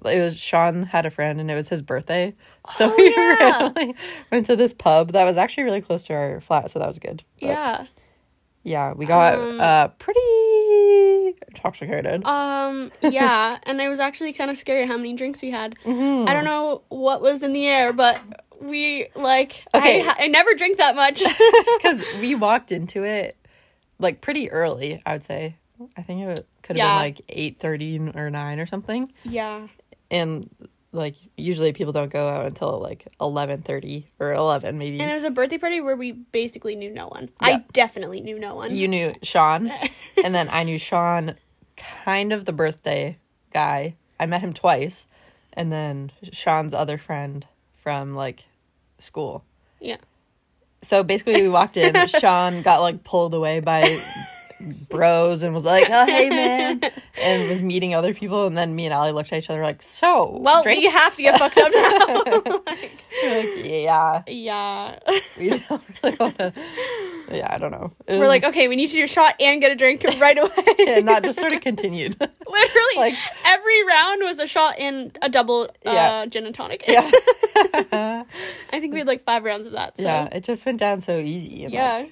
it 0.05 0.19
was 0.19 0.39
Sean 0.39 0.83
had 0.83 1.05
a 1.05 1.09
friend 1.09 1.39
and 1.39 1.49
it 1.51 1.55
was 1.55 1.69
his 1.69 1.81
birthday. 1.81 2.35
So 2.73 2.89
Oh, 2.91 2.95
we 2.97 3.09
yeah. 3.15 3.37
randomly 3.71 3.95
went 4.31 4.45
to 4.47 4.55
this 4.55 4.73
pub 4.73 5.11
that 5.13 5.23
was 5.25 5.37
actually 5.37 5.63
really 5.63 5.81
close 5.81 6.03
to 6.07 6.13
our 6.13 6.41
flat, 6.41 6.71
so 6.71 6.79
that 6.79 6.87
was 6.87 6.99
good. 6.99 7.23
But, 7.39 7.47
yeah. 7.47 7.85
Yeah, 8.63 8.93
we 8.93 9.05
got 9.05 9.35
Um, 9.35 9.59
uh 9.61 9.87
pretty 9.89 11.35
intoxicated. 11.47 12.25
Um. 12.25 12.91
Yeah. 13.01 13.57
and 13.63 13.79
it 13.81 13.89
was 13.89 13.99
actually 13.99 14.33
kind 14.33 14.51
of 14.51 14.57
scary 14.57 14.85
how 14.85 14.97
many 14.97 15.13
drinks 15.13 15.41
we 15.41 15.51
had. 15.51 15.75
Mhm. 15.85 16.27
I 16.27 16.33
don't 16.33 16.45
know 16.45 16.81
what 16.89 17.21
was 17.21 17.43
in 17.43 17.53
the 17.53 17.65
air, 17.65 17.93
but 17.93 18.19
we 18.61 19.07
like. 19.15 19.63
Okay. 19.73 20.03
I, 20.05 20.15
I 20.19 20.27
never 20.27 20.53
drink 20.55 20.77
that 20.77 20.95
much. 20.95 21.23
Cuz 21.81 22.03
we 22.19 22.35
walked 22.35 22.71
into 22.71 23.03
it 23.03 23.37
like 23.99 24.21
pretty 24.21 24.51
early, 24.51 25.01
I 25.05 25.13
would 25.13 25.23
say. 25.23 25.55
I 25.95 26.01
think 26.01 26.21
it 26.27 26.47
could 26.63 26.77
have 26.77 26.85
Yeah. 26.85 26.93
been 26.95 27.03
like 27.03 27.21
8:30 27.29 28.15
or 28.15 28.29
9 28.31 28.59
or 28.59 28.65
something. 28.65 29.11
yeah. 29.23 29.67
And 30.11 30.49
like 30.91 31.15
usually 31.35 31.73
people 31.73 31.93
don't 31.93 32.11
go 32.11 32.27
out 32.27 32.45
until 32.45 32.79
like 32.79 33.07
eleven 33.19 33.61
thirty 33.61 34.09
or 34.19 34.33
eleven 34.33 34.77
maybe. 34.77 34.99
And 34.99 35.09
it 35.09 35.13
was 35.13 35.23
a 35.23 35.31
birthday 35.31 35.57
party 35.57 35.81
where 35.81 35.95
we 35.95 36.11
basically 36.11 36.75
knew 36.75 36.89
no 36.89 37.07
one. 37.07 37.29
Yeah. 37.41 37.47
I 37.47 37.63
definitely 37.73 38.21
knew 38.21 38.39
no 38.39 38.55
one. 38.55 38.75
you 38.75 38.87
knew 38.87 39.13
Sean, 39.23 39.71
and 40.23 40.33
then 40.33 40.49
I 40.49 40.63
knew 40.63 40.77
Sean, 40.77 41.35
kind 41.75 42.33
of 42.33 42.45
the 42.45 42.53
birthday 42.53 43.17
guy. 43.53 43.95
I 44.19 44.25
met 44.25 44.41
him 44.41 44.53
twice, 44.53 45.07
and 45.53 45.71
then 45.71 46.11
Sean's 46.31 46.73
other 46.73 46.97
friend 46.97 47.45
from 47.75 48.15
like 48.15 48.45
school. 48.97 49.45
yeah. 49.79 49.97
So 50.83 51.03
basically, 51.03 51.41
we 51.41 51.49
walked 51.49 51.75
in. 51.75 52.07
Sean 52.07 52.61
got 52.61 52.81
like 52.81 53.03
pulled 53.03 53.33
away 53.33 53.59
by 53.59 54.01
bros 54.89 55.43
and 55.43 55.53
was 55.53 55.65
like, 55.65 55.87
"Oh, 55.89 56.05
hey, 56.05 56.29
man," 56.29 56.81
and 57.21 57.49
was 57.49 57.61
meeting 57.61 57.93
other 57.93 58.13
people. 58.13 58.47
And 58.47 58.57
then 58.57 58.75
me 58.75 58.85
and 58.85 58.93
Ally 58.93 59.11
looked 59.11 59.31
at 59.33 59.39
each 59.43 59.49
other 59.49 59.61
like, 59.63 59.81
"So, 59.83 60.39
Well, 60.41 60.63
drink?" 60.63 60.79
we 60.79 60.89
have 60.89 61.15
to 61.15 61.21
get 61.21 61.39
fucked 61.39 61.57
up 61.57 61.71
now. 61.73 62.61
like, 62.75 63.65
yeah, 63.65 64.23
yeah. 64.27 64.99
we 65.39 65.49
don't 65.49 65.81
really 66.03 66.17
want 66.17 66.37
to. 66.39 66.53
Yeah, 67.31 67.53
I 67.53 67.57
don't 67.57 67.71
know. 67.71 67.91
It 68.07 68.19
We're 68.19 68.27
like, 68.29 68.43
okay, 68.45 68.67
we 68.69 68.75
need 68.77 68.87
to 68.87 68.95
do 68.95 69.03
a 69.03 69.07
shot 69.07 69.33
and 69.41 69.59
get 69.59 69.71
a 69.71 69.75
drink 69.75 70.03
right 70.19 70.37
away. 70.37 70.49
and 70.87 71.07
that 71.09 71.23
just 71.23 71.37
sort 71.39 71.51
of 71.51 71.59
continued. 71.61 72.15
Literally, 72.19 72.95
like- 72.97 73.15
every 73.43 73.85
round 73.85 74.21
was 74.23 74.39
a 74.39 74.47
shot 74.47 74.75
and 74.79 75.17
a 75.21 75.27
double 75.29 75.63
uh, 75.85 75.91
Yeah. 75.91 76.25
gin 76.27 76.45
and 76.45 76.55
tonic. 76.55 76.83
yeah, 76.87 77.09
I 77.91 78.79
think 78.79 78.93
we 78.93 78.99
had 78.99 79.07
like 79.07 79.23
five 79.25 79.43
rounds 79.43 79.65
of 79.65 79.73
that. 79.73 79.97
So. 79.97 80.03
yeah, 80.03 80.29
it 80.31 80.43
just 80.43 80.65
went 80.65 80.79
down 80.79 81.01
so 81.01 81.17
easy. 81.17 81.65
and, 81.65 81.73
like, 81.73 81.79
Yeah. 81.81 82.05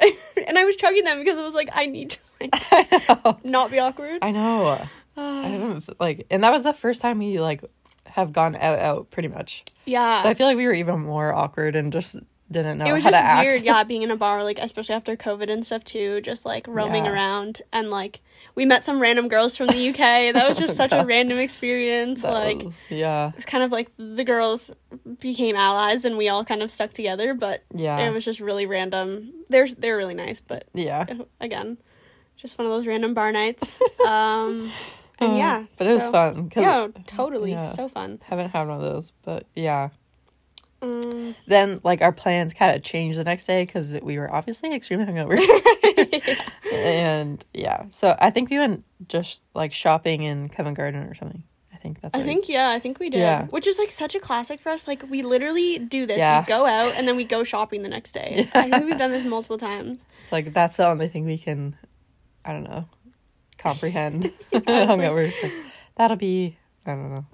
and 0.46 0.58
I 0.58 0.64
was 0.64 0.76
chugging 0.76 1.04
them 1.04 1.18
because 1.18 1.38
I 1.38 1.42
was 1.42 1.54
like, 1.54 1.70
I 1.72 1.86
need 1.86 2.10
to 2.10 2.18
like, 2.40 3.44
not 3.44 3.70
be 3.70 3.78
awkward. 3.78 4.18
I 4.22 4.30
know. 4.30 4.86
I 5.16 5.80
like, 5.98 6.26
and 6.30 6.44
that 6.44 6.52
was 6.52 6.64
the 6.64 6.72
first 6.72 7.00
time 7.00 7.18
we 7.18 7.40
like 7.40 7.64
have 8.04 8.32
gone 8.32 8.54
out 8.56 8.78
out 8.78 9.10
pretty 9.10 9.28
much. 9.28 9.64
yeah. 9.84 10.22
So 10.22 10.28
I 10.28 10.34
feel 10.34 10.46
like 10.46 10.56
we 10.56 10.66
were 10.66 10.72
even 10.72 11.00
more 11.00 11.34
awkward 11.34 11.76
and 11.76 11.92
just 11.92 12.16
didn't 12.50 12.78
know 12.78 12.86
it 12.86 12.92
was 12.92 13.02
how 13.04 13.10
just 13.10 13.20
to 13.22 13.26
act. 13.26 13.46
weird, 13.46 13.62
yeah, 13.62 13.82
being 13.92 14.02
in 14.02 14.10
a 14.10 14.16
bar, 14.16 14.44
like 14.44 14.58
especially 14.58 14.94
after 14.94 15.16
COVID 15.16 15.50
and 15.50 15.64
stuff 15.66 15.82
too, 15.84 16.20
just 16.20 16.44
like 16.46 16.66
roaming 16.68 17.04
Yeah. 17.04 17.12
around 17.12 17.62
and 17.72 17.90
like 17.90 18.20
we 18.54 18.64
met 18.64 18.84
some 18.84 19.00
random 19.00 19.28
girls 19.28 19.56
from 19.56 19.66
the 19.68 19.88
UK. 19.90 19.98
That 20.34 20.48
was 20.48 20.58
just 20.58 20.76
such 20.76 20.92
a 20.92 21.04
random 21.04 21.38
experience. 21.38 22.22
That 22.22 22.32
like 22.34 22.62
was- 22.62 22.74
yeah, 22.88 23.28
it 23.30 23.36
was 23.36 23.44
kind 23.44 23.64
of 23.64 23.72
like 23.72 23.90
the 23.98 24.24
girls 24.24 24.74
became 25.18 25.56
allies 25.56 26.04
and 26.04 26.16
we 26.16 26.28
all 26.28 26.44
kind 26.44 26.62
of 26.62 26.70
stuck 26.70 26.92
together, 26.92 27.34
but 27.34 27.64
yeah, 27.74 27.98
it 27.98 28.12
was 28.12 28.24
just 28.24 28.40
really 28.40 28.66
random. 28.66 29.32
They're 29.48 29.68
they're 29.68 29.96
really 29.96 30.14
nice, 30.14 30.40
but 30.40 30.66
yeah. 30.74 31.04
again, 31.40 31.78
just 32.36 32.56
one 32.58 32.66
of 32.66 32.72
those 32.72 32.86
random 32.86 33.12
bar 33.14 33.32
nights. 33.32 33.78
Um, 34.06 34.70
and 35.18 35.32
Uh, 35.32 35.36
yeah, 35.36 35.64
but 35.78 35.86
it 35.88 35.94
was 35.94 36.08
fun. 36.10 36.52
Yeah, 36.54 36.88
totally, 37.06 37.50
yeah. 37.52 37.64
so 37.70 37.88
fun. 37.88 38.20
haven't 38.22 38.50
had 38.50 38.68
one 38.68 38.76
of 38.76 38.82
those, 38.82 39.12
but 39.24 39.46
yeah. 39.56 39.88
Um, 40.82 41.34
Then 41.46 41.80
like 41.82 42.02
our 42.02 42.12
plans 42.12 42.52
kind 42.52 42.76
of 42.76 42.82
changed 42.82 43.18
the 43.18 43.24
next 43.24 43.46
day 43.46 43.64
because 43.64 43.96
we 44.02 44.18
were 44.18 44.32
obviously 44.32 44.74
extremely 44.74 45.06
hungover. 45.06 45.38
and 46.72 47.44
yeah, 47.54 47.84
so 47.88 48.16
I 48.18 48.30
think 48.30 48.50
we 48.50 48.58
went 48.58 48.84
just 49.08 49.42
like 49.54 49.72
shopping 49.72 50.22
in 50.22 50.48
Covent 50.48 50.76
Garden 50.76 51.02
or 51.04 51.14
something. 51.14 51.42
I 51.72 51.76
think 51.78 52.00
that's. 52.00 52.14
I 52.14 52.22
think 52.22 52.48
yeah, 52.48 52.70
I 52.70 52.78
think 52.78 52.98
we 52.98 53.10
did. 53.10 53.18
Yeah. 53.18 53.46
Which 53.46 53.66
is 53.66 53.78
like 53.78 53.90
such 53.90 54.14
a 54.14 54.20
classic 54.20 54.60
for 54.60 54.70
us. 54.70 54.86
Like 54.88 55.02
we 55.08 55.22
literally 55.22 55.78
do 55.78 56.06
this. 56.06 56.18
Yeah. 56.18 56.40
We 56.40 56.46
go 56.46 56.66
out 56.66 56.94
and 56.96 57.06
then 57.06 57.16
we 57.16 57.24
go 57.24 57.44
shopping 57.44 57.82
the 57.82 57.88
next 57.88 58.12
day. 58.12 58.48
I 58.54 58.70
think 58.70 58.84
we've 58.84 58.98
done 58.98 59.10
this 59.10 59.24
multiple 59.24 59.58
times. 59.58 60.04
it's 60.22 60.32
like 60.32 60.52
that's 60.52 60.76
the 60.76 60.86
only 60.86 61.08
thing 61.08 61.24
we 61.24 61.38
can. 61.38 61.76
I 62.44 62.52
don't 62.52 62.64
know. 62.64 62.86
Comprehend 63.58 64.32
like- 64.52 64.64
hungover. 64.64 65.26
It's 65.28 65.42
like, 65.42 65.52
that'll 65.96 66.16
be. 66.16 66.58
I 66.84 66.90
don't 66.92 67.12
know. 67.12 67.26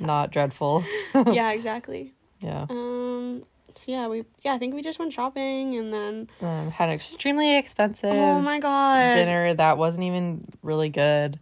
Not 0.00 0.30
dreadful. 0.30 0.84
yeah, 1.14 1.52
exactly. 1.52 2.12
Yeah. 2.40 2.66
Um 2.70 3.44
so 3.74 3.84
yeah, 3.86 4.08
we 4.08 4.24
yeah, 4.42 4.54
I 4.54 4.58
think 4.58 4.74
we 4.74 4.82
just 4.82 4.98
went 4.98 5.12
shopping 5.12 5.76
and 5.76 5.92
then 5.92 6.28
Um, 6.40 6.70
had 6.70 6.88
an 6.88 6.94
extremely 6.94 7.56
expensive 7.56 8.10
Oh 8.12 8.40
my 8.40 8.58
god. 8.58 9.14
dinner 9.14 9.54
that 9.54 9.78
wasn't 9.78 10.04
even 10.04 10.44
really 10.62 10.88
good. 10.88 11.38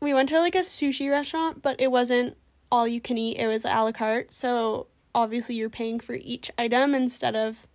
We 0.00 0.14
went 0.14 0.28
to 0.30 0.38
like 0.40 0.54
a 0.54 0.60
sushi 0.60 1.10
restaurant, 1.10 1.62
but 1.62 1.80
it 1.80 1.90
wasn't 1.90 2.36
all 2.70 2.86
you 2.88 3.00
can 3.00 3.16
eat. 3.18 3.38
It 3.38 3.46
was 3.46 3.64
a 3.64 3.68
la 3.68 3.92
carte. 3.92 4.32
So 4.32 4.86
obviously 5.14 5.54
you're 5.56 5.70
paying 5.70 6.00
for 6.00 6.14
each 6.14 6.50
item 6.58 6.94
instead 6.94 7.36
of 7.36 7.66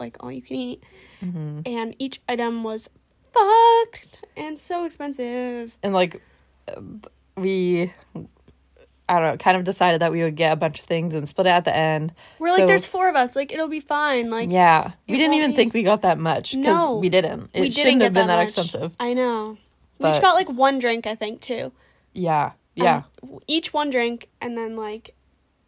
like 0.00 0.16
all 0.20 0.32
you 0.32 0.42
can 0.42 0.56
eat. 0.56 0.82
Mm-hmm. 1.22 1.60
And 1.66 1.94
each 1.98 2.20
item 2.28 2.62
was 2.64 2.88
fucked 3.32 4.26
and 4.36 4.58
so 4.58 4.84
expensive. 4.84 5.76
and 5.82 5.92
like 5.94 6.20
uh, 6.68 6.80
we 7.36 7.92
i 9.08 9.14
don't 9.18 9.22
know 9.22 9.36
kind 9.36 9.56
of 9.56 9.64
decided 9.64 10.00
that 10.00 10.12
we 10.12 10.22
would 10.22 10.36
get 10.36 10.52
a 10.52 10.56
bunch 10.56 10.78
of 10.80 10.84
things 10.86 11.14
and 11.14 11.28
split 11.28 11.46
it 11.46 11.50
at 11.50 11.64
the 11.64 11.74
end 11.74 12.12
We're 12.38 12.50
like, 12.50 12.58
So- 12.60 12.66
there's 12.66 12.86
four 12.86 13.08
of 13.08 13.16
us. 13.16 13.34
Like, 13.34 13.52
it'll 13.52 13.68
be 13.68 13.80
fine. 13.80 14.30
Like, 14.30 14.50
yeah 14.50 14.92
we 15.08 15.16
didn't 15.16 15.34
even 15.34 15.50
be- 15.52 15.56
think 15.56 15.74
we 15.74 15.82
got 15.82 16.02
that 16.02 16.18
much 16.18 16.52
because 16.52 16.64
No. 16.66 16.96
we 16.98 17.08
didn't 17.08 17.50
it 17.54 17.60
we 17.60 17.70
shouldn't 17.70 18.00
didn't 18.00 18.02
have 18.02 18.14
get 18.14 18.20
been 18.20 18.26
that, 18.28 18.36
much. 18.36 18.44
expensive 18.48 18.94
I 19.00 19.14
know. 19.14 19.56
we 19.98 20.02
But- 20.04 20.16
each 20.16 20.22
got 20.22 20.34
like 20.34 20.48
one 20.50 20.78
drink, 20.78 21.06
I 21.06 21.14
think, 21.14 21.40
too. 21.40 21.72
yeah 22.12 22.52
yeah 22.74 23.02
Um, 23.22 23.40
each 23.46 23.72
one 23.72 23.90
drink, 23.90 24.28
and 24.40 24.56
then 24.56 24.76
like, 24.76 25.14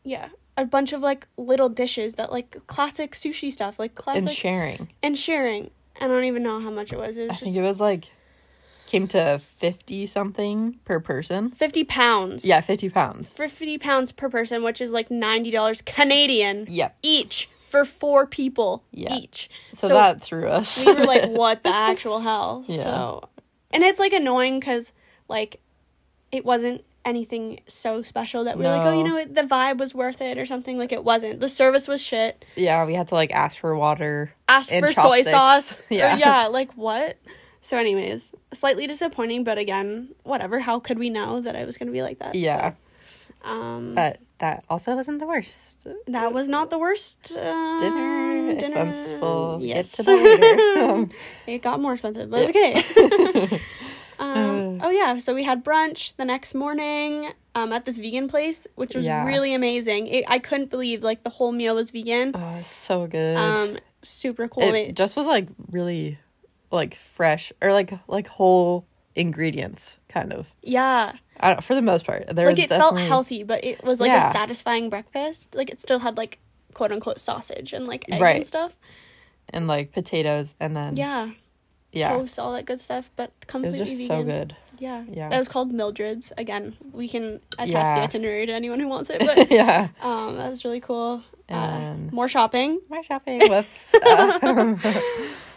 yeah, 0.05 0.29
a 0.57 0.65
bunch 0.67 0.93
of 0.93 1.01
like 1.01 1.27
little 1.37 1.69
dishes 1.69 2.15
that 2.17 2.31
like 2.31 2.57
classic 2.67 3.13
sushi 3.13 3.51
stuff, 3.51 3.79
like 3.79 3.95
classic 3.95 4.23
and 4.29 4.31
sharing 4.31 4.89
and 5.03 5.17
sharing. 5.19 5.71
I 6.01 6.07
don't 6.09 6.25
even 6.25 6.43
know 6.43 6.61
how 6.61 6.71
much 6.71 6.93
it 6.93 6.99
was. 6.99 7.17
It 7.17 7.25
i 7.25 7.27
was 7.33 7.41
think 7.41 7.57
it 7.57 7.63
was 7.63 7.81
like 7.81 8.05
came 8.91 9.07
to 9.07 9.39
50 9.39 10.05
something 10.07 10.79
per 10.85 10.99
person 10.99 11.51
fifty 11.51 11.85
pounds. 11.85 12.45
yeah 12.45 12.61
50 12.61 12.89
pounds 12.91 13.33
fifty 13.33 13.79
pounds 13.79 14.11
per 14.13 14.29
person, 14.29 14.63
which 14.63 14.81
is 14.81 14.93
like 14.93 15.11
ninety 15.11 15.51
dollars 15.51 15.81
Canadian. 15.81 16.67
Yep. 16.69 16.97
Each 17.03 17.49
for 17.61 17.85
four 17.85 18.27
people. 18.27 18.83
Yeah. 18.91 19.15
Each. 19.15 19.49
so, 19.73 19.89
that 19.89 20.21
threw 20.21 20.49
us 20.49 20.85
we 20.85 20.93
were 20.93 21.07
like, 21.07 21.31
what 21.31 21.63
the 21.63 21.69
actual 21.75 22.19
hell? 22.19 22.65
Yeah. 22.67 22.83
So, 22.83 23.23
and 23.71 23.85
it's 23.85 24.01
like 24.01 24.13
annoying 24.13 24.59
because 24.59 24.93
like 25.29 25.61
it 26.33 26.45
wasn't 26.45 26.85
anything 27.05 27.61
so 27.69 28.03
special 28.03 28.45
that 28.45 28.59
we 28.59 28.65
were 28.65 28.71
like, 28.71 28.87
oh, 28.87 28.99
you 28.99 29.05
know, 29.05 29.25
the 29.25 29.43
vibe 29.43 29.79
was 29.79 29.95
worth 29.95 30.21
it 30.21 30.37
or 30.37 30.45
something. 30.47 30.79
Like 30.79 30.91
it 30.93 31.05
wasn't. 31.05 31.39
The 31.41 31.49
service 31.49 31.87
was 31.87 32.03
shit. 32.03 32.45
yeah 32.57 32.85
we 32.85 32.95
had 32.95 33.07
to 33.09 33.15
like 33.15 33.31
ask 33.31 33.57
for 33.59 33.75
water 33.77 34.33
Ask 34.49 34.71
for 34.71 34.93
soy 34.93 35.23
sauce. 35.23 35.83
Yeah. 35.91 36.17
Yeah. 36.17 36.43
yeah. 36.43 36.47
Like 36.49 36.73
what? 36.73 37.17
So, 37.63 37.77
anyways, 37.77 38.33
slightly 38.53 38.87
disappointing, 38.87 39.45
but 39.45 39.59
again, 39.59 40.09
whatever. 40.23 40.61
How 40.61 40.81
could 40.81 40.99
we 40.99 41.11
know 41.11 41.41
that 41.41 41.55
it 41.55 41.67
was 41.67 41.77
gonna 41.77 41.91
be 41.93 42.03
like 42.03 42.19
that? 42.21 42.35
yeah 42.35 42.73
So, 43.43 43.49
um, 43.51 43.95
but 43.95 44.19
that 44.39 44.65
also 44.71 44.95
wasn't 44.97 45.19
the 45.19 45.27
worst 45.27 45.87
that 46.07 46.33
was 46.33 46.49
not 46.49 46.71
the 46.71 46.79
worst 46.79 47.37
uh, 47.37 47.79
dinner, 47.79 48.55
expenseful 48.55 49.59
Yes. 49.63 49.95
get 49.97 50.05
to 50.05 50.13
later 50.17 51.09
It 51.47 51.63
got 51.63 51.81
more 51.81 51.93
expensive, 51.95 52.31
but 52.31 52.49
it's 52.49 52.51
okay. 52.51 53.61
um, 54.19 54.79
oh 54.83 54.91
yeah, 54.91 55.19
so 55.19 55.35
we 55.35 55.45
had 55.45 55.65
brunch 55.65 56.17
the 56.17 56.25
next 56.25 56.55
morning 56.55 57.33
um, 57.55 57.73
at 57.73 57.85
this 57.85 57.99
vegan 57.99 58.29
place, 58.29 58.67
which 58.77 58.95
was 58.95 59.05
Yeah. 59.07 59.25
really 59.25 59.55
amazing. 59.55 60.07
It, 60.07 60.25
I 60.29 60.39
couldn't 60.39 60.71
believe 60.71 61.03
like 61.03 61.23
the 61.25 61.31
whole 61.31 61.53
meal 61.53 61.75
was 61.75 61.91
vegan. 61.91 62.33
oh 62.35 62.61
so 62.63 63.07
good 63.07 63.37
Um, 63.37 63.79
super 64.03 64.49
cool. 64.49 64.73
it 64.73 64.95
just 64.95 65.17
was 65.17 65.27
like 65.27 65.49
really 65.71 66.19
like 66.71 66.95
fresh 66.97 67.53
or 67.63 67.73
like 67.73 67.93
like 68.09 68.29
whole 68.29 68.87
ingredients 69.17 69.99
kind 70.09 70.33
of 70.33 70.47
yeah, 70.63 71.13
I 71.41 71.49
don't, 71.51 71.65
for 71.65 71.75
the 71.75 71.83
most 71.83 72.07
part 72.07 72.27
there 72.35 72.47
like 72.47 72.57
was 72.57 72.65
it 72.65 72.69
felt 72.69 72.99
healthy, 72.99 73.43
but 73.43 73.65
it 73.65 73.83
was 73.83 74.01
like 74.01 74.09
Yeah. 74.09 74.29
a 74.29 74.33
satisfying 74.33 74.89
breakfast. 74.91 75.55
Like 75.55 75.71
it 75.71 75.81
still 75.81 75.99
had 76.01 76.17
like 76.17 76.39
quote 76.75 76.93
unquote 76.93 77.19
sausage 77.21 77.73
and 77.73 77.87
like 77.87 78.05
egg 78.09 78.21
Right. 78.21 78.37
and 78.37 78.47
stuff. 78.47 78.77
and 79.53 79.67
like 79.67 79.91
potatoes 79.93 80.55
and 80.61 80.77
then 80.77 80.97
Yeah, 80.97 81.31
yeah 81.93 82.13
toast, 82.17 82.39
all 82.39 82.53
that 82.53 82.67
good 82.67 82.79
stuff, 82.81 83.11
but 83.17 83.25
it 83.25 83.33
was 83.41 83.47
completely 83.49 83.79
just 83.81 83.99
vegan. 84.01 84.07
so 84.07 84.23
good 84.25 84.57
Yeah, 84.79 85.05
Yeah. 85.11 85.29
That 85.29 85.39
was 85.39 85.49
called 85.49 85.73
Mildred's. 85.73 86.33
Again, 86.39 86.77
we 86.93 87.09
can 87.09 87.41
attach 87.59 87.97
the 87.97 88.03
itinerary 88.03 88.47
to 88.47 88.53
anyone 88.53 88.79
who 88.79 88.87
wants 88.89 89.11
it, 89.11 89.19
but 89.27 89.51
yeah 89.51 89.89
um, 90.03 90.37
that 90.37 90.49
was 90.49 90.65
really 90.65 90.81
cool. 90.81 91.23
Uh, 91.49 91.95
more 92.13 92.29
shopping. 92.29 92.81
More 92.89 93.03
shopping 93.03 93.41
whoops 93.51 93.93
Um, 94.43 94.81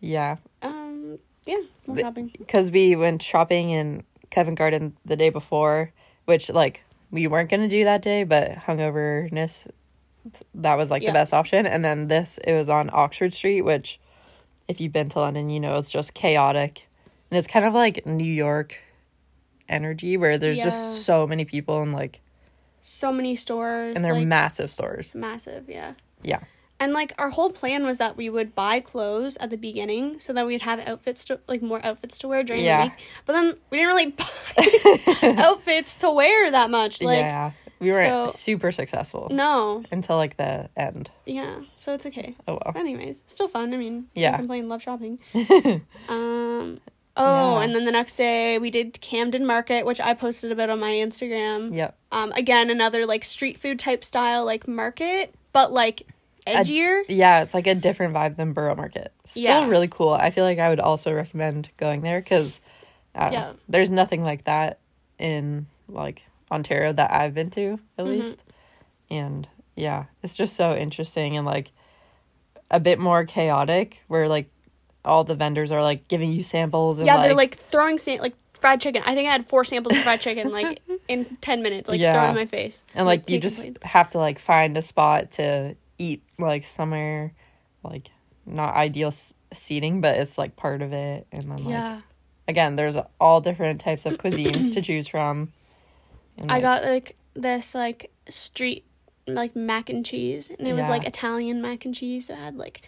yeah 0.00 0.36
Um, 0.62 1.18
yeah, 1.46 1.56
more 1.86 1.96
The- 1.96 2.02
shopping. 2.02 2.30
because 2.38 2.70
we 2.70 2.96
went 2.96 3.22
shopping 3.22 3.70
in 3.70 4.04
Covent 4.30 4.58
Garden 4.58 4.96
the 5.04 5.16
day 5.16 5.30
before 5.30 5.92
which 6.24 6.50
like 6.50 6.82
we 7.10 7.26
weren't 7.26 7.50
gonna 7.50 7.68
do 7.68 7.84
that 7.84 8.02
day 8.02 8.24
but 8.24 8.52
hungoverness 8.52 9.66
that 10.54 10.74
was 10.76 10.90
like 10.90 11.02
Yeah. 11.02 11.10
the 11.10 11.14
best 11.14 11.32
option 11.34 11.66
and 11.66 11.84
then 11.84 12.08
this 12.08 12.38
it 12.44 12.52
was 12.54 12.68
on 12.68 12.90
Oxford 12.92 13.32
Street 13.34 13.62
which 13.62 13.98
if 14.68 14.80
you've 14.80 14.92
been 14.92 15.08
to 15.10 15.18
London 15.18 15.50
you 15.50 15.58
know 15.60 15.76
it's 15.78 15.90
just 15.90 16.14
chaotic 16.14 16.86
and 17.30 17.38
it's 17.38 17.48
kind 17.48 17.64
of 17.64 17.74
like 17.74 18.06
New 18.06 18.24
York 18.24 18.78
energy 19.68 20.16
where 20.16 20.36
there's 20.38 20.58
Yeah. 20.58 20.64
just 20.64 21.04
so 21.04 21.26
many 21.26 21.44
people 21.44 21.80
and 21.82 21.92
like 21.92 22.20
So 22.82 23.12
many 23.12 23.34
stores. 23.36 23.94
and 23.96 24.04
they're 24.04 24.14
like, 24.14 24.26
massive 24.26 24.70
stores 24.70 25.14
massive. 25.14 25.68
Yeah. 25.68 25.94
yeah 26.22 26.40
And 26.80 26.92
like 26.94 27.12
our 27.18 27.28
whole 27.30 27.50
plan 27.50 27.84
was 27.84 27.98
that 27.98 28.16
we 28.16 28.30
would 28.30 28.54
buy 28.54 28.80
clothes 28.80 29.36
at 29.36 29.50
the 29.50 29.56
beginning 29.58 30.18
so 30.18 30.32
that 30.32 30.46
we'd 30.46 30.62
have 30.62 30.80
outfits 30.88 31.24
to 31.26 31.38
like 31.46 31.60
more 31.62 31.84
outfits 31.84 32.18
to 32.20 32.28
wear 32.28 32.42
during 32.42 32.64
Yeah. 32.64 32.78
the 32.78 32.84
week. 32.88 32.92
But 33.26 33.32
then 33.34 33.54
we 33.70 33.76
didn't 33.78 33.88
really 33.88 34.14
outfits 35.38 35.94
to 35.96 36.10
wear 36.10 36.50
that 36.50 36.70
much. 36.70 37.02
Like 37.02 37.18
yeah. 37.18 37.50
We 37.80 37.90
weren't 37.90 38.08
so- 38.08 38.26
super 38.36 38.72
successful 38.72 39.28
no, 39.30 39.84
until 39.90 40.16
like 40.16 40.36
the 40.36 40.68
end. 40.76 41.10
yeah. 41.24 41.60
So 41.76 41.94
it's 41.94 42.04
okay. 42.06 42.34
Oh 42.46 42.58
well. 42.64 42.72
Anyways, 42.76 43.22
still 43.26 43.48
fun. 43.48 43.72
I 43.72 43.76
mean, 43.78 44.06
Yeah. 44.14 44.36
complain. 44.36 44.68
Love 44.68 44.82
shopping. 44.82 45.18
um. 46.08 46.80
Oh, 47.16 47.58
Yeah. 47.58 47.64
and 47.64 47.74
then 47.74 47.84
the 47.86 47.90
next 47.92 48.16
day 48.16 48.58
we 48.58 48.70
did 48.70 49.00
Camden 49.00 49.44
Market, 49.46 49.84
which 49.84 50.00
I 50.00 50.14
posted 50.14 50.52
a 50.52 50.54
bit 50.54 50.70
on 50.70 50.78
my 50.78 50.90
Instagram. 50.90 51.74
Yep. 51.74 51.96
Um. 52.12 52.32
Again, 52.32 52.68
another 52.70 53.06
like 53.06 53.24
street 53.24 53.58
food 53.58 53.78
type 53.78 54.04
style 54.04 54.44
like 54.44 54.68
market, 54.68 55.34
but 55.52 55.72
like 55.72 56.02
edgier. 56.56 57.02
Yeah, 57.08 57.42
it's 57.42 57.54
like 57.54 57.66
a 57.66 57.74
different 57.74 58.14
vibe 58.14 58.36
than 58.36 58.52
Borough 58.52 58.74
Market. 58.76 59.12
Still 59.24 59.42
Yeah. 59.42 59.68
really 59.68 59.88
cool. 59.88 60.10
I 60.12 60.30
feel 60.30 60.44
like 60.44 60.58
I 60.58 60.68
would 60.68 60.80
also 60.80 61.12
recommend 61.12 61.70
going 61.76 62.02
there 62.02 62.20
because 62.20 62.60
Yeah. 63.14 63.52
there's 63.68 63.90
nothing 63.90 64.22
like 64.22 64.44
that 64.44 64.78
in 65.18 65.66
like 65.88 66.24
Ontario 66.50 66.92
that 66.92 67.10
I've 67.12 67.34
been 67.34 67.50
to 67.50 67.78
at 67.98 68.04
Mm-hmm. 68.04 68.20
least. 68.22 68.42
And 69.10 69.48
yeah, 69.76 70.04
it's 70.22 70.36
just 70.36 70.56
so 70.56 70.74
interesting 70.74 71.36
and 71.36 71.46
like 71.46 71.70
a 72.70 72.78
bit 72.80 72.98
more 72.98 73.24
chaotic 73.24 74.02
where 74.08 74.28
like 74.28 74.48
all 75.04 75.24
the 75.24 75.34
vendors 75.34 75.72
are 75.72 75.82
like 75.82 76.06
giving 76.08 76.30
you 76.32 76.42
samples 76.42 76.98
and 77.00 77.06
yeah, 77.06 77.16
like, 77.16 77.24
they're 77.26 77.34
like 77.34 77.54
throwing 77.56 77.98
like 78.20 78.34
fried 78.54 78.80
chicken. 78.80 79.02
I 79.06 79.14
think 79.14 79.28
I 79.28 79.32
had 79.32 79.46
four 79.48 79.64
samples 79.64 79.96
of 79.96 80.02
fried 80.02 80.20
chicken 80.20 80.50
like 80.52 80.80
in 81.08 81.24
ten 81.40 81.62
minutes, 81.62 81.88
like 81.88 81.98
Yeah. 81.98 82.12
thrown 82.12 82.30
in 82.30 82.34
my 82.36 82.46
face. 82.46 82.82
and 82.94 83.06
like 83.06 83.28
you 83.28 83.40
just 83.40 83.66
have 83.82 84.10
to 84.10 84.18
like 84.18 84.38
find 84.38 84.76
a 84.76 84.82
spot 84.82 85.32
to 85.32 85.74
eat 85.98 86.22
like 86.40 86.64
somewhere 86.64 87.32
like 87.82 88.10
not 88.46 88.74
ideal 88.74 89.08
s- 89.08 89.34
seating 89.52 90.00
but 90.00 90.16
it's 90.18 90.36
like 90.38 90.56
part 90.56 90.82
of 90.82 90.92
it 90.92 91.26
and 91.32 91.42
then 91.44 91.56
like 91.58 91.66
Yeah. 91.68 92.00
again 92.48 92.76
there's 92.76 92.96
all 93.20 93.40
different 93.40 93.80
types 93.80 94.06
of 94.06 94.18
cuisines 94.18 94.72
to 94.72 94.82
choose 94.82 95.08
from 95.08 95.52
And, 96.38 96.50
I 96.50 96.60
got 96.60 96.84
like 96.84 97.16
this 97.34 97.74
like 97.74 98.10
street 98.28 98.84
like 99.26 99.54
mac 99.54 99.88
and 99.90 100.04
cheese, 100.04 100.50
and 100.58 100.66
it 100.66 100.72
was 100.72 100.88
like 100.88 101.04
Italian 101.04 101.62
mac 101.62 101.84
and 101.84 101.94
cheese. 101.94 102.26
So 102.26 102.34
it 102.34 102.38
had 102.38 102.56
like 102.56 102.82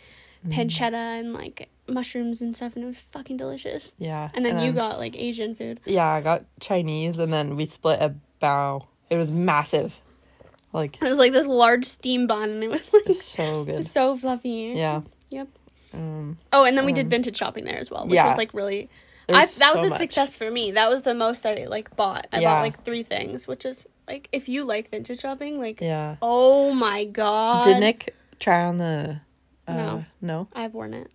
Mm. 0.44 0.50
pancetta 0.54 1.20
and 1.20 1.34
like 1.34 1.68
mushrooms 1.86 2.42
and 2.42 2.56
stuff, 2.56 2.74
and 2.74 2.82
it 2.84 2.88
was 2.88 2.98
fucking 2.98 3.36
delicious. 3.36 3.94
yeah 3.96 4.30
And 4.34 4.44
then 4.44 4.58
you 4.58 4.72
got 4.72 4.98
like 4.98 5.14
Asian 5.16 5.54
food. 5.54 5.78
yeah 5.84 6.08
i 6.08 6.20
got 6.20 6.44
chinese 6.58 7.20
and 7.20 7.32
then 7.32 7.54
we 7.54 7.64
split 7.66 8.00
a 8.00 8.12
bao 8.42 8.86
it 9.08 9.16
was 9.16 9.30
massive 9.30 10.00
like 10.72 10.96
It 11.02 11.08
was 11.08 11.18
like 11.18 11.32
this 11.32 11.46
large 11.46 11.84
steam 11.84 12.26
bun, 12.26 12.50
and 12.50 12.62
it 12.64 12.70
was 12.70 12.92
like 12.92 13.14
so 13.14 13.64
good 13.64 13.84
so 13.96 14.16
fluffy. 14.16 14.72
yeah 14.76 15.02
Yep. 15.30 15.48
um 15.94 16.38
Oh, 16.52 16.64
and 16.64 16.76
then 16.76 16.84
we 16.84 16.92
did 16.92 17.06
Um, 17.06 17.10
vintage 17.10 17.36
shopping 17.36 17.64
there 17.64 17.78
as 17.78 17.90
well, 17.90 18.04
which 18.04 18.14
yeah. 18.14 18.26
was 18.26 18.36
like 18.36 18.52
really. 18.54 18.88
I, 19.28 19.46
that 19.60 19.72
was 19.74 19.84
a 19.84 19.88
much. 19.88 19.98
success 19.98 20.34
for 20.36 20.50
me. 20.50 20.72
That 20.72 20.90
was 20.90 21.02
the 21.02 21.14
most 21.14 21.46
I 21.46 21.54
like 21.66 21.94
bought. 21.96 22.26
I 22.32 22.40
Yeah. 22.40 22.52
bought 22.54 22.60
like 22.60 22.82
three 22.84 23.02
things, 23.02 23.46
which 23.48 23.64
is 23.64 23.86
like 24.06 24.28
if 24.32 24.48
you 24.48 24.64
like 24.64 24.90
vintage 24.90 25.20
shopping, 25.20 25.58
like 25.58 25.80
yeah 25.80 26.16
oh 26.20 26.72
my 26.74 27.04
god. 27.04 27.64
did 27.64 27.78
nick 27.80 28.14
try 28.40 28.62
on 28.64 28.76
the 28.78 29.20
uh 29.68 29.72
No. 29.74 30.04
no 30.20 30.48
I've 30.54 30.74
worn 30.74 30.92
it. 30.92 31.10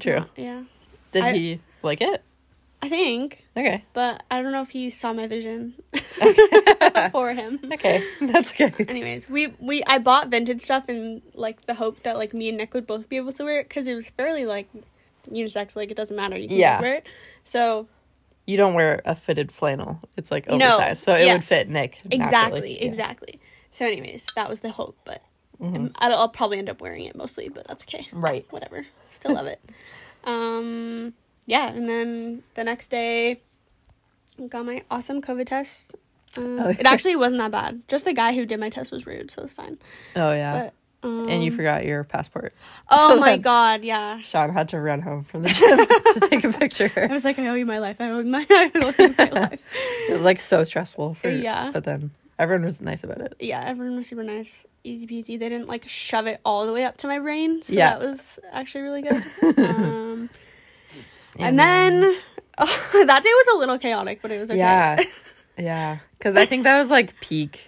true 0.00 0.24
Yeah, 0.36 0.64
did 1.12 1.22
I- 1.22 1.32
he 1.34 1.60
like 1.82 2.00
it 2.00 2.22
I 2.82 2.88
think, 2.88 3.46
okay 3.56 3.84
but 3.92 4.22
I 4.30 4.40
don't 4.42 4.52
know 4.52 4.62
if 4.62 4.70
he 4.70 4.88
saw 4.90 5.12
my 5.12 5.26
vision 5.26 5.74
for 7.12 7.32
him. 7.34 7.60
okay 7.72 8.02
that's 8.20 8.52
okay 8.52 8.72
Anyways, 8.88 9.28
we 9.28 9.48
we 9.60 9.82
I 9.84 9.98
bought 9.98 10.28
vintage 10.28 10.62
stuff 10.62 10.88
in 10.88 11.22
like 11.34 11.66
the 11.66 11.74
hope 11.74 12.02
that 12.04 12.16
like 12.16 12.32
me 12.34 12.48
and 12.48 12.58
Nick 12.58 12.72
would 12.74 12.86
both 12.86 13.08
be 13.08 13.16
able 13.16 13.32
to 13.32 13.44
wear 13.44 13.60
it 13.60 13.68
because 13.68 13.86
it 13.86 13.94
was 13.94 14.08
fairly 14.10 14.46
like 14.46 14.68
unisex. 15.28 15.76
Like 15.76 15.90
it 15.90 15.96
doesn't 15.96 16.16
matter, 16.16 16.36
you 16.38 16.48
can 16.48 16.56
Yeah. 16.56 16.80
wear 16.80 16.94
it. 16.96 17.06
So 17.44 17.88
you 18.46 18.56
don't 18.56 18.74
wear 18.74 19.02
a 19.04 19.14
fitted 19.14 19.52
flannel. 19.52 20.00
It's 20.16 20.30
like 20.30 20.48
No, 20.48 20.54
oversized, 20.54 21.02
so 21.02 21.14
it 21.14 21.26
yeah. 21.26 21.34
would 21.34 21.44
fit 21.44 21.68
Nick. 21.68 22.00
exactly, 22.10 22.78
Yeah. 22.80 22.86
exactly. 22.88 23.38
So, 23.70 23.86
anyways, 23.86 24.26
that 24.34 24.48
was 24.48 24.60
the 24.60 24.70
hope, 24.70 24.96
but 25.04 25.22
Mhm. 25.62 25.76
um, 25.76 25.92
I'll, 25.98 26.14
I'll 26.14 26.28
probably 26.28 26.58
end 26.58 26.68
up 26.68 26.80
wearing 26.80 27.04
it 27.04 27.14
mostly, 27.14 27.48
but 27.48 27.68
that's 27.68 27.84
okay. 27.84 28.08
Right. 28.12 28.44
Whatever. 28.50 28.86
Still 29.10 29.34
love 29.34 29.46
it. 29.46 29.60
Um, 30.24 31.14
yeah, 31.50 31.66
and 31.68 31.88
then 31.88 32.42
the 32.54 32.62
next 32.62 32.88
day, 32.90 33.40
got 34.48 34.64
my 34.64 34.82
awesome 34.90 35.20
COVID 35.20 35.46
test. 35.46 35.96
Um, 36.38 36.60
Oh. 36.60 36.68
It 36.68 36.86
actually 36.94 37.16
wasn't 37.16 37.38
that 37.38 37.50
bad. 37.50 37.82
Just 37.88 38.04
the 38.04 38.12
guy 38.12 38.34
who 38.34 38.46
did 38.46 38.60
my 38.60 38.70
test 38.70 38.92
was 38.92 39.04
rude, 39.06 39.30
so 39.32 39.40
it 39.40 39.46
was 39.46 39.52
fine. 39.52 39.78
Oh 40.14 40.32
yeah. 40.32 40.70
But 41.02 41.08
um, 41.08 41.28
and 41.28 41.42
you 41.42 41.50
forgot 41.50 41.84
your 41.84 42.04
passport. 42.04 42.52
Oh 42.88 43.14
so 43.14 43.20
my 43.20 43.36
god, 43.36 43.82
yeah. 43.82 44.20
Sean 44.20 44.50
had 44.52 44.68
to 44.68 44.78
run 44.80 45.00
home 45.02 45.24
from 45.24 45.42
the 45.42 45.48
gym 45.50 45.76
to 46.22 46.28
take 46.28 46.44
a 46.44 46.52
picture. 46.52 46.90
I 46.96 47.12
was 47.12 47.24
like, 47.24 47.38
I 47.40 47.48
owe 47.48 47.54
you 47.54 47.66
my 47.66 47.78
life. 47.78 47.96
I 48.00 48.10
owe 48.10 48.22
my, 48.22 48.46
I 48.48 48.70
owe 48.76 49.14
my 49.18 49.30
life. 49.40 49.62
It 50.08 50.12
was 50.12 50.22
like 50.22 50.38
so 50.40 50.62
stressful 50.62 51.14
for 51.14 51.28
Yeah. 51.30 51.70
But 51.72 51.82
then 51.84 52.10
everyone 52.38 52.64
was 52.64 52.80
nice 52.80 53.02
about 53.02 53.20
it. 53.22 53.34
Yeah, 53.40 53.62
everyone 53.66 53.96
was 53.96 54.06
super 54.08 54.22
nice, 54.22 54.64
easy 54.84 55.06
peasy. 55.08 55.36
They 55.38 55.48
didn't 55.48 55.68
like 55.68 55.88
shove 55.88 56.26
it 56.28 56.38
all 56.44 56.64
the 56.66 56.72
way 56.72 56.84
up 56.84 56.96
to 56.98 57.06
my 57.08 57.18
brain, 57.18 57.62
so 57.62 57.72
Yeah. 57.72 57.98
that 57.98 58.06
was 58.06 58.38
actually 58.52 58.82
really 58.82 59.02
good. 59.02 59.58
um, 59.58 60.30
and 61.38 61.58
then 61.58 62.00
that 62.58 63.20
day 63.22 63.30
was 63.30 63.46
a 63.54 63.58
little 63.58 63.78
chaotic, 63.78 64.20
but 64.22 64.30
it 64.30 64.38
was 64.38 64.50
okay. 64.50 64.58
Yeah. 64.58 65.02
Yeah. 65.58 65.98
Cause 66.20 66.36
I 66.36 66.46
think 66.46 66.64
that 66.64 66.78
was 66.78 66.90
like 66.90 67.20
peak 67.20 67.60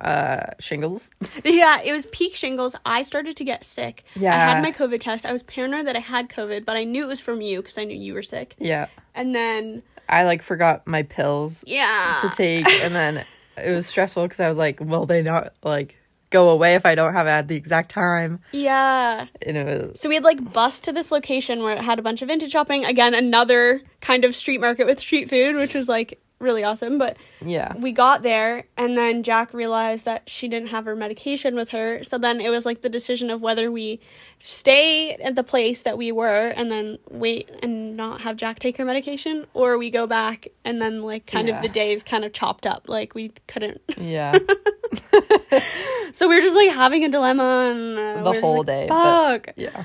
uh 0.00 0.46
shingles. 0.58 1.10
yeah, 1.44 1.80
it 1.80 1.92
was 1.92 2.06
peak 2.06 2.34
shingles. 2.34 2.74
I 2.84 3.02
started 3.02 3.36
to 3.36 3.44
get 3.44 3.64
sick. 3.64 4.02
Yeah. 4.16 4.34
I 4.34 4.54
had 4.54 4.62
my 4.62 4.72
COVID 4.72 4.98
test. 4.98 5.24
I 5.24 5.32
was 5.32 5.44
paranoid 5.44 5.86
that 5.86 5.94
I 5.94 6.00
had 6.00 6.28
COVID, 6.28 6.64
but 6.64 6.76
I 6.76 6.82
knew 6.82 7.04
it 7.04 7.08
was 7.08 7.20
from 7.20 7.40
you 7.40 7.60
because 7.62 7.78
I 7.78 7.84
knew 7.84 7.96
you 7.96 8.14
were 8.14 8.22
sick. 8.22 8.56
Yeah. 8.58 8.88
And 9.14 9.32
then 9.32 9.82
I 10.08 10.24
like 10.24 10.42
forgot 10.42 10.88
my 10.88 11.04
pills 11.04 11.62
yeah, 11.68 12.18
to 12.22 12.30
take 12.36 12.66
and 12.82 12.94
then 12.96 13.24
it 13.56 13.72
was 13.72 13.86
stressful 13.86 14.24
because 14.24 14.40
I 14.40 14.48
was 14.48 14.58
like, 14.58 14.80
will 14.80 15.06
they 15.06 15.22
not 15.22 15.52
like 15.62 15.99
go 16.30 16.48
away 16.50 16.74
if 16.74 16.86
I 16.86 16.94
don't 16.94 17.12
have 17.12 17.26
it 17.26 17.30
at 17.30 17.48
the 17.48 17.56
exact 17.56 17.90
time? 17.90 18.40
yeah. 18.52 19.26
And 19.46 19.56
it 19.56 19.66
was 19.88 20.00
So 20.00 20.08
we 20.08 20.14
had 20.14 20.24
like 20.24 20.52
bus 20.52 20.80
to 20.80 20.92
this 20.92 21.10
location 21.12 21.62
where 21.62 21.76
it 21.76 21.82
had 21.82 21.98
a 21.98 22.02
bunch 22.02 22.22
of 22.22 22.28
vintage 22.28 22.52
shopping. 22.52 22.84
Again, 22.84 23.14
another 23.14 23.82
kind 24.00 24.24
of 24.24 24.34
street 24.34 24.60
market 24.60 24.86
with 24.86 24.98
street 25.00 25.28
food, 25.28 25.56
which 25.56 25.74
was 25.74 25.88
like 25.88 26.18
really 26.38 26.64
awesome. 26.64 26.96
But 26.96 27.18
yeah. 27.44 27.74
we 27.76 27.92
got 27.92 28.22
there 28.22 28.64
and 28.78 28.96
then 28.96 29.22
Jack 29.22 29.52
realized 29.52 30.06
that 30.06 30.28
she 30.30 30.48
didn't 30.48 30.68
have 30.68 30.86
her 30.86 30.96
medication 30.96 31.54
with 31.54 31.68
her. 31.70 32.02
So 32.02 32.16
then 32.16 32.40
it 32.40 32.48
was 32.48 32.64
like 32.64 32.80
the 32.80 32.88
decision 32.88 33.28
of 33.28 33.42
whether 33.42 33.70
we 33.70 34.00
stay 34.38 35.12
at 35.14 35.34
the 35.36 35.44
place 35.44 35.82
that 35.82 35.98
we 35.98 36.12
were 36.12 36.48
and 36.48 36.70
then 36.70 36.96
wait 37.10 37.50
and 37.62 37.94
not 37.96 38.22
have 38.22 38.36
Jack 38.36 38.58
take 38.58 38.78
her 38.78 38.86
medication 38.86 39.46
or 39.52 39.76
we 39.76 39.90
go 39.90 40.06
back 40.06 40.48
and 40.64 40.80
then 40.80 41.02
like 41.02 41.26
kind 41.26 41.46
Yeah. 41.48 41.56
of 41.56 41.62
the 41.62 41.68
days 41.68 42.02
kind 42.02 42.24
of 42.24 42.32
chopped 42.32 42.64
up. 42.66 42.88
Like 42.88 43.14
we 43.14 43.32
couldn't. 43.46 43.82
Yeah. 43.98 44.38
So 46.12 46.28
we 46.28 46.34
were 46.34 46.40
just 46.40 46.56
like 46.56 46.70
having 46.72 47.04
a 47.04 47.08
dilemma 47.08 47.72
and 47.72 47.98
uh, 47.98 48.22
The 48.24 48.30
we 48.32 48.40
whole 48.40 48.58
like, 48.58 48.66
day, 48.66 48.86
but- 48.88 49.44
Fuck. 49.44 49.54
yeah. 49.56 49.84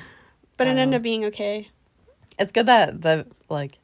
But 0.56 0.66
it 0.66 0.72
Um, 0.72 0.78
ended 0.78 0.96
up 0.96 1.02
being 1.02 1.24
okay. 1.26 1.68
It's 2.38 2.50
good 2.52 2.66
that 2.66 3.00
the 3.00 3.26
like 3.48 3.78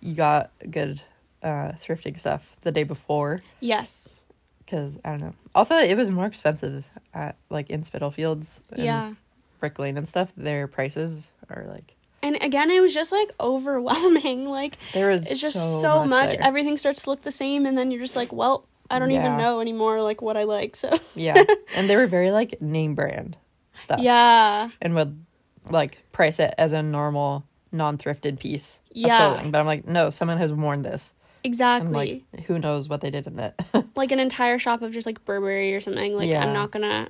you 0.00 0.14
got 0.14 0.50
good 0.70 1.02
uh 1.42 1.72
thrifting 1.80 2.18
stuff 2.18 2.56
the 2.62 2.72
day 2.72 2.82
before 2.82 3.42
Yes. 3.60 4.20
because 4.64 4.98
I 5.04 5.10
don't 5.10 5.20
know. 5.20 5.34
Also, 5.54 5.76
it 5.76 5.96
was 5.96 6.10
more 6.10 6.26
expensive 6.26 6.86
at 7.14 7.36
like 7.48 7.70
in 7.70 7.84
Spitalfields 7.84 8.60
and 8.72 8.84
Yeah. 8.84 9.12
Brick 9.60 9.78
Lane 9.78 9.96
and 9.96 10.08
stuff. 10.08 10.32
Their 10.36 10.66
prices 10.66 11.28
are 11.48 11.64
like 11.68 11.94
And 12.22 12.42
again, 12.42 12.70
it 12.72 12.80
was 12.82 12.92
just 12.92 13.12
like 13.12 13.30
overwhelming. 13.40 14.48
Like 14.48 14.78
there 14.94 15.10
was 15.10 15.30
it's 15.30 15.40
just 15.40 15.56
so, 15.56 15.80
so, 15.80 16.04
much. 16.04 16.30
there. 16.32 16.42
Everything 16.42 16.76
starts 16.76 17.02
to 17.04 17.10
look 17.10 17.22
the 17.22 17.30
same, 17.32 17.66
and 17.66 17.78
then 17.78 17.90
you're 17.92 18.00
just 18.02 18.16
like, 18.16 18.32
well, 18.32 18.64
I 18.90 18.98
don't 18.98 19.10
Yeah. 19.10 19.20
even 19.24 19.36
know 19.36 19.60
anymore 19.60 20.00
like 20.02 20.22
what 20.22 20.36
I 20.36 20.44
like. 20.44 20.76
So 20.76 20.98
yeah, 21.14 21.34
and 21.76 21.88
they 21.90 21.96
were 21.96 22.06
very 22.06 22.30
like 22.30 22.60
name 22.62 22.94
brand 22.94 23.36
stuff. 23.74 24.00
yeah, 24.00 24.70
and 24.80 24.94
would 24.94 25.24
like 25.70 25.98
price 26.12 26.38
it 26.40 26.54
as 26.58 26.72
a 26.72 26.82
normal 26.82 27.44
non-thrifted 27.72 28.38
piece 28.38 28.80
Yeah. 28.92 29.26
of 29.26 29.32
clothing. 29.34 29.50
But 29.50 29.58
I'm 29.60 29.66
like, 29.66 29.86
no, 29.86 30.08
someone 30.10 30.38
has 30.38 30.52
worn 30.52 30.82
this. 30.82 31.12
Exactly. 31.44 32.24
like 32.34 32.44
who 32.46 32.58
knows 32.58 32.88
what 32.88 33.00
they 33.00 33.10
did 33.10 33.26
in 33.26 33.38
it. 33.38 33.54
Like, 33.94 34.12
an 34.12 34.20
entire 34.20 34.58
shop 34.60 34.82
of 34.82 34.92
just 34.92 35.06
like 35.06 35.24
Burberry 35.24 35.74
or 35.74 35.80
something. 35.80 36.14
Like 36.16 36.28
Yeah. 36.30 36.44
I'm 36.44 36.52
not 36.52 36.70
gonna 36.70 37.08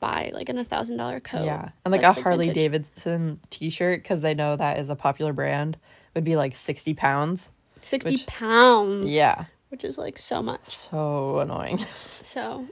buy 0.00 0.30
like 0.32 0.48
an 0.48 0.56
a 0.58 0.64
thousand 0.64 0.96
dollar 0.96 1.18
coat. 1.20 1.44
yeah. 1.44 1.70
And 1.84 1.90
like 1.92 2.02
a 2.02 2.12
Harley 2.12 2.46
vintage. 2.46 2.62
Davidson 2.62 3.40
t-shirt 3.50 4.04
cuz 4.04 4.20
they 4.22 4.32
know 4.34 4.54
that 4.56 4.78
is 4.78 4.88
a 4.88 4.94
popular 4.96 5.32
brand 5.32 5.76
would 6.14 6.24
be 6.24 6.36
like 6.36 6.56
60 6.56 6.94
pounds. 6.94 7.50
sixty 7.84 8.12
Which- 8.12 8.26
pounds. 8.26 9.12
Yeah. 9.14 9.46
Which 9.72 9.82
is 9.82 9.98
like 9.98 10.18
so 10.18 10.40
much. 10.42 10.68
So 10.76 11.40
annoying. 11.40 11.78
So 12.22 12.68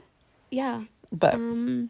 yeah. 0.49 0.83
But 1.11 1.33
Um. 1.33 1.89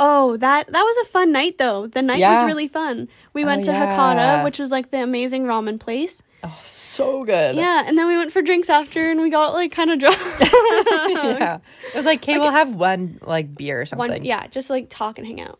Oh, 0.00 0.36
that 0.36 0.68
that 0.72 0.82
was 0.82 0.96
a 1.06 1.10
fun 1.10 1.32
night 1.32 1.58
though. 1.58 1.86
The 1.88 2.00
night 2.02 2.18
Yeah. 2.20 2.32
was 2.34 2.44
really 2.44 2.68
fun. 2.68 3.08
We 3.34 3.42
Oh, 3.44 3.46
went 3.46 3.64
to 3.64 3.72
yeah. 3.72 3.94
Hakata, 3.94 4.44
which 4.44 4.58
was 4.58 4.70
like 4.70 4.90
the 4.90 5.02
amazing 5.02 5.44
ramen 5.44 5.78
place. 5.80 6.22
oh, 6.44 6.62
so 6.64 7.24
good. 7.24 7.56
Yeah, 7.56 7.82
and 7.84 7.98
then 7.98 8.06
we 8.06 8.16
went 8.16 8.30
for 8.30 8.40
drinks 8.40 8.70
after, 8.70 9.10
and 9.10 9.20
we 9.20 9.28
got 9.28 9.54
like 9.54 9.72
kind 9.72 9.90
of 9.90 9.98
drunk. 9.98 10.16
yeah. 10.40 11.58
It 11.88 11.96
was 11.96 12.04
like, 12.06 12.22
okay, 12.22 12.38
we'll 12.38 12.52
have 12.52 12.74
one 12.76 13.18
like 13.22 13.54
beer 13.56 13.80
or 13.80 13.86
something. 13.86 14.08
One, 14.10 14.24
yeah, 14.24 14.46
just 14.46 14.70
like 14.70 14.86
talk 14.88 15.18
and 15.18 15.26
hang 15.26 15.40
out. 15.40 15.58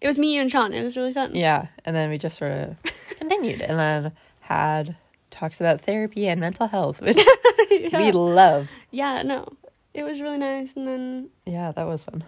It 0.00 0.06
was 0.08 0.18
me, 0.18 0.34
you, 0.34 0.40
and 0.40 0.50
Sean. 0.50 0.72
It 0.74 0.82
was 0.82 0.96
really 0.96 1.12
fun. 1.12 1.34
Yeah. 1.36 1.66
And 1.84 1.94
then 1.94 2.10
we 2.10 2.18
just 2.18 2.36
sort 2.38 2.50
of 2.52 2.76
continued 3.18 3.60
and 3.60 3.78
then 3.78 4.12
had 4.42 4.96
talks 5.30 5.60
about 5.60 5.80
therapy 5.82 6.26
and 6.28 6.40
mental 6.40 6.66
health, 6.66 7.00
which 7.00 7.24
we 7.92 8.12
love. 8.12 8.68
yeah, 8.90 9.22
no, 9.22 9.46
it 9.94 10.02
was 10.02 10.20
really 10.20 10.38
nice. 10.38 10.74
And 10.74 10.86
then 10.86 11.30
Yeah, 11.46 11.72
that 11.72 11.86
was 11.86 12.02
fun. 12.04 12.24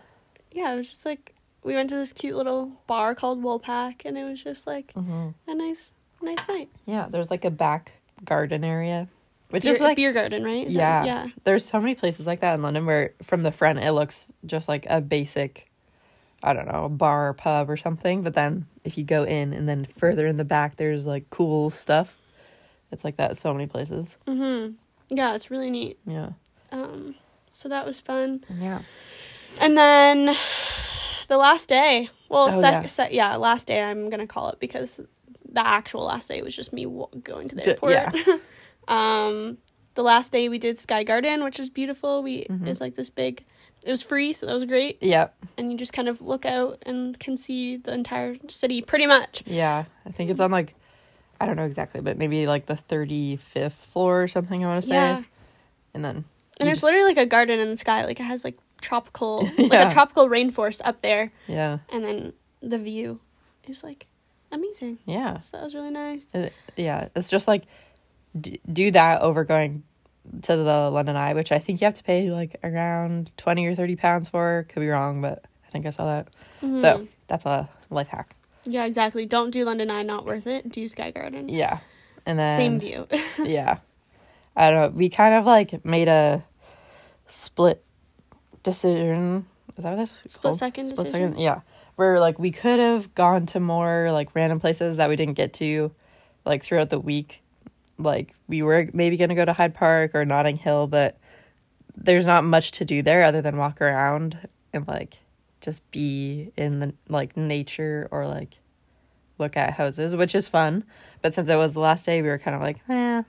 yeah, 0.52 0.72
it 0.72 0.76
was 0.76 0.90
just 0.90 1.04
like 1.06 1.34
we 1.62 1.74
went 1.74 1.90
to 1.90 1.96
this 1.96 2.12
cute 2.12 2.36
little 2.36 2.72
bar 2.86 3.14
called 3.14 3.42
Woolpack, 3.42 4.02
and 4.04 4.16
it 4.16 4.24
was 4.24 4.42
just 4.42 4.66
like 4.66 4.92
hmm 4.92 5.28
a 5.46 5.54
nice, 5.54 5.92
nice 6.22 6.46
night. 6.48 6.68
Yeah, 6.86 7.06
there's 7.10 7.30
like 7.30 7.44
a 7.44 7.50
back 7.50 7.92
garden 8.24 8.64
area, 8.64 9.08
which 9.50 9.64
beer, 9.64 9.74
is 9.74 9.80
like 9.80 9.96
beer 9.96 10.12
garden, 10.12 10.42
right? 10.44 10.66
Is 10.66 10.74
yeah, 10.74 11.00
that- 11.00 11.06
yeah, 11.06 11.26
There's 11.44 11.64
so 11.64 11.80
many 11.80 11.94
places 11.94 12.26
like 12.26 12.40
that 12.40 12.54
in 12.54 12.62
London 12.62 12.86
where 12.86 13.12
from 13.22 13.42
the 13.42 13.52
front 13.52 13.78
it 13.78 13.92
looks 13.92 14.32
just 14.46 14.68
like 14.68 14.86
a 14.88 15.00
basic, 15.00 15.68
I 16.42 16.52
don't 16.54 16.66
know, 16.66 16.88
bar 16.88 17.28
or 17.28 17.32
pub 17.34 17.68
or 17.70 17.76
something. 17.76 18.22
But 18.22 18.34
then 18.34 18.66
if 18.84 18.96
you 18.98 19.04
go 19.04 19.24
in 19.24 19.52
and 19.52 19.68
then 19.68 19.84
further 19.84 20.26
in 20.26 20.36
the 20.38 20.44
back, 20.44 20.76
there's 20.76 21.06
like 21.06 21.28
cool 21.30 21.70
stuff. 21.70 22.16
It's 22.92 23.04
like 23.04 23.16
that. 23.18 23.36
So 23.36 23.52
many 23.52 23.66
places. 23.66 24.16
mm-hmm. 24.26 24.72
Yeah, 25.10 25.34
it's 25.34 25.50
really 25.50 25.70
neat. 25.70 25.98
Yeah. 26.06 26.30
Um, 26.72 27.14
so 27.52 27.68
that 27.68 27.84
was 27.84 28.00
fun. 28.00 28.44
Yeah. 28.60 28.82
And 29.60 29.76
then 29.76 30.36
the 31.28 31.36
last 31.36 31.68
day, 31.68 32.08
well, 32.28 32.48
Oh, 32.52 32.60
sec- 32.60 32.72
yeah. 32.82 32.86
se- 32.86 33.08
yeah, 33.12 33.36
last 33.36 33.66
day 33.66 33.82
I'm 33.82 34.08
gonna 34.08 34.26
call 34.26 34.50
it 34.50 34.60
because 34.60 35.00
the 35.52 35.66
actual 35.66 36.04
last 36.04 36.28
day 36.28 36.42
was 36.42 36.54
just 36.54 36.72
me 36.72 36.84
w- 36.84 37.08
going 37.24 37.48
to 37.48 37.56
the 37.56 37.66
airport. 37.66 37.92
yeah. 37.92 38.10
um, 38.88 39.58
the 39.94 40.02
last 40.02 40.30
day 40.32 40.48
we 40.48 40.58
did 40.58 40.78
Sky 40.78 41.02
Garden, 41.02 41.42
which 41.42 41.58
was 41.58 41.68
beautiful. 41.70 42.22
We 42.22 42.44
Mhm. 42.44 42.66
it's 42.68 42.80
like 42.80 42.94
this 42.94 43.10
big. 43.10 43.44
It 43.82 43.90
was 43.90 44.02
free, 44.02 44.32
so 44.34 44.46
that 44.46 44.52
was 44.54 44.64
great. 44.66 45.02
Yep. 45.02 45.34
And 45.56 45.72
you 45.72 45.78
just 45.78 45.92
kind 45.94 46.06
of 46.08 46.20
look 46.20 46.44
out 46.44 46.82
and 46.86 47.18
can 47.18 47.36
see 47.38 47.76
the 47.78 47.92
entire 47.94 48.36
city, 48.48 48.82
pretty 48.82 49.06
much. 49.06 49.42
Yeah. 49.46 49.86
I 50.06 50.10
think 50.10 50.30
it's 50.30 50.38
on 50.40 50.50
like, 50.50 50.74
I 51.40 51.46
don't 51.46 51.56
know 51.56 51.64
exactly, 51.64 52.00
but 52.02 52.18
maybe 52.18 52.46
like 52.46 52.66
the 52.66 52.74
35th 52.74 53.72
floor 53.72 54.22
or 54.22 54.28
something, 54.28 54.62
I 54.64 54.68
want 54.68 54.82
to 54.82 54.88
say. 54.88 54.94
Yeah, 54.94 55.22
And 55.94 56.04
then. 56.04 56.24
and 56.58 56.68
it's 56.68 56.76
just- 56.80 56.82
literally 56.84 57.06
like 57.06 57.16
a 57.16 57.26
garden 57.26 57.58
in 57.60 57.70
the 57.70 57.76
sky. 57.76 58.04
Like 58.04 58.20
it 58.20 58.24
has 58.24 58.44
like 58.44 58.58
tropical, 58.82 59.48
like 59.58 59.72
a 59.72 59.90
tropical 59.90 60.28
rainforest 60.28 60.80
up 60.84 61.00
there, 61.00 61.32
Yeah. 61.48 61.78
and 61.90 62.04
then 62.04 62.32
the 62.60 62.76
view 62.78 63.20
is 63.66 63.82
like 63.82 64.06
amazing. 64.52 64.98
Yeah. 65.06 65.40
So 65.40 65.56
that 65.56 65.64
was 65.64 65.74
really 65.74 65.90
nice. 65.90 66.26
Uh, 66.34 66.50
yeah, 66.76 67.08
it's 67.16 67.30
just 67.30 67.48
like 67.48 67.64
d- 68.38 68.60
do 68.70 68.90
that 68.90 69.22
over 69.22 69.44
going 69.44 69.82
to 70.42 70.56
the 70.56 70.90
London 70.90 71.16
Eye, 71.16 71.32
which 71.34 71.50
I 71.52 71.58
think 71.58 71.80
you 71.80 71.86
have 71.86 71.94
to 71.94 72.04
pay 72.04 72.30
like 72.30 72.56
around 72.62 73.30
20 73.38 73.66
or 73.66 73.74
30 73.74 73.96
pounds 73.96 74.28
for. 74.28 74.66
Could 74.68 74.80
be 74.80 74.88
wrong, 74.88 75.22
but 75.22 75.44
I 75.66 75.70
think 75.70 75.86
I 75.86 75.90
saw 75.90 76.04
that. 76.04 76.28
Mhm. 76.60 76.80
So 76.80 77.08
that's 77.28 77.46
a 77.46 77.68
life 77.88 78.08
hack. 78.08 78.36
Yeah, 78.64 78.84
exactly. 78.84 79.26
Don't 79.26 79.50
do 79.50 79.64
London 79.64 79.90
Eye, 79.90 80.02
not 80.02 80.24
worth 80.24 80.46
it. 80.46 80.70
Do 80.70 80.86
Sky 80.88 81.10
Garden. 81.10 81.48
Yeah. 81.48 81.80
And 82.26 82.38
then, 82.38 82.56
Same 82.56 82.80
view. 82.80 83.06
yeah. 83.42 83.78
I 84.56 84.70
don't 84.70 84.80
know. 84.92 84.96
We 84.96 85.08
kind 85.08 85.34
of 85.34 85.46
like 85.46 85.84
made 85.84 86.08
a 86.08 86.44
split 87.28 87.82
decision. 88.62 89.46
Is 89.76 89.84
that 89.84 89.90
what 89.90 89.96
this 89.96 90.12
Split 90.28 90.42
called? 90.42 90.58
second 90.58 90.86
Split 90.86 91.06
decision? 91.06 91.30
second? 91.32 91.42
Yeah. 91.42 91.60
Where 91.96 92.20
like 92.20 92.38
we 92.38 92.50
could 92.50 92.78
have 92.78 93.14
gone 93.14 93.46
to 93.46 93.60
more 93.60 94.10
like 94.12 94.34
random 94.34 94.60
places 94.60 94.96
that 94.98 95.08
we 95.08 95.16
didn't 95.16 95.34
get 95.34 95.52
to 95.54 95.92
like 96.44 96.62
throughout 96.62 96.90
the 96.90 97.00
week. 97.00 97.42
Like 97.98 98.34
we 98.48 98.62
were 98.62 98.88
maybe 98.92 99.16
going 99.16 99.28
to 99.28 99.34
go 99.34 99.44
to 99.44 99.52
Hyde 99.52 99.74
Park 99.74 100.14
or 100.14 100.24
Notting 100.24 100.56
Hill, 100.56 100.86
but 100.86 101.18
there's 101.96 102.26
not 102.26 102.44
much 102.44 102.72
to 102.72 102.84
do 102.84 103.02
there 103.02 103.22
other 103.22 103.42
than 103.42 103.56
walk 103.56 103.80
around 103.80 104.48
and 104.72 104.86
like 104.88 105.18
just 105.60 105.88
be 105.90 106.52
in 106.56 106.78
the 106.80 106.94
like 107.08 107.36
nature 107.36 108.08
or 108.10 108.26
like 108.26 108.58
look 109.38 109.56
at 109.56 109.74
houses, 109.74 110.14
which 110.16 110.34
is 110.34 110.48
fun. 110.48 110.84
But 111.22 111.34
since 111.34 111.48
it 111.50 111.56
was 111.56 111.74
the 111.74 111.80
last 111.80 112.04
day, 112.06 112.22
we 112.22 112.28
were 112.28 112.38
kind 112.38 112.54
of 112.54 112.62
like, 112.62 112.78
eh, 112.88 113.22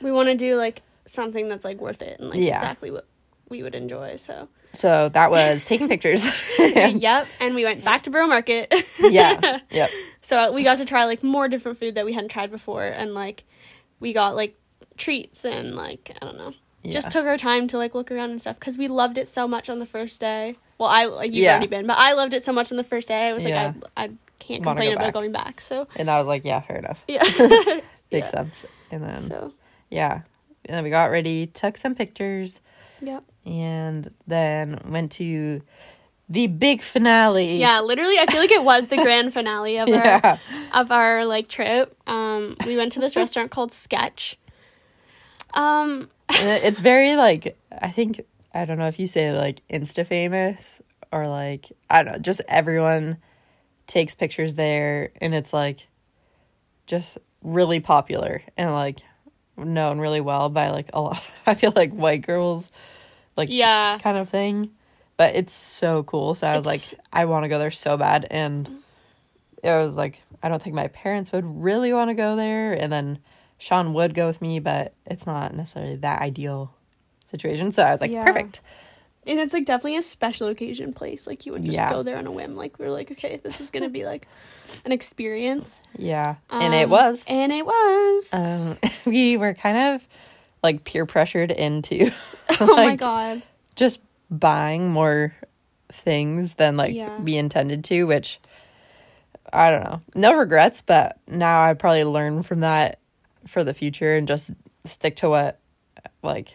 we 0.00 0.12
want 0.12 0.28
to 0.28 0.34
do 0.34 0.56
like 0.56 0.82
something 1.06 1.48
that's 1.48 1.64
like 1.64 1.80
worth 1.80 2.02
it 2.02 2.18
and 2.20 2.30
like 2.30 2.38
Yeah. 2.40 2.56
exactly 2.56 2.90
what 2.90 3.06
we 3.48 3.62
would 3.62 3.74
enjoy. 3.74 4.16
So 4.16 4.48
So 4.72 5.08
that 5.10 5.30
was 5.30 5.64
taking 5.64 5.88
pictures. 5.88 6.26
yep. 6.58 7.26
And 7.40 7.54
we 7.54 7.64
went 7.64 7.84
back 7.84 8.02
to 8.02 8.10
Borough 8.10 8.26
Market. 8.26 8.72
yeah. 8.98 9.58
Yep. 9.70 9.90
so 10.22 10.52
we 10.52 10.62
got 10.62 10.78
to 10.78 10.84
try 10.84 11.04
like 11.04 11.22
more 11.22 11.48
different 11.48 11.78
food 11.78 11.94
that 11.96 12.04
we 12.04 12.12
hadn't 12.14 12.30
tried 12.30 12.50
before, 12.50 12.84
and 12.86 13.14
like 13.14 13.44
we 14.00 14.12
got 14.12 14.34
like 14.36 14.58
treats 14.96 15.44
and 15.44 15.74
like 15.74 16.16
I 16.20 16.24
don't 16.24 16.38
know. 16.38 16.54
Just 16.88 17.12
took 17.12 17.26
our 17.26 17.38
time 17.38 17.68
to 17.68 17.78
like 17.78 17.94
look 17.94 18.10
around 18.10 18.30
and 18.30 18.40
stuff 18.40 18.58
because 18.58 18.76
we 18.76 18.88
loved 18.88 19.16
it 19.16 19.28
so 19.28 19.46
much 19.46 19.70
on 19.70 19.78
the 19.78 19.86
first 19.86 20.20
day. 20.20 20.56
Well, 20.82 20.90
I 20.90 21.24
you've 21.24 21.34
Yeah. 21.36 21.52
already 21.52 21.66
been, 21.68 21.86
but 21.86 21.96
I 21.98 22.12
loved 22.14 22.34
it 22.34 22.42
so 22.42 22.52
much 22.52 22.70
on 22.70 22.76
the 22.76 22.84
first 22.84 23.08
day. 23.08 23.28
I 23.28 23.32
was 23.32 23.44
like, 23.44 23.54
Yeah. 23.54 23.72
I 23.96 24.04
I 24.04 24.10
can't 24.38 24.64
Wanna 24.64 24.80
complain 24.80 24.88
go 24.90 24.94
about 24.94 25.04
back. 25.06 25.14
going 25.14 25.32
back. 25.32 25.60
So 25.60 25.86
And 25.96 26.10
I 26.10 26.18
was 26.18 26.26
like, 26.26 26.44
yeah, 26.44 26.60
fair 26.60 26.76
enough. 26.78 26.98
yeah, 27.08 27.22
Makes 27.30 27.82
Yeah. 28.10 28.30
sense. 28.30 28.66
And 28.90 29.02
then 29.04 29.20
so 29.20 29.52
yeah. 29.90 30.22
And 30.64 30.76
then 30.76 30.84
we 30.84 30.90
got 30.90 31.10
ready, 31.10 31.46
took 31.46 31.76
some 31.76 31.94
pictures, 31.94 32.60
yeah, 33.00 33.20
and 33.44 34.10
then 34.28 34.80
went 34.86 35.10
to 35.12 35.62
the 36.28 36.46
big 36.46 36.82
finale. 36.82 37.56
yeah. 37.58 37.80
Literally, 37.80 38.18
I 38.18 38.26
feel 38.26 38.40
like 38.40 38.52
it 38.52 38.62
was 38.64 38.86
the 38.88 38.96
grand 38.96 39.32
finale 39.38 39.78
of 39.78 39.88
our 39.88 40.38
of 40.74 40.90
our 40.92 41.24
like 41.26 41.48
trip. 41.48 41.94
Um, 42.06 42.56
we 42.66 42.76
went 42.76 42.92
to 42.92 43.00
this 43.00 43.16
restaurant 43.16 43.50
called 43.50 43.72
Sketch. 43.72 44.38
Um, 45.54 46.08
it's 46.30 46.80
very 46.80 47.16
like 47.16 47.56
I 47.80 47.90
think 47.90 48.24
I 48.54 48.64
don't 48.64 48.78
know 48.78 48.88
if 48.88 48.98
you 48.98 49.06
say 49.06 49.32
like 49.36 49.62
insta 49.68 50.06
famous 50.06 50.82
or 51.10 51.26
like 51.26 51.70
I 51.90 52.02
don't 52.02 52.12
know, 52.14 52.18
just 52.18 52.40
everyone 52.48 53.18
takes 53.86 54.14
pictures 54.14 54.54
there 54.54 55.10
and 55.20 55.34
it's 55.34 55.52
like 55.52 55.86
just 56.86 57.18
really 57.42 57.80
popular 57.80 58.42
and 58.56 58.70
like 58.72 59.00
known 59.56 59.98
really 59.98 60.20
well 60.20 60.48
by 60.48 60.70
like 60.70 60.88
a 60.92 61.00
lot 61.02 61.22
I 61.46 61.54
feel 61.54 61.72
like 61.74 61.92
white 61.92 62.26
girls 62.26 62.70
like 63.36 63.48
yeah, 63.50 63.98
kind 64.02 64.16
of 64.18 64.28
thing. 64.28 64.70
But 65.16 65.36
it's 65.36 65.52
so 65.52 66.02
cool. 66.02 66.34
So 66.34 66.46
I 66.48 66.56
was 66.56 66.66
It's- 66.66 66.92
like, 66.92 67.00
I 67.12 67.26
want 67.26 67.44
to 67.44 67.48
go 67.48 67.58
there 67.58 67.70
so 67.70 67.96
bad. 67.96 68.26
And 68.30 68.66
it 69.62 69.70
was 69.70 69.96
like, 69.96 70.20
I 70.42 70.48
don't 70.48 70.60
think 70.62 70.74
my 70.74 70.88
parents 70.88 71.32
would 71.32 71.44
really 71.44 71.92
want 71.92 72.10
to 72.10 72.14
go 72.14 72.34
there. 72.34 72.72
And 72.72 72.92
then 72.92 73.18
Sean 73.58 73.92
would 73.94 74.14
go 74.14 74.26
with 74.26 74.42
me, 74.42 74.58
but 74.58 74.94
it's 75.06 75.26
not 75.26 75.54
necessarily 75.54 75.96
that 75.96 76.20
ideal 76.22 76.74
situation. 77.32 77.72
So 77.72 77.82
I 77.82 77.90
was 77.92 78.00
like, 78.00 78.10
Yeah. 78.12 78.24
perfect. 78.24 78.60
and 79.26 79.38
it's 79.40 79.52
like 79.52 79.64
definitely 79.64 79.96
a 79.96 80.02
special 80.02 80.48
occasion 80.48 80.92
place. 80.92 81.26
Like 81.26 81.44
you 81.46 81.52
would 81.52 81.64
just 81.64 81.76
Yeah. 81.76 81.90
go 81.90 82.02
there 82.02 82.16
on 82.18 82.26
a 82.26 82.32
whim. 82.32 82.54
Like 82.56 82.78
we 82.78 82.84
were 82.84 82.90
like, 82.92 83.10
okay, 83.12 83.40
this 83.42 83.60
is 83.60 83.70
gonna 83.70 83.88
be 83.88 84.04
like 84.04 84.26
an 84.84 84.92
experience. 84.92 85.82
Yeah. 85.98 86.36
and 86.50 86.72
it 86.74 86.84
Um, 86.84 86.90
was. 86.90 87.24
and 87.28 87.52
it 87.52 87.64
was. 87.66 88.30
Um, 88.34 88.78
we 89.04 89.36
were 89.36 89.54
kind 89.54 89.94
of 89.94 90.06
like 90.62 90.84
peer 90.84 91.06
pressured 91.06 91.50
into 91.50 92.10
oh 92.60 92.66
my 92.76 92.94
god. 92.96 93.42
just 93.74 94.00
buying 94.30 94.90
more 94.90 95.34
things 95.92 96.54
than 96.54 96.76
like 96.76 96.94
Yeah. 96.94 97.18
we 97.20 97.36
intended 97.36 97.84
to, 97.84 98.04
which 98.04 98.40
I 99.52 99.70
don't 99.70 99.84
know. 99.84 100.00
No 100.14 100.34
regrets, 100.34 100.80
but 100.80 101.18
now 101.28 101.62
I 101.62 101.74
probably 101.74 102.04
learn 102.04 102.42
from 102.42 102.60
that 102.60 102.98
for 103.46 103.62
the 103.64 103.74
future 103.74 104.16
and 104.16 104.26
just 104.26 104.50
stick 104.86 105.16
to 105.16 105.28
what 105.28 105.58
like 106.22 106.54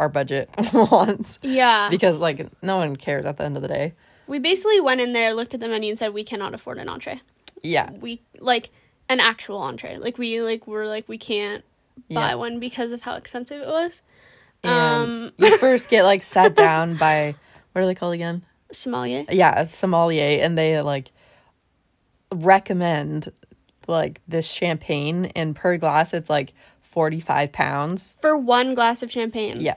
our 0.00 0.08
budget 0.08 0.48
wants 0.72 1.38
Yeah. 1.42 1.88
because 1.90 2.18
like 2.18 2.48
no 2.62 2.78
one 2.78 2.96
cares 2.96 3.24
at 3.26 3.36
the 3.36 3.44
end 3.44 3.54
of 3.56 3.62
the 3.62 3.68
day. 3.68 3.92
we 4.26 4.38
basically 4.40 4.80
went 4.80 5.00
in 5.00 5.12
there, 5.12 5.34
looked 5.34 5.54
at 5.54 5.60
the 5.60 5.68
menu, 5.68 5.90
and 5.90 5.98
said 5.98 6.12
we 6.14 6.24
cannot 6.24 6.54
afford 6.54 6.78
an 6.78 6.88
entree. 6.88 7.20
Yeah. 7.62 7.90
We 7.92 8.22
like 8.40 8.70
an 9.08 9.20
actual 9.20 9.58
entree. 9.58 9.98
Like 9.98 10.16
we 10.18 10.40
like 10.42 10.66
were 10.66 10.86
like 10.86 11.08
we 11.08 11.18
can't 11.18 11.62
buy 12.08 12.30
Yeah. 12.30 12.34
one 12.34 12.58
because 12.58 12.92
of 12.92 13.02
how 13.02 13.14
expensive 13.16 13.60
it 13.60 13.68
was. 13.68 14.02
And 14.64 14.72
Um, 14.72 15.32
you 15.38 15.56
first 15.66 15.88
get 15.90 16.04
like 16.04 16.22
sat 16.22 16.54
down 16.56 16.96
by 16.96 17.34
what 17.72 17.82
are 17.82 17.86
they 17.86 17.94
called 17.94 18.14
again? 18.14 18.42
Sommelier. 18.72 19.24
yeah, 19.30 19.60
a 19.60 19.66
sommelier, 19.66 20.42
and 20.42 20.56
they 20.56 20.80
like 20.80 21.10
recommend 22.32 23.32
like 23.88 24.20
this 24.28 24.50
champagne, 24.50 25.26
and 25.36 25.54
per 25.56 25.76
glass 25.76 26.14
it's 26.14 26.30
like 26.30 26.52
forty 26.80 27.20
five 27.20 27.52
pounds. 27.52 28.14
For 28.20 28.36
one 28.36 28.74
glass 28.74 29.02
of 29.02 29.10
champagne. 29.10 29.60
Yeah, 29.60 29.74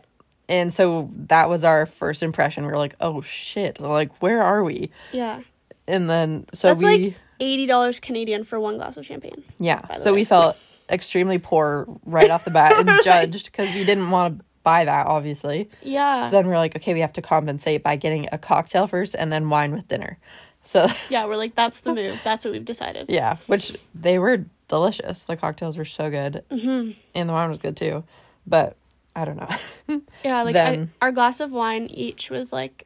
and 0.50 0.74
so 0.74 1.10
that 1.28 1.50
was 1.50 1.64
our 1.64 1.86
first 1.86 2.24
impression. 2.24 2.66
We 2.66 2.72
were 2.72 2.78
like, 2.78 2.96
oh 3.00 3.22
shit, 3.22 3.80
like 3.80 4.22
where 4.22 4.44
are 4.44 4.64
we? 4.64 4.92
Yeah. 5.12 5.42
And 5.88 6.10
then 6.10 6.46
so 6.54 6.70
That's 6.70 6.84
we 6.84 7.06
like 7.06 7.16
eighty 7.40 7.66
dollars 7.66 8.00
Canadian 8.00 8.44
for 8.44 8.60
one 8.60 8.78
glass 8.78 8.98
of 8.98 9.06
champagne. 9.06 9.44
yeah, 9.60 9.94
so 9.94 10.12
way. 10.12 10.22
we 10.22 10.26
felt 10.26 10.58
extremely 10.90 11.38
poor 11.38 11.88
right 12.06 12.30
off 12.30 12.46
the 12.46 12.52
bat 12.52 12.74
and 12.78 12.90
judged 13.04 13.46
because 13.46 13.74
we 13.74 13.84
didn't 13.84 14.10
want 14.12 14.40
to 14.40 14.46
buy 14.64 14.86
that 14.86 15.08
obviously. 15.08 15.70
Yeah. 15.82 16.30
So 16.30 16.32
then 16.32 16.48
we're 16.48 16.58
like, 16.58 16.76
okay, 16.76 16.94
we 16.94 17.02
have 17.02 17.14
to 17.14 17.22
compensate 17.22 17.84
by 17.84 17.96
getting 17.96 18.30
a 18.32 18.38
cocktail 18.38 18.88
first 18.88 19.16
and 19.16 19.32
then 19.32 19.50
wine 19.50 19.74
with 19.74 19.88
dinner. 19.88 20.18
So 20.64 20.88
yeah, 21.10 21.26
we're 21.26 21.38
like, 21.38 21.56
that's 21.56 21.82
the 21.82 21.94
move. 21.94 22.20
That's 22.24 22.46
what 22.46 22.52
we've 22.52 22.66
decided. 22.66 23.08
Yeah, 23.10 23.38
which 23.48 23.78
they 23.94 24.20
were 24.20 24.46
delicious. 24.68 25.24
The 25.26 25.38
cocktails 25.38 25.78
were 25.78 25.86
so 25.86 26.10
good, 26.10 26.44
mm-hmm. 26.50 26.92
and 27.14 27.30
the 27.30 27.34
wine 27.34 27.50
was 27.50 27.60
good 27.60 27.76
too. 27.76 28.04
But 28.48 28.76
I 29.16 29.26
don't 29.26 29.38
know. 29.38 30.02
Yeah, 30.24 30.42
like 30.44 30.56
I, 30.56 30.88
our 31.02 31.12
glass 31.12 31.40
of 31.40 31.52
wine 31.52 31.88
each 31.88 32.30
was 32.30 32.52
like 32.54 32.86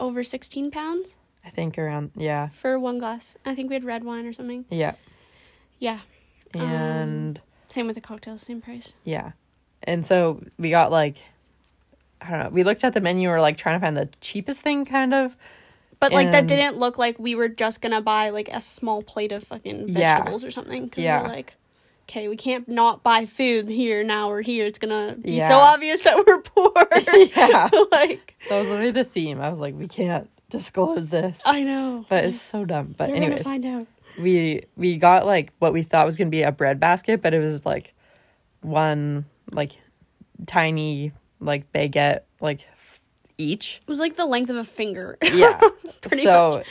over 0.00 0.22
sixteen 0.24 0.70
pounds 0.70 1.16
I 1.44 1.50
think 1.50 1.76
around 1.78 2.12
yeah, 2.16 2.48
for 2.48 2.78
one 2.78 2.98
glass. 2.98 3.36
I 3.44 3.54
think 3.54 3.68
we 3.68 3.74
had 3.74 3.84
red 3.84 4.04
wine 4.04 4.24
or 4.26 4.32
something. 4.32 4.64
yeah, 4.70 4.94
Yeah. 5.78 6.00
and 6.54 7.38
um, 7.38 7.42
Same 7.68 7.86
with 7.86 7.96
the 7.96 8.00
cocktails, 8.00 8.42
same 8.42 8.60
price. 8.62 8.94
Yeah. 9.04 9.32
And 9.82 10.06
so 10.06 10.42
we 10.58 10.70
got 10.70 10.90
like 10.90 11.18
I 12.22 12.30
don't 12.30 12.38
know. 12.44 12.48
We 12.50 12.64
looked 12.64 12.84
at 12.84 12.94
the 12.94 13.00
menu 13.02 13.28
or 13.28 13.40
like 13.40 13.58
trying 13.58 13.76
to 13.78 13.84
find 13.84 13.96
the 13.96 14.08
cheapest 14.22 14.62
thing 14.62 14.84
kind 14.86 15.12
of. 15.12 15.36
But 16.00 16.12
like 16.12 16.30
that 16.32 16.46
didn't 16.46 16.78
look 16.78 16.96
like 16.98 17.18
we 17.18 17.34
were 17.34 17.48
just 17.48 17.80
gonna 17.82 18.00
buy 18.00 18.30
like 18.30 18.48
a 18.48 18.60
small 18.62 19.02
plate 19.02 19.32
of 19.32 19.44
fucking 19.44 19.88
Yeah. 19.88 20.16
vegetables 20.16 20.44
or 20.44 20.50
something. 20.50 20.84
Because 20.86 21.04
Yeah. 21.04 21.22
we're 21.22 21.28
like, 21.28 21.54
okay, 22.04 22.28
we 22.28 22.36
can't 22.36 22.68
not 22.68 23.02
buy 23.02 23.26
food 23.26 23.68
here 23.68 24.04
now. 24.04 24.28
We're 24.28 24.42
here. 24.42 24.66
It's 24.66 24.78
gonna 24.78 25.16
be 25.20 25.32
Yeah. 25.32 25.48
so 25.48 25.56
obvious 25.58 26.02
that 26.02 26.16
we're 26.26 26.40
poor. 26.42 26.72
Yeah. 27.36 27.68
like 27.92 28.36
That 28.48 28.60
was 28.60 28.68
literally 28.68 28.90
the 28.92 29.04
theme. 29.04 29.40
I 29.40 29.48
was 29.50 29.60
like, 29.60 29.74
we 29.74 29.88
can't 29.88 30.28
disclose 30.50 31.08
this. 31.08 31.40
I 31.44 31.62
know. 31.62 32.06
But 32.08 32.24
it's 32.26 32.40
so 32.40 32.64
dumb. 32.64 32.94
But 32.96 33.08
You're 33.08 33.16
anyways, 33.18 33.42
find 33.42 33.64
out. 33.64 33.86
we 34.18 34.62
we 34.76 34.96
got 34.98 35.26
like 35.26 35.52
what 35.58 35.72
we 35.72 35.82
thought 35.82 36.06
was 36.06 36.16
gonna 36.16 36.30
be 36.30 36.42
a 36.42 36.52
bread 36.52 36.78
basket, 36.80 37.20
but 37.22 37.34
it 37.34 37.40
was 37.40 37.64
like 37.66 37.94
one 38.60 39.24
like 39.50 39.78
tiny 40.46 41.12
like 41.40 41.72
baguette 41.72 42.20
like 42.40 42.66
f- 42.76 43.00
each. 43.38 43.80
It 43.82 43.88
was 43.88 43.98
like 43.98 44.16
the 44.16 44.26
length 44.26 44.50
of 44.50 44.56
a 44.56 44.64
finger. 44.64 45.16
Yeah. 45.22 45.60
Pretty 46.02 46.22
so 46.24 46.62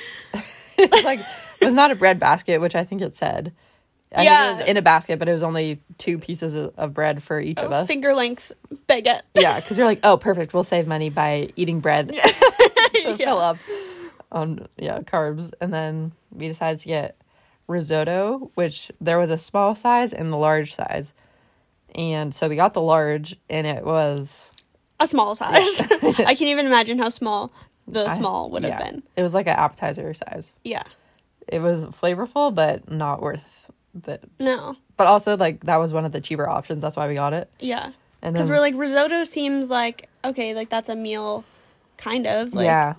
it's 0.78 1.04
like 1.04 1.20
it 1.62 1.66
was 1.66 1.74
not 1.74 1.92
a 1.92 1.96
bread 1.96 2.20
basket, 2.20 2.60
which 2.62 2.76
I 2.76 2.84
think 2.84 3.02
it 3.02 3.16
said. 3.16 3.54
I 4.16 4.24
Yeah. 4.24 4.52
it 4.52 4.56
was 4.58 4.66
in 4.66 4.78
a 4.78 4.82
basket, 4.82 5.20
but 5.20 5.28
it 5.28 5.34
was 5.34 5.44
only 5.44 5.82
two 5.98 6.20
pieces 6.20 6.56
of, 6.56 6.94
bread 6.94 7.24
for 7.24 7.40
each 7.40 7.58
of 7.60 7.72
oh, 7.72 7.76
us. 7.76 7.88
Finger 7.88 8.14
length 8.14 8.52
baguette. 8.88 9.22
Yeah, 9.34 9.60
because 9.60 9.78
you're 9.78 9.88
like, 9.88 10.00
oh, 10.04 10.18
perfect. 10.18 10.54
We'll 10.54 10.64
save 10.64 10.88
money 10.88 11.10
by 11.10 11.50
eating 11.56 11.80
bread 11.80 12.14
to 12.14 13.18
fill 13.18 13.40
up 13.40 13.58
on 14.32 14.68
yeah 14.78 15.00
carbs, 15.00 15.52
and 15.62 15.74
then 15.74 16.12
we 16.32 16.48
decided 16.48 16.80
to 16.80 16.88
get 16.88 17.18
risotto, 17.68 18.52
which 18.56 18.92
there 19.00 19.18
was 19.20 19.30
a 19.30 19.38
small 19.38 19.76
size 19.76 20.14
and 20.14 20.32
the 20.32 20.38
large 20.38 20.74
size, 20.74 21.14
and 21.96 22.34
so 22.34 22.50
we 22.50 22.56
got 22.56 22.74
the 22.74 22.82
large, 22.82 23.36
and 23.50 23.68
it 23.68 23.86
was 23.86 24.50
A 25.00 25.08
small 25.08 25.36
size. 25.36 25.82
I 25.82 26.36
can't 26.36 26.42
even 26.42 26.66
imagine 26.66 26.98
how 27.00 27.10
small 27.10 27.52
the 27.88 28.06
I- 28.06 28.18
small 28.18 28.50
would 28.52 28.64
have 28.64 28.80
been. 28.80 29.04
It 29.16 29.24
was 29.24 29.34
like 29.34 29.48
an 29.48 29.56
appetizer 29.58 30.14
size. 30.14 30.54
Yeah. 30.64 30.84
It 31.48 31.60
was 31.60 31.84
flavorful, 31.86 32.56
but 32.56 32.90
not 32.90 33.22
worth 33.22 33.70
the. 33.94 34.20
No. 34.40 34.76
But 34.98 35.08
also, 35.08 35.36
like 35.38 35.66
that 35.66 35.78
was 35.78 35.94
one 35.94 36.06
of 36.06 36.12
the 36.12 36.22
cheaper 36.22 36.48
options. 36.48 36.82
That's 36.82 36.96
why 36.96 37.08
we 37.08 37.16
got 37.16 37.34
it. 37.34 37.50
Yeah. 37.60 37.92
And 38.22 38.34
Because 38.34 38.48
then 38.48 38.56
we're 38.56 38.62
like 38.62 38.76
risotto 38.76 39.24
seems 39.26 39.70
like 39.70 40.08
okay, 40.24 40.54
like 40.56 40.70
that's 40.70 40.90
a 40.90 40.96
meal, 40.96 41.44
kind 41.98 42.26
of 42.26 42.54
like 42.54 42.66
yeah, 42.66 42.94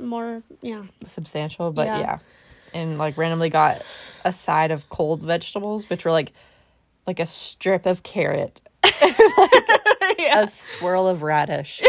more 0.00 0.42
yeah. 0.60 0.84
substantial, 1.06 1.72
but 1.72 1.86
Yeah. 1.86 1.98
yeah. 2.00 2.18
And 2.74 2.98
like 2.98 3.16
randomly 3.16 3.48
got 3.48 3.82
a 4.24 4.32
side 4.32 4.70
of 4.70 4.88
cold 4.90 5.22
vegetables, 5.22 5.88
which 5.88 6.04
were 6.04 6.10
like 6.10 6.32
like 7.06 7.18
a 7.20 7.26
strip 7.26 7.86
of 7.86 8.02
carrot, 8.02 8.60
yeah. 10.18 10.42
a 10.42 10.50
swirl 10.50 11.06
of 11.08 11.22
radish. 11.22 11.80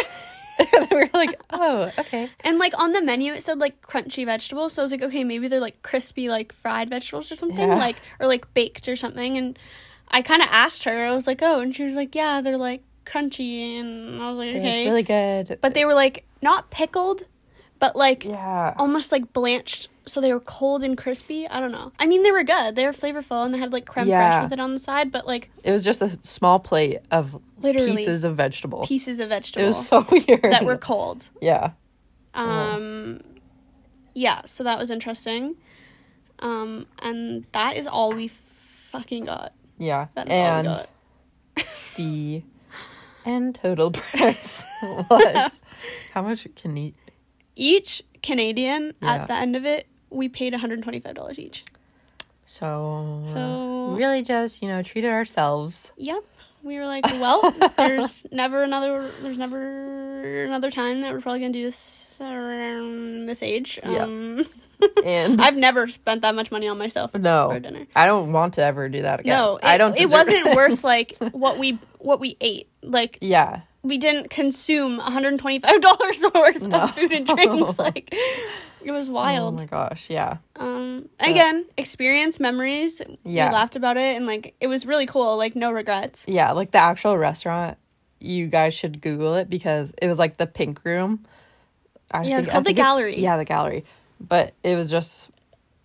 and 0.78 0.88
we 0.92 0.98
were 0.98 1.10
like, 1.14 1.40
oh, 1.52 1.92
okay. 1.98 2.30
And 2.42 2.58
like 2.60 2.74
on 2.80 2.92
the 2.94 3.02
menu 3.02 3.34
it 3.34 3.44
said 3.44 3.60
like 3.60 3.82
crunchy 3.82 4.26
vegetables, 4.26 4.74
so 4.74 4.82
I 4.82 4.84
was 4.84 4.92
like, 4.92 5.02
okay, 5.04 5.24
maybe 5.24 5.48
they're 5.48 5.60
like 5.60 5.82
crispy 5.82 6.30
like 6.30 6.54
fried 6.54 6.90
vegetables 6.90 7.32
or 7.32 7.36
something, 7.36 7.70
Yeah. 7.70 7.76
like 7.76 7.98
or 8.20 8.28
like 8.28 8.54
baked 8.54 8.88
or 8.88 8.96
something. 8.96 9.38
And 9.38 9.58
I 10.10 10.22
kind 10.22 10.42
of 10.42 10.50
asked 10.52 10.84
her, 10.86 11.06
I 11.06 11.14
was 11.14 11.28
like, 11.28 11.42
oh, 11.42 11.60
and 11.60 11.76
she 11.76 11.84
was 11.84 11.96
like, 11.96 12.16
yeah, 12.16 12.42
they're 12.42 12.58
like 12.58 12.84
crunchy, 13.06 13.80
and 13.80 14.22
I 14.22 14.30
was 14.30 14.38
like, 14.38 14.52
They're 14.54 14.62
okay, 14.62 14.86
Really 14.86 15.04
good. 15.04 15.58
but 15.62 15.74
they 15.74 15.86
were 15.86 15.94
like 15.96 16.26
not 16.42 16.70
pickled, 16.72 17.24
but 17.80 17.96
like 17.96 18.26
yeah. 18.26 18.74
almost 18.78 19.12
like 19.12 19.34
blanched 19.34 19.88
so 20.10 20.20
they 20.22 20.34
were 20.34 20.40
cold 20.40 20.84
and 20.84 20.98
crispy 20.98 21.48
i 21.48 21.60
don't 21.60 21.72
know 21.72 21.92
i 22.00 22.06
mean 22.06 22.24
they 22.24 22.32
were 22.32 22.44
good 22.44 22.76
they 22.76 22.86
were 22.86 22.92
flavorful 22.92 23.46
and 23.46 23.54
they 23.54 23.58
had 23.60 23.72
like 23.72 23.86
creme 23.86 24.08
Yeah. 24.08 24.40
fraiche 24.40 24.44
with 24.46 24.54
it 24.54 24.60
on 24.60 24.74
the 24.74 24.80
side 24.80 25.12
but 25.12 25.26
like 25.28 25.50
It 25.64 25.72
was 25.72 25.84
just 25.86 26.02
a 26.02 26.18
small 26.24 26.60
plate 26.60 27.00
of 27.12 27.40
Literally. 27.62 27.96
pieces 27.98 28.24
of 28.24 28.36
vegetable. 28.36 28.86
pieces 28.86 29.20
of 29.20 29.30
vegetable. 29.30 29.64
it 29.64 29.68
was 29.68 29.88
so 29.88 30.06
weird. 30.12 30.44
that 30.44 30.64
were 30.66 30.78
cold 30.78 31.30
yeah. 31.42 31.72
um 32.34 33.22
yeah 34.16 34.42
so 34.46 34.64
that 34.64 34.80
was 34.80 34.90
interesting 34.90 35.56
um 36.40 36.86
and 37.02 37.46
that 37.52 37.76
is 37.78 37.88
all 37.88 38.12
we 38.14 38.28
fucking 38.28 39.26
got 39.26 39.54
Yeah. 39.78 40.08
that 40.16 40.28
is 40.30 40.34
all 40.34 40.40
we 40.40 40.48
and 40.48 40.66
got 40.68 40.90
the 41.98 42.44
and 43.26 43.54
total 43.54 43.92
price 43.92 44.64
was 44.82 45.60
how 46.14 46.22
much 46.22 46.48
can 46.56 46.78
you 46.78 46.94
each 47.56 48.02
canadian 48.24 48.94
Yeah. 49.02 49.16
at 49.16 49.28
the 49.28 49.34
end 49.36 49.56
of 49.58 49.66
it 49.66 49.86
we 50.10 50.30
paid 50.30 50.54
$125 50.54 51.40
each 51.40 51.66
so 52.46 53.24
So- 53.28 53.94
really 53.98 54.22
just 54.24 54.62
you 54.62 54.68
know 54.70 54.82
treated 54.84 55.12
ourselves 55.12 55.92
Yep. 55.98 56.24
We 56.62 56.78
were 56.78 56.86
like, 56.88 57.06
well, 57.06 57.56
there's 57.78 58.26
never 58.34 58.64
another 58.64 59.10
there's 59.22 59.38
never 59.38 60.44
another 60.44 60.70
time 60.70 61.00
that 61.02 61.14
we're 61.14 61.22
probably 61.22 61.40
gonna 61.40 61.54
do 61.54 61.64
this 61.64 62.18
around 62.20 63.28
this 63.28 63.42
age. 63.42 63.80
Yeah. 63.82 64.04
Um 64.04 64.44
and 65.06 65.40
I've 65.42 65.56
never 65.56 65.88
spent 65.88 66.22
that 66.24 66.36
much 66.36 66.52
money 66.52 66.68
on 66.68 66.78
myself 66.78 67.14
no 67.14 67.50
for 67.50 67.60
dinner. 67.60 67.86
i 67.96 68.06
don't 68.06 68.32
want 68.34 68.54
to 68.56 68.62
ever 68.62 68.88
do 68.90 69.02
that 69.04 69.22
again 69.22 69.38
No, 69.38 69.56
it, 69.58 69.64
i 69.66 69.78
don't 69.78 69.98
it 69.98 70.10
wasn't 70.10 70.54
worth 70.56 70.84
like 70.94 71.16
what 71.32 71.58
we 71.58 71.80
what 72.00 72.20
we 72.20 72.36
ate. 72.42 72.68
Like 72.84 73.18
yeah 73.22 73.62
we 73.84 73.98
didn't 73.98 74.30
consume 74.30 75.00
$125 75.00 75.64
worth 76.34 76.62
No. 76.62 76.82
of 76.82 76.96
food 76.96 77.12
and 77.14 77.26
drinks. 77.28 77.78
Like 77.80 78.14
it 78.82 78.92
was 78.92 79.10
wild 79.10 79.56
oh 79.56 79.58
my 79.58 79.66
gosh 79.66 80.10
yeah 80.10 80.38
um 80.56 81.10
again, 81.20 81.66
experience 81.78 82.40
memories. 82.40 83.02
Yeah. 83.24 83.50
We 83.50 83.54
laughed 83.56 83.76
about 83.76 83.98
it 83.98 84.16
and 84.18 84.26
like 84.26 84.56
it 84.62 84.68
was 84.68 84.86
really 84.86 85.06
cool, 85.06 85.38
like 85.38 85.56
no 85.56 85.72
regrets. 85.72 86.26
yeah 86.28 86.52
like 86.52 86.72
the 86.72 86.78
actual 86.80 87.18
restaurant 87.18 87.78
you 88.22 88.48
guys 88.48 88.74
should 88.74 89.00
google 89.02 89.36
it 89.36 89.50
because 89.50 89.94
it 90.02 90.08
was 90.08 90.20
like 90.20 90.38
the 90.38 90.48
pink 90.48 90.84
room 90.84 91.26
I 92.12 92.24
Yeah, 92.24 92.40
it's 92.40 92.48
called 92.48 92.66
the 92.66 92.74
gallery. 92.74 93.20
yeah 93.20 93.38
the 93.38 93.46
gallery 93.46 93.86
but 94.20 94.54
it 94.64 94.76
was 94.76 94.90
just 94.92 95.30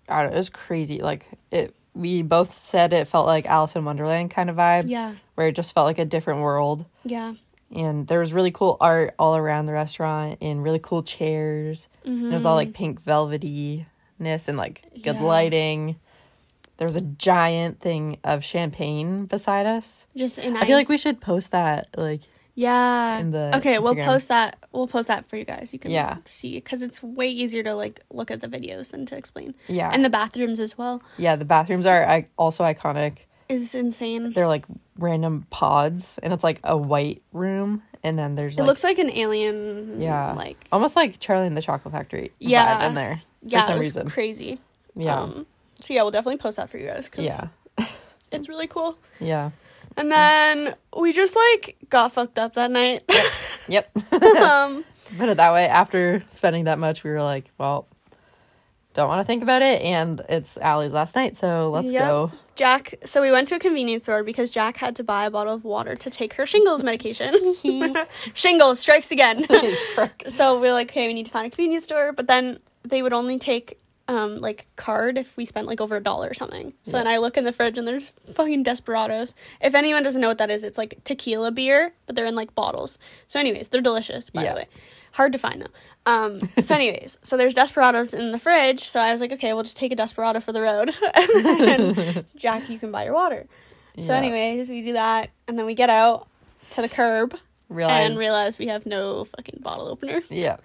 i 0.08 0.22
don't 0.22 0.30
know 0.30 0.34
it 0.34 0.38
was 0.38 0.50
crazy 0.50 1.00
like 1.00 1.26
it 1.52 1.74
we 1.94 2.22
both 2.22 2.52
said 2.52 2.92
it 2.92 3.06
felt 3.06 3.26
like 3.26 3.46
alice 3.46 3.76
in 3.76 3.84
wonderland 3.84 4.30
kind 4.32 4.50
of 4.50 4.56
vibe 4.56 4.84
Yeah. 4.88 5.14
where 5.36 5.46
it 5.48 5.52
just 5.54 5.72
felt 5.74 5.84
like 5.86 5.98
a 6.00 6.04
different 6.04 6.40
world 6.40 6.86
Yeah. 7.04 7.34
And 7.74 8.06
there 8.06 8.18
was 8.20 8.32
really 8.32 8.50
cool 8.50 8.76
art 8.80 9.14
all 9.18 9.36
around 9.36 9.66
the 9.66 9.72
restaurant 9.72 10.38
and 10.40 10.62
really 10.62 10.80
cool 10.82 11.02
chairs 11.02 11.88
and 12.04 12.26
it 12.30 12.34
was 12.34 12.46
all 12.46 12.54
like 12.54 12.72
pink 12.74 13.02
velvetyness 13.02 14.48
and 14.48 14.56
like 14.56 14.82
good 15.02 15.14
Mm-hmm. 15.16 15.22
Yeah. 15.22 15.28
lighting 15.28 15.96
there 16.76 16.86
was 16.86 16.96
a 16.96 17.00
giant 17.02 17.80
thing 17.80 18.18
of 18.24 18.42
champagne 18.42 19.26
beside 19.26 19.66
us 19.66 20.06
Just 20.16 20.38
in 20.38 20.56
i 20.56 20.64
feel 20.66 20.76
like 20.76 20.88
we 20.88 20.98
should 20.98 21.20
post 21.20 21.50
that 21.52 21.88
like 21.96 22.22
Yeah. 22.56 23.18
in 23.18 23.30
the 23.32 23.56
okay, 23.56 23.78
we'll 23.80 23.94
post 23.96 24.28
that. 24.28 24.56
We'll 24.72 24.86
post 24.86 25.08
that 25.08 25.26
for 25.28 25.36
you 25.36 25.44
guys. 25.44 25.72
You 25.72 25.78
can 25.80 25.90
Yeah. 25.90 26.18
see 26.24 26.54
because 26.54 26.82
it's 26.82 27.02
way 27.02 27.26
easier 27.28 27.62
to 27.64 27.74
like 27.74 28.00
look 28.10 28.30
at 28.30 28.40
the 28.40 28.46
videos 28.48 28.90
than 28.92 29.06
to 29.06 29.16
explain. 29.16 29.54
yeah 29.66 29.90
And 29.92 30.04
the 30.04 30.10
bathrooms 30.10 30.60
as 30.60 30.78
well 30.78 31.02
yeah 31.18 31.34
the 31.36 31.44
bathrooms 31.44 31.86
are 31.86 32.04
I, 32.06 32.26
also 32.36 32.62
iconic 32.64 33.26
is 33.48 33.74
insane. 33.74 34.32
they're 34.32 34.46
like 34.48 34.66
random 34.98 35.46
pods 35.50 36.18
and 36.22 36.32
it's 36.32 36.44
like 36.44 36.60
a 36.64 36.76
white 36.76 37.22
room 37.32 37.82
and 38.04 38.18
then 38.18 38.34
there's 38.36 38.58
it 38.58 38.62
looks 38.64 38.84
like 38.84 38.98
an 38.98 39.10
alien. 39.10 40.00
yeah 40.00 40.32
Like 40.34 40.66
almost 40.70 40.94
like 40.96 41.18
charlie 41.18 41.46
and 41.46 41.56
the 41.56 41.62
chocolate 41.62 41.92
factory 41.92 42.32
Yeah. 42.38 42.86
in 42.86 42.94
there 42.94 43.22
yeah 43.42 43.60
for 43.62 43.66
some 43.72 43.80
reason 43.80 44.08
crazy. 44.08 44.58
yeah 44.94 45.20
Um, 45.20 45.46
so 45.80 45.92
yeah, 45.92 46.02
we'll 46.02 46.12
definitely 46.12 46.38
post 46.38 46.56
that 46.58 46.70
for 46.70 46.78
you 46.78 46.86
guys. 46.86 47.08
'cause 47.08 47.24
yeah 47.24 47.48
It's 48.30 48.48
really 48.48 48.66
cool. 48.68 48.96
yeah 49.20 49.50
And 49.96 50.10
then 50.12 50.74
we 50.96 51.12
just 51.12 51.36
like 51.36 51.76
got 51.90 52.12
fucked 52.12 52.38
up 52.38 52.54
that 52.54 52.70
night. 52.70 53.00
yep 53.68 53.90
um, 54.12 54.84
put 55.18 55.28
it 55.28 55.36
that 55.38 55.52
way 55.52 55.66
after 55.66 56.22
spending 56.28 56.64
that 56.64 56.78
much 56.78 57.02
we 57.04 57.10
were 57.10 57.22
like 57.22 57.50
well 57.58 57.86
don't 58.94 59.08
want 59.08 59.18
to 59.20 59.24
think 59.24 59.42
about 59.42 59.60
it 59.62 59.82
and 59.82 60.20
it's 60.28 60.56
Ally's 60.58 60.92
last 60.92 61.16
night 61.16 61.36
so 61.36 61.70
let's 61.70 61.90
Yep. 61.90 62.02
go 62.08 62.32
Jack. 62.54 62.94
So 63.04 63.20
we 63.20 63.30
went 63.30 63.48
to 63.48 63.56
a 63.56 63.58
convenience 63.58 64.04
store 64.04 64.22
because 64.22 64.50
Jack 64.50 64.76
had 64.78 64.94
to 64.96 65.04
buy 65.04 65.26
a 65.26 65.30
bottle 65.30 65.54
of 65.54 65.64
water 65.64 65.94
to 65.96 66.10
take 66.10 66.34
her 66.34 66.46
shingles 66.46 66.82
medication. 66.82 67.34
shingles 68.34 68.80
strikes 68.80 69.10
again. 69.10 69.46
So 70.28 70.58
we 70.60 70.68
are 70.68 70.72
like, 70.72 70.90
okay, 70.90 71.06
we 71.06 71.14
need 71.14 71.26
to 71.26 71.32
find 71.32 71.46
a 71.46 71.50
convenience 71.50 71.84
store. 71.84 72.12
But 72.12 72.26
then 72.26 72.58
they 72.82 73.02
would 73.02 73.12
only 73.12 73.38
take 73.38 73.78
um 74.06 74.36
like 74.38 74.66
card 74.76 75.16
if 75.16 75.34
we 75.36 75.46
spent 75.46 75.66
like 75.66 75.80
over 75.80 75.96
a 75.96 76.02
dollar 76.02 76.28
or 76.28 76.34
something. 76.34 76.74
So 76.82 76.92
then 76.92 77.06
I 77.06 77.16
look 77.18 77.36
in 77.36 77.44
the 77.44 77.52
fridge 77.52 77.78
and 77.78 77.88
there's 77.88 78.12
fucking 78.34 78.62
desperados. 78.62 79.34
If 79.60 79.74
anyone 79.74 80.02
doesn't 80.02 80.20
know 80.20 80.28
what 80.28 80.38
that 80.38 80.50
is, 80.50 80.62
it's 80.62 80.76
like 80.78 81.02
tequila 81.04 81.50
beer, 81.52 81.94
but 82.06 82.14
they're 82.14 82.26
in 82.26 82.34
like 82.34 82.54
bottles. 82.54 82.98
So 83.28 83.40
anyways, 83.40 83.68
they're 83.68 83.80
delicious, 83.80 84.28
by 84.30 84.44
Yeah. 84.44 84.50
the 84.52 84.56
way. 84.60 84.66
Hard 85.14 85.32
to 85.32 85.38
find 85.38 85.62
though. 85.62 86.12
Um 86.12 86.40
so 86.62 86.74
anyways, 86.80 87.18
so 87.22 87.36
there's 87.36 87.54
desperados 87.54 88.12
in 88.14 88.30
the 88.32 88.38
fridge, 88.38 88.80
so 88.84 89.00
I 89.00 89.10
was 89.12 89.20
like, 89.20 89.32
okay, 89.32 89.52
we'll 89.54 89.62
just 89.64 89.76
take 89.76 89.90
a 89.92 89.96
desperado 89.96 90.40
for 90.40 90.52
the 90.52 90.60
road. 90.60 90.92
and 91.14 91.44
then 91.68 92.24
Jack, 92.36 92.68
you 92.68 92.78
can 92.78 92.90
buy 92.90 93.04
your 93.04 93.14
water. 93.14 93.46
So 93.98 94.12
Yeah. 94.12 94.18
anyways, 94.18 94.68
we 94.68 94.82
do 94.82 94.92
that 94.94 95.30
and 95.48 95.58
then 95.58 95.66
we 95.66 95.74
get 95.74 95.88
out 95.90 96.28
to 96.70 96.82
the 96.82 96.88
curb 96.88 97.36
realize 97.68 98.06
and 98.10 98.18
realize 98.18 98.58
we 98.58 98.66
have 98.68 98.84
no 98.86 99.24
fucking 99.24 99.60
bottle 99.62 99.88
opener. 99.88 100.22
yeah 100.30 100.56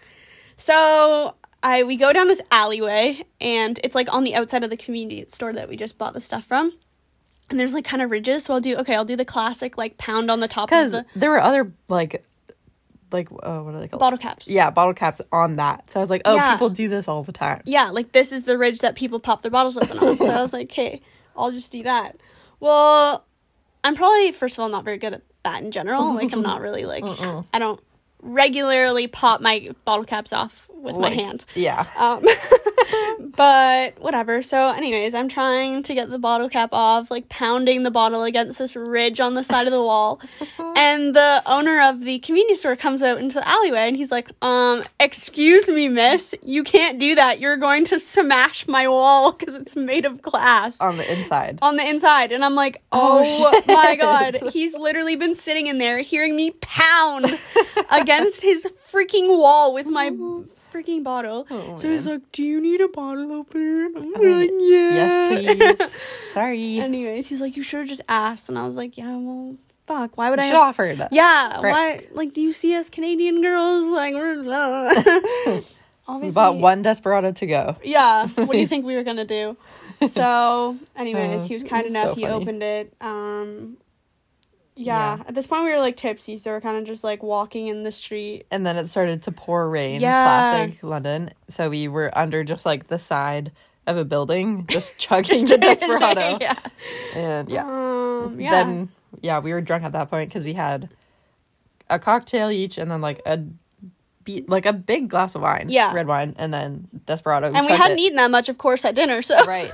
So 0.57 1.35
I 1.63 1.83
we 1.83 1.95
go 1.95 2.11
down 2.13 2.27
this 2.27 2.41
alleyway 2.51 3.23
and 3.41 3.79
it's 3.83 3.95
like 3.95 4.13
on 4.13 4.23
the 4.23 4.35
outside 4.35 4.63
of 4.63 4.69
the 4.69 4.77
convenience 4.77 5.33
store 5.35 5.53
that 5.53 5.69
we 5.69 5.77
just 5.77 5.97
bought 5.97 6.13
the 6.13 6.21
stuff 6.21 6.45
from. 6.45 6.73
and 7.49 7.59
there's 7.59 7.73
like 7.73 7.85
kind 7.85 8.01
of 8.01 8.09
ridges. 8.11 8.45
So 8.45 8.53
I'll 8.53 8.59
do 8.61 8.75
okay. 8.77 8.95
I'll 8.95 9.05
do 9.05 9.15
the 9.15 9.25
classic 9.25 9.77
like 9.77 9.97
pound 9.97 10.29
on 10.31 10.39
the 10.39 10.47
top 10.47 10.69
Because 10.69 10.91
the 10.91 11.05
there 11.15 11.29
were 11.29 11.41
other 11.41 11.71
like, 11.87 12.25
like 13.11 13.29
uh, 13.31 13.59
what 13.59 13.73
are 13.75 13.79
they 13.79 13.87
called? 13.87 13.99
bottle 13.99 14.19
caps. 14.19 14.49
Yeah, 14.49 14.69
bottle 14.69 14.93
caps 14.93 15.21
on 15.31 15.55
that. 15.55 15.89
So 15.91 15.99
I 15.99 16.03
was 16.03 16.09
like, 16.09 16.21
oh, 16.25 16.35
Yeah. 16.35 16.53
people 16.53 16.69
do 16.69 16.87
this 16.87 17.07
all 17.07 17.23
the 17.23 17.31
time. 17.31 17.61
yeah, 17.65 17.89
like 17.89 18.11
this 18.11 18.31
is 18.31 18.43
the 18.43 18.57
ridge 18.57 18.79
that 18.79 18.95
people 18.95 19.19
pop 19.19 19.41
their 19.41 19.51
bottles 19.51 19.77
open 19.77 19.97
on. 19.99 20.17
So 20.17 20.29
I 20.29 20.41
was 20.41 20.53
like, 20.53 20.67
okay, 20.71 21.01
I'll 21.35 21.51
just 21.51 21.71
do 21.71 21.83
that. 21.83 22.17
Well, 22.59 23.25
I'm 23.83 23.95
probably 23.95 24.31
first 24.31 24.57
of 24.57 24.61
all 24.61 24.69
not 24.69 24.83
very 24.85 24.97
good 24.97 25.13
at 25.13 25.21
that 25.43 25.61
in 25.63 25.71
general. 25.71 26.13
Like 26.15 26.33
I'm 26.33 26.41
not 26.41 26.61
really 26.61 26.85
like 26.85 27.03
I 27.53 27.59
don't 27.59 27.79
regularly 28.21 29.07
pop 29.07 29.39
my 29.41 29.69
bottle 29.85 30.03
caps 30.05 30.33
off 30.33 30.69
with 30.73 30.97
my 30.97 31.09
hand. 31.11 31.45
Yeah. 31.55 31.85
Um, 31.97 32.23
but 33.35 33.99
whatever. 33.99 34.41
So, 34.41 34.69
anyways, 34.69 35.13
I'm 35.13 35.29
trying 35.29 35.83
to 35.83 35.93
get 35.93 36.09
the 36.09 36.19
bottle 36.19 36.49
cap 36.49 36.69
off, 36.71 37.11
like 37.11 37.29
pounding 37.29 37.83
the 37.83 37.91
bottle 37.91 38.23
against 38.23 38.59
this 38.59 38.75
ridge 38.75 39.19
on 39.19 39.33
the 39.33 39.43
side 39.43 39.67
of 39.67 39.71
the 39.73 39.81
wall. 39.81 40.21
and 40.75 41.15
the 41.15 41.41
owner 41.45 41.81
of 41.81 42.01
the 42.01 42.19
convenience 42.19 42.61
store 42.61 42.75
comes 42.75 43.03
out 43.03 43.17
into 43.17 43.35
the 43.35 43.47
alleyway 43.47 43.87
and 43.87 43.97
he's 43.97 44.11
like, 44.11 44.29
um, 44.41 44.83
excuse 44.99 45.67
me, 45.69 45.87
miss, 45.87 46.33
you 46.43 46.63
can't 46.63 46.99
do 46.99 47.15
that. 47.15 47.39
You're 47.39 47.57
going 47.57 47.85
to 47.85 47.99
smash 47.99 48.67
my 48.67 48.87
wall 48.87 49.31
because 49.31 49.55
it's 49.55 49.75
made 49.75 50.05
of 50.05 50.21
glass. 50.21 50.79
On 50.81 50.97
the 50.97 51.11
inside. 51.11 51.59
on 51.61 51.75
the 51.75 51.87
inside, 51.87 52.31
and 52.31 52.43
I'm 52.43 52.55
like, 52.55 52.81
oh, 52.91 53.09
Oh, 53.21 53.61
my 53.67 53.95
god, 53.95 54.37
he's 54.53 54.75
literally 54.75 55.15
been 55.15 55.35
sitting 55.35 55.67
in 55.67 55.77
there 55.77 56.01
hearing 56.01 56.35
me 56.35 56.51
pound 56.61 57.25
against 57.91 58.41
his 58.41 58.67
freaking 58.91 59.37
wall 59.37 59.73
with 59.73 59.87
my 59.87 60.09
freaking 60.83 61.03
bottle. 61.03 61.47
Oh, 61.49 61.77
so 61.77 61.89
he's 61.89 62.05
like, 62.07 62.21
"Do 62.31 62.43
you 62.43 62.61
need 62.61 62.81
a 62.81 62.87
bottle 62.87 63.31
opener?" 63.31 63.85
And 63.87 63.97
I'm 64.15 64.21
mean, 64.21 64.39
like, 64.39 64.49
"Yeah." 64.53 64.91
Yes, 64.99 65.91
please. 65.91 65.95
Sorry. 66.33 66.79
Anyways, 66.79 67.27
he's 67.27 67.41
like, 67.41 67.57
"You 67.57 67.63
should 67.63 67.79
have 67.79 67.87
just 67.89 68.01
asked," 68.07 68.49
and 68.49 68.57
I 68.57 68.65
was 68.65 68.75
like, 68.77 68.97
"Yeah, 68.97 69.15
well, 69.17 69.55
fuck. 69.87 70.17
Why 70.17 70.29
would 70.29 70.39
You 70.39 70.45
I?" 70.45 70.49
should 70.49 70.57
offer 70.57 70.85
it. 70.85 70.99
yeah, 71.11 71.59
Frick. 71.59 71.73
why? 71.73 72.05
Like, 72.13 72.33
do 72.33 72.41
you 72.41 72.53
see 72.53 72.75
us 72.75 72.89
Canadian 72.89 73.41
girls? 73.41 73.85
Like, 73.87 74.13
we're 74.13 74.43
We 76.09 76.15
obviously. 76.15 76.33
bought 76.33 76.55
one 76.57 76.81
desperado 76.81 77.31
to 77.33 77.45
go. 77.45 77.75
Yeah. 77.83 78.27
What 78.29 78.51
do 78.51 78.57
you 78.57 78.65
think 78.65 78.83
we 78.85 78.95
were 78.95 79.03
gonna 79.03 79.25
do? 79.25 79.57
So, 80.07 80.77
anyways, 80.95 81.45
he 81.45 81.53
was 81.53 81.63
kind 81.63 81.85
enough. 81.85 82.09
so 82.09 82.15
he 82.15 82.21
funny. 82.23 82.33
opened 82.33 82.63
it. 82.63 82.93
Um, 83.01 83.77
yeah. 84.79 85.17
Yeah. 85.17 85.23
At 85.27 85.35
this 85.35 85.45
point, 85.47 85.63
we 85.63 85.71
were 85.71 85.79
like 85.79 85.97
tipsy, 85.97 86.37
so 86.37 86.51
we're 86.51 86.61
kind 86.61 86.77
of 86.77 86.85
just 86.85 87.03
like 87.03 87.21
walking 87.21 87.67
in 87.67 87.83
the 87.83 87.91
street. 87.91 88.45
And 88.49 88.65
then 88.65 88.77
it 88.77 88.87
started 88.87 89.23
to 89.23 89.31
pour 89.31 89.69
rain. 89.69 89.99
Yeah. 90.01 90.23
Classic 90.23 90.83
London. 90.83 91.31
So 91.49 91.69
we 91.69 91.87
were 91.87 92.09
under 92.17 92.43
just 92.43 92.65
like 92.65 92.87
the 92.87 92.97
side 92.99 93.51
of 93.87 93.97
a 93.97 94.05
building, 94.05 94.65
just 94.67 94.97
chugging 94.97 95.45
the 95.45 95.57
desperado. 95.61 96.37
yeah. 96.41 96.55
And 97.15 97.49
yeah. 97.49 97.65
Um, 97.67 98.39
yeah. 98.39 98.51
Then 98.51 98.89
yeah, 99.21 99.39
we 99.39 99.51
were 99.51 99.61
drunk 99.61 99.83
at 99.83 99.91
that 99.91 100.09
point 100.09 100.29
because 100.29 100.45
we 100.45 100.53
had 100.53 100.89
a 101.89 101.99
cocktail 101.99 102.49
each, 102.49 102.77
and 102.77 102.89
then 102.89 103.01
like 103.01 103.21
a 103.25 103.43
be- 104.23 104.45
like 104.47 104.65
a 104.65 104.73
big 104.73 105.09
glass 105.09 105.33
of 105.35 105.41
wine, 105.41 105.65
Yeah. 105.69 105.93
red 105.93 106.05
wine, 106.07 106.35
and 106.37 106.53
then 106.53 106.87
desperado. 107.05 107.51
and 107.51 107.65
we 107.65 107.71
hadn't 107.73 107.97
it. 107.97 108.01
eaten 108.01 108.17
that 108.17 108.29
much, 108.31 108.47
of 108.47 108.57
course, 108.59 108.85
at 108.85 108.93
dinner. 108.95 109.21
So, 109.23 109.35
right. 109.45 109.71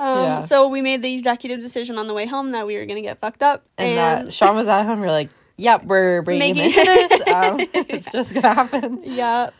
Um, 0.00 0.24
yeah. 0.24 0.40
so 0.40 0.68
we 0.68 0.80
made 0.82 1.02
the 1.02 1.14
executive 1.14 1.60
decision 1.60 1.98
on 1.98 2.06
the 2.06 2.14
way 2.14 2.26
home 2.26 2.50
that 2.52 2.66
we 2.66 2.76
were 2.76 2.86
gonna 2.86 3.02
get 3.02 3.18
fucked 3.18 3.42
up, 3.42 3.64
and 3.78 3.88
and, 3.98 4.26
that 4.28 4.32
Sean 4.34 4.56
was 4.56 4.68
at 4.68 4.84
home. 4.84 5.00
We 5.00 5.06
are 5.06 5.10
like, 5.12 5.30
"Yep, 5.58 5.84
we're 5.84 6.22
bringing 6.22 6.54
him 6.54 6.70
Making- 6.72 6.80
into 6.80 6.84
this. 7.24 7.28
Um, 7.32 7.60
it's 7.74 8.10
just 8.12 8.34
gonna 8.34 8.54
happen." 8.54 9.00
yeah, 9.04 9.50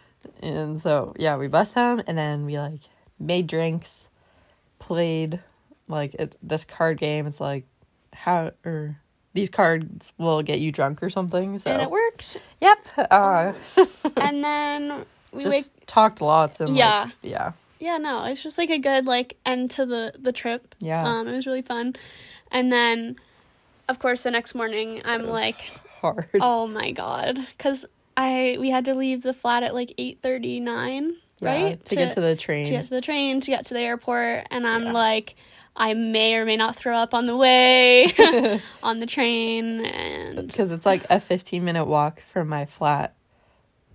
And 0.43 0.81
so 0.81 1.15
yeah, 1.19 1.37
we 1.37 1.49
bust 1.49 1.75
home, 1.75 2.03
and 2.07 2.17
then 2.19 2.47
we 2.47 2.59
like 2.59 2.81
made 3.19 3.47
drinks, 3.47 4.09
played 4.79 5.41
like 5.89 6.15
it's 6.15 6.37
this 6.43 6.65
card 6.65 6.99
game. 6.99 7.27
It's 7.27 7.41
like 7.41 7.65
how 8.13 8.53
or 8.65 8.99
these 9.33 9.51
cards 9.51 10.13
will 10.19 10.43
get 10.43 10.59
you 10.61 10.73
drunk 10.73 11.03
or 11.03 11.11
something. 11.11 11.59
So 11.59 11.71
and 11.71 11.83
it 11.83 11.91
worked. 11.91 12.37
yep, 12.61 12.79
uh, 12.97 13.53
and 14.17 14.43
then 14.45 15.05
we 15.33 15.43
just 15.45 15.55
wake. 15.55 15.87
talked 15.87 16.21
lots 16.21 16.61
and 16.61 16.77
Yeah. 16.77 17.03
like, 17.05 17.13
yeah, 17.23 17.53
Yeah, 17.81 17.97
no, 17.97 18.25
it's 18.27 18.43
just 18.43 18.59
like 18.59 18.71
a 18.71 18.79
good 18.79 19.07
like 19.07 19.37
end 19.45 19.71
to 19.73 19.87
the 19.87 20.13
the 20.19 20.33
trip. 20.33 20.75
yeah. 20.79 21.03
Um, 21.07 21.27
it 21.27 21.33
was 21.33 21.47
really 21.47 21.63
fun. 21.63 21.95
And 22.53 22.71
then, 22.73 23.17
of 23.89 23.99
course, 23.99 24.23
the 24.23 24.31
next 24.31 24.55
morning, 24.55 25.01
I'm 25.05 25.27
like, 25.27 25.61
hard. 26.01 26.29
oh 26.41 26.67
my 26.69 26.91
god, 26.93 27.39
because 27.57 27.87
I 28.17 28.57
we 28.61 28.71
had 28.71 28.85
to 28.85 28.95
leave 28.95 29.23
the 29.23 29.33
flat 29.33 29.63
at 29.63 29.75
like 29.75 29.95
eight 29.99 30.21
thirty 30.21 30.61
nine, 30.61 31.15
yeah, 31.41 31.53
right? 31.65 31.85
to, 31.87 31.95
get 31.95 32.13
to 32.15 32.21
the 32.21 32.37
train. 32.37 32.67
to 32.67 32.71
get 32.73 32.85
to 32.85 32.91
the 32.91 33.01
train, 33.01 33.41
to 33.41 33.51
get 33.51 33.65
to 33.67 33.75
the 33.75 33.81
airport, 33.81 34.47
and 34.51 34.67
I'm 34.67 34.85
Yeah. 34.85 34.93
like, 34.93 35.37
I 35.77 35.95
may 35.95 36.35
or 36.35 36.45
may 36.45 36.57
not 36.59 36.77
throw 36.77 36.97
up 36.99 37.15
on 37.15 37.25
the 37.27 37.37
way 37.37 38.13
on 38.83 38.99
the 39.01 39.07
train, 39.07 39.87
and 39.87 40.47
because 40.49 40.71
it's 40.73 40.85
like 40.85 41.05
a 41.09 41.19
15 41.19 41.65
minute 41.65 41.87
walk 41.87 42.23
from 42.33 42.49
my 42.49 42.67
flat 42.67 43.15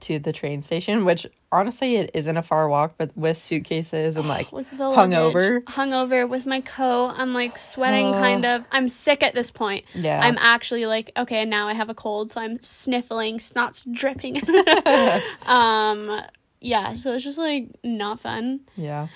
to 0.02 0.20
the 0.20 0.34
train 0.34 0.62
station 0.62 1.06
which 1.06 1.26
honestly 1.56 1.96
it 1.96 2.12
isn't 2.14 2.38
a 2.38 2.42
far 2.42 2.68
walk 2.70 2.96
but 2.98 3.16
with 3.18 3.38
suitcases 3.38 4.18
and 4.18 4.28
like 4.28 4.52
with 4.52 4.70
the 4.72 4.78
hungover. 4.78 5.52
luggage, 5.66 5.66
hungover 5.76 6.28
with 6.30 6.46
my 6.46 6.62
coat, 6.62 7.14
I'm 7.18 7.34
like 7.34 7.58
sweating, 7.58 8.08
Oh. 8.08 8.14
kind 8.14 8.46
of. 8.46 8.66
I'm 8.72 8.88
sick 8.88 9.24
at 9.24 9.34
this 9.36 9.52
point. 9.52 9.86
yeah 9.94 10.20
I'm 10.24 10.38
actually 10.40 10.86
like, 10.86 11.12
okay, 11.18 11.46
now 11.46 11.68
I 11.68 11.74
have 11.74 11.90
a 11.90 11.94
cold, 11.96 12.32
so 12.32 12.42
I'm 12.42 12.60
sniffling, 12.62 13.40
snot's 13.40 13.84
dripping. 13.92 14.42
um, 15.46 16.22
yeah, 16.62 16.94
so 16.94 17.14
it's 17.14 17.24
just 17.24 17.38
like 17.38 17.68
not 17.84 18.20
fun. 18.20 18.62
yeah 18.76 19.08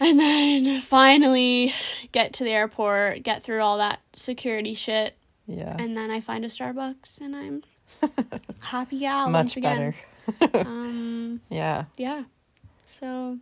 And 0.00 0.18
then 0.18 0.80
finally 0.80 1.72
get 2.12 2.32
to 2.34 2.44
the 2.44 2.50
airport, 2.50 3.22
get 3.22 3.42
through 3.42 3.62
all 3.62 3.78
that 3.78 4.00
security 4.14 4.74
shit, 4.74 5.16
yeah 5.46 5.76
and 5.78 5.96
then 5.96 6.10
I 6.10 6.20
find 6.20 6.44
a 6.44 6.48
Starbucks 6.48 7.20
and 7.20 7.34
I'm 7.36 7.62
happy 8.60 9.00
once 9.04 9.30
much 9.30 9.56
again. 9.56 9.76
better 9.76 9.94
Um, 10.54 11.40
yeah 11.50 11.84
yeah. 11.96 12.24
So 12.86 13.38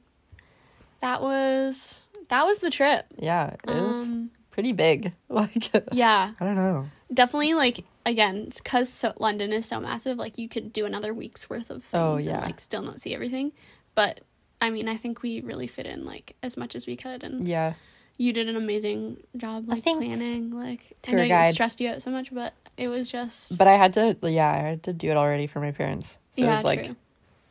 that 1.00 1.22
was 1.22 2.00
that 2.28 2.44
was 2.44 2.58
the 2.60 2.70
trip. 2.70 3.06
yeah 3.18 3.54
it 3.66 3.70
was 3.70 3.94
Um, 4.06 4.30
pretty 4.50 4.72
big 4.72 5.12
like 5.28 5.70
yeah. 5.92 6.32
i 6.40 6.44
don't 6.44 6.56
know 6.56 6.86
definitely 7.12 7.54
like 7.54 7.84
again 8.06 8.48
because 8.54 8.88
so 8.92 9.12
london 9.18 9.52
is 9.52 9.64
so 9.66 9.80
massive 9.80 10.18
like 10.18 10.38
you 10.38 10.48
could 10.48 10.72
do 10.72 10.84
another 10.86 11.12
week's 11.14 11.48
worth 11.50 11.70
of 11.70 11.82
things 11.84 12.00
Oh, 12.02 12.14
and 12.16 12.24
yeah. 12.24 12.40
like 12.40 12.60
still 12.60 12.82
not 12.82 13.00
see 13.00 13.14
everything 13.14 13.52
but 13.94 14.20
i 14.60 14.68
mean 14.70 14.88
i 14.88 14.96
think 14.96 15.22
we 15.22 15.40
really 15.40 15.66
fit 15.66 15.86
in 15.86 16.04
like 16.04 16.36
as 16.42 16.56
much 16.56 16.74
as 16.74 16.86
we 16.86 16.96
could 16.96 17.22
and 17.24 17.46
yeah 17.46 17.74
you 18.18 18.32
did 18.32 18.48
an 18.48 18.56
amazing 18.56 19.16
job 19.36 19.68
like 19.68 19.82
planning 19.82 20.50
like 20.50 20.80
i 20.90 20.94
tour 21.02 21.16
know 21.18 21.24
it 21.24 21.28
guide- 21.28 21.52
stressed 21.54 21.80
you 21.80 21.88
out 21.88 22.02
so 22.02 22.10
much 22.10 22.32
but 22.34 22.52
it 22.76 22.88
was 22.88 23.10
just 23.10 23.58
but 23.58 23.66
i 23.68 23.76
had 23.76 23.92
to 23.94 24.16
yeah 24.22 24.50
i 24.50 24.56
had 24.58 24.82
to 24.84 24.92
do 24.92 25.10
it 25.10 25.16
already 25.16 25.46
for 25.46 25.60
my 25.60 25.72
parents. 25.72 26.18
So 26.30 26.42
it 26.42 26.44
yeah 26.46 26.56
was 26.56 26.64
like 26.64 26.84
true. 26.86 26.96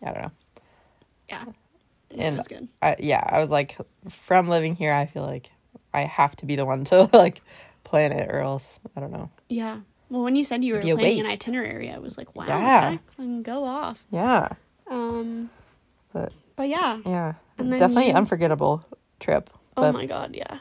I 0.03 0.11
don't 0.11 0.21
know. 0.23 0.31
Yeah. 1.29 1.45
And- 2.11 2.35
it 2.35 2.37
was 2.37 2.47
good. 2.47 2.67
I, 2.81 2.95
yeah 2.99 3.23
i 3.25 3.39
was 3.39 3.51
like 3.51 3.77
from 4.09 4.47
living 4.49 4.75
here 4.75 4.93
i 4.93 5.05
feel 5.05 5.23
like 5.23 5.49
i 5.93 6.01
have 6.05 6.35
to 6.37 6.45
be 6.45 6.55
the 6.55 6.65
one 6.65 6.83
to 6.85 7.07
like 7.13 7.41
plan 7.83 8.11
it 8.11 8.29
or 8.29 8.39
else 8.39 8.79
i 8.95 8.99
don't 8.99 9.11
know. 9.11 9.29
Yeah. 9.49 9.79
Well 10.09 10.23
when 10.23 10.35
you 10.35 10.43
said 10.43 10.63
you 10.63 10.73
were 10.73 10.81
planning 10.81 11.19
an 11.19 11.25
itinerary 11.27 11.91
i 11.91 11.99
was 11.99 12.17
like 12.17 12.35
wow 12.35 12.45
Yeah. 12.47 12.97
okay, 13.19 13.41
go 13.43 13.63
off. 13.65 14.05
Yeah. 14.11 14.49
Um 14.89 15.49
But- 16.13 16.33
but 16.55 16.67
yeah. 16.67 16.99
yeah 17.05 17.33
And 17.57 17.69
definitely 17.71 18.07
you- 18.07 18.13
unforgettable 18.15 18.83
trip 19.19 19.49
oh 19.77 19.91
my 19.91 20.05
god 20.05 20.35
yeah 20.35 20.57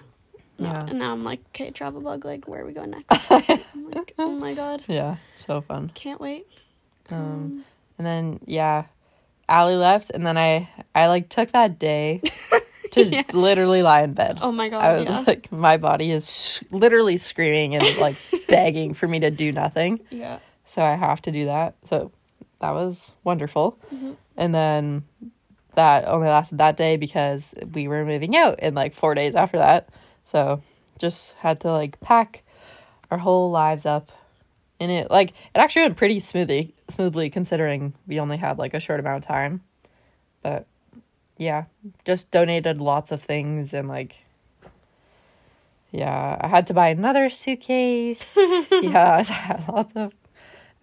No, 0.58 0.68
Yeah. 0.68 0.86
and 0.88 0.98
now 0.98 1.12
I'm 1.12 1.22
like, 1.24 1.40
okay, 1.48 1.70
travel 1.70 2.00
bug, 2.00 2.24
like, 2.24 2.48
where 2.48 2.62
are 2.62 2.66
we 2.66 2.72
going 2.72 2.90
next? 2.90 3.16
I'm 3.30 3.90
like, 3.92 4.14
oh 4.18 4.30
my 4.36 4.54
god, 4.54 4.82
yeah 4.88 5.16
so 5.34 5.60
fun 5.60 5.90
can't 5.94 6.20
wait. 6.20 6.46
um 7.10 7.64
and 7.96 8.06
then 8.06 8.40
yeah 8.46 8.84
Ally 9.48 9.74
left 9.74 10.10
and 10.10 10.26
then 10.26 10.36
i 10.36 10.68
i 10.94 11.06
like 11.06 11.28
took 11.30 11.52
that 11.52 11.78
day 11.78 12.20
to 12.90 13.04
Yeah. 13.04 13.22
literally 13.32 13.82
lie 13.82 14.02
in 14.02 14.12
bed 14.14 14.38
Oh 14.42 14.52
my 14.52 14.68
god, 14.68 14.84
i 14.84 14.92
was 14.94 15.04
yeah, 15.04 15.24
like 15.26 15.50
my 15.52 15.76
body 15.78 16.10
is 16.10 16.28
sh- 16.30 16.62
literally 16.72 17.16
screaming 17.16 17.74
and 17.76 17.96
like 17.96 18.16
begging 18.48 18.94
for 18.94 19.06
me 19.08 19.20
to 19.20 19.30
do 19.30 19.52
nothing 19.52 20.00
yeah, 20.10 20.38
so 20.66 20.82
I 20.82 20.96
have 20.96 21.22
to 21.22 21.32
do 21.32 21.46
that. 21.46 21.76
So 21.84 22.12
that 22.60 22.72
was 22.72 23.12
wonderful. 23.24 23.78
Mhm. 23.94 24.16
And 24.36 24.54
then 24.54 25.04
that 25.76 26.06
only 26.08 26.28
lasted 26.28 26.58
that 26.58 26.76
day 26.76 26.96
because 26.96 27.46
we 27.72 27.88
were 27.88 28.04
moving 28.04 28.36
out 28.36 28.60
in 28.60 28.74
like 28.74 28.94
four 28.94 29.14
days 29.14 29.34
after 29.36 29.58
that. 29.58 29.88
So 30.28 30.60
just 30.98 31.32
had 31.38 31.58
to 31.60 31.72
like 31.72 31.98
pack 32.02 32.42
our 33.10 33.16
whole 33.16 33.50
lives 33.50 33.86
up 33.86 34.12
in 34.78 34.90
it. 34.90 35.10
Like 35.10 35.30
it 35.30 35.56
actually 35.58 35.82
went 35.82 35.96
pretty 35.96 36.20
smoothly, 36.20 36.74
smoothly 36.90 37.30
considering 37.30 37.94
we 38.06 38.20
only 38.20 38.36
had 38.36 38.58
like 38.58 38.74
a 38.74 38.80
short 38.80 39.00
amount 39.00 39.24
of 39.24 39.26
time. 39.26 39.62
But 40.42 40.66
yeah, 41.38 41.64
just 42.04 42.30
donated 42.30 42.78
lots 42.78 43.10
of 43.10 43.22
things 43.22 43.72
and 43.72 43.88
like 43.88 44.18
yeah, 45.90 46.36
I 46.38 46.48
had 46.48 46.66
to 46.66 46.74
buy 46.74 46.88
another 46.88 47.30
suitcase. 47.30 48.36
yeah, 48.82 49.14
I 49.18 49.22
had 49.22 49.66
lots 49.66 49.94
of 49.96 50.12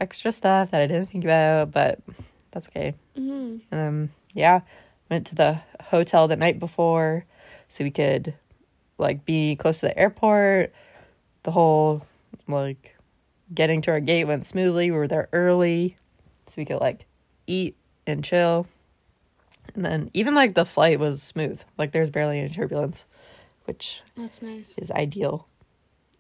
extra 0.02 0.32
stuff 0.32 0.72
that 0.72 0.82
I 0.82 0.88
didn't 0.88 1.12
think 1.12 1.24
about, 1.24 1.70
but 1.70 2.00
that's 2.50 2.68
okay. 2.70 2.96
hmm 3.16 3.58
And 3.70 3.80
then 3.80 4.10
yeah, 4.34 4.62
went 5.08 5.28
to 5.28 5.36
the 5.36 5.60
hotel 5.92 6.28
the 6.28 6.36
night 6.36 6.58
before 6.58 7.26
so 7.70 7.84
we 7.84 7.92
could 7.92 8.34
like 8.98 9.26
be 9.26 9.56
close 9.56 9.80
to 9.82 9.88
the 9.88 9.98
airport. 9.98 10.74
The 11.44 11.52
whole 11.52 12.06
like 12.48 12.96
getting 13.54 13.82
to 13.84 13.92
our 13.92 14.00
gate 14.00 14.26
went 14.26 14.46
smoothly. 14.46 14.92
We 14.92 14.98
were 14.98 15.08
there 15.08 15.30
early, 15.34 15.98
so 16.48 16.56
we 16.58 16.66
could 16.66 16.80
like 16.82 17.06
eat 17.48 17.76
and 18.08 18.24
chill. 18.24 18.68
And 19.74 19.84
then 19.84 20.12
even 20.14 20.36
like 20.36 20.54
the 20.54 20.66
flight 20.66 21.00
was 21.00 21.22
smooth. 21.22 21.62
Like 21.78 21.92
there's 21.92 22.10
barely 22.10 22.40
any 22.40 22.50
turbulence, 22.50 23.06
which 23.66 24.02
That's 24.16 24.42
nice. 24.42 24.76
is 24.78 24.92
ideal. 24.92 25.48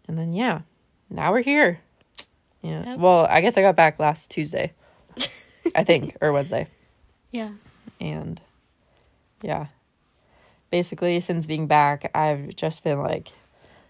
And 0.08 0.18
then 0.18 0.34
yeah, 0.34 0.62
now 1.10 1.32
we're 1.32 1.42
here. 1.42 1.80
Yeah. 2.62 2.84
Yep. 2.86 3.00
Well, 3.00 3.28
I 3.30 3.42
guess 3.42 3.58
I 3.58 3.62
got 3.62 3.76
back 3.76 4.00
last 4.00 4.32
Tuesday. 4.32 4.74
I 5.76 5.84
think 5.84 6.16
or 6.22 6.32
Wednesday. 6.32 6.68
Yeah. 7.32 7.52
And 8.00 8.40
yeah. 9.42 9.66
Basically 10.76 11.22
since 11.22 11.46
being 11.46 11.68
back, 11.68 12.12
I've 12.14 12.54
just 12.54 12.84
been 12.84 13.00
like 13.00 13.30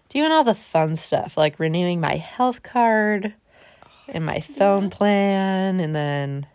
doing 0.08 0.30
all 0.30 0.44
the 0.44 0.54
fun 0.54 0.94
stuff, 0.94 1.36
like 1.36 1.58
renewing 1.58 2.00
my 2.00 2.14
health 2.14 2.62
card 2.62 3.34
and 4.06 4.24
my 4.24 4.38
phone 4.38 4.88
plan 4.88 5.80
and 5.80 5.96
then 5.96 6.46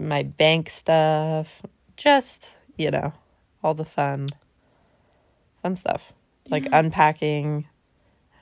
my 0.00 0.24
bank 0.24 0.68
stuff. 0.68 1.62
Just, 1.96 2.56
you 2.76 2.90
know, 2.90 3.12
all 3.62 3.72
the 3.72 3.84
fun 3.84 4.26
fun 5.62 5.76
stuff. 5.76 6.12
Like 6.48 6.64
Yeah. 6.64 6.80
unpacking, 6.80 7.68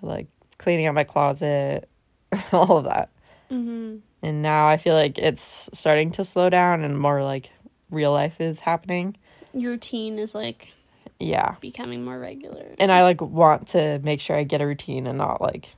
like 0.00 0.28
cleaning 0.56 0.86
out 0.86 0.94
my 0.94 1.04
closet, 1.04 1.86
all 2.50 2.78
of 2.78 2.84
that. 2.84 3.10
Mm-hmm. 3.50 3.96
And 4.22 4.40
now 4.40 4.66
I 4.66 4.78
feel 4.78 4.94
like 4.94 5.18
it's 5.18 5.68
starting 5.74 6.10
to 6.12 6.24
slow 6.24 6.48
down 6.48 6.82
and 6.82 6.98
more 6.98 7.22
like 7.22 7.50
real 7.90 8.12
life 8.12 8.40
is 8.40 8.60
happening. 8.60 9.16
Your 9.52 9.72
routine 9.72 10.18
is 10.18 10.34
like 10.34 10.72
Yeah. 11.20 11.56
becoming 11.60 12.04
more 12.04 12.18
regular. 12.18 12.74
And 12.78 12.92
I 12.92 13.02
like 13.02 13.20
want 13.20 13.68
to 13.68 13.98
make 14.00 14.20
sure 14.20 14.36
I 14.36 14.44
get 14.44 14.60
a 14.60 14.66
routine 14.66 15.06
and 15.06 15.18
not 15.18 15.40
like 15.40 15.74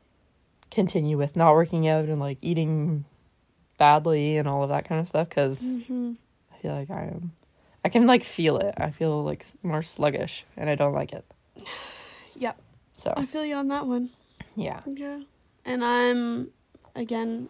continue 0.70 1.16
with 1.18 1.34
not 1.36 1.54
working 1.54 1.88
out 1.88 2.04
and 2.04 2.20
like 2.20 2.38
eating 2.42 3.04
badly 3.78 4.36
and 4.36 4.46
all 4.46 4.62
of 4.62 4.68
that 4.70 4.84
kind 4.84 5.00
of 5.00 5.08
stuff 5.08 5.28
cuz 5.30 5.62
Mm-hmm. 5.62 6.12
I 6.52 6.56
feel 6.62 6.72
like 6.74 6.90
I 6.90 7.04
am 7.04 7.32
I 7.84 7.88
can 7.88 8.06
like 8.06 8.22
feel 8.24 8.58
it. 8.58 8.74
I 8.76 8.90
feel 8.90 9.22
like 9.24 9.46
more 9.62 9.82
sluggish 9.82 10.44
and 10.56 10.68
I 10.68 10.74
don't 10.74 10.92
like 10.94 11.12
it. 11.12 11.24
Yep. 12.36 12.58
So, 12.94 13.12
I 13.16 13.26
feel 13.26 13.44
you 13.44 13.54
on 13.56 13.68
that 13.68 13.86
one. 13.86 14.10
yeah. 14.56 14.80
Yeah. 14.86 15.20
And 15.64 15.82
I'm 15.84 16.50
again 16.94 17.48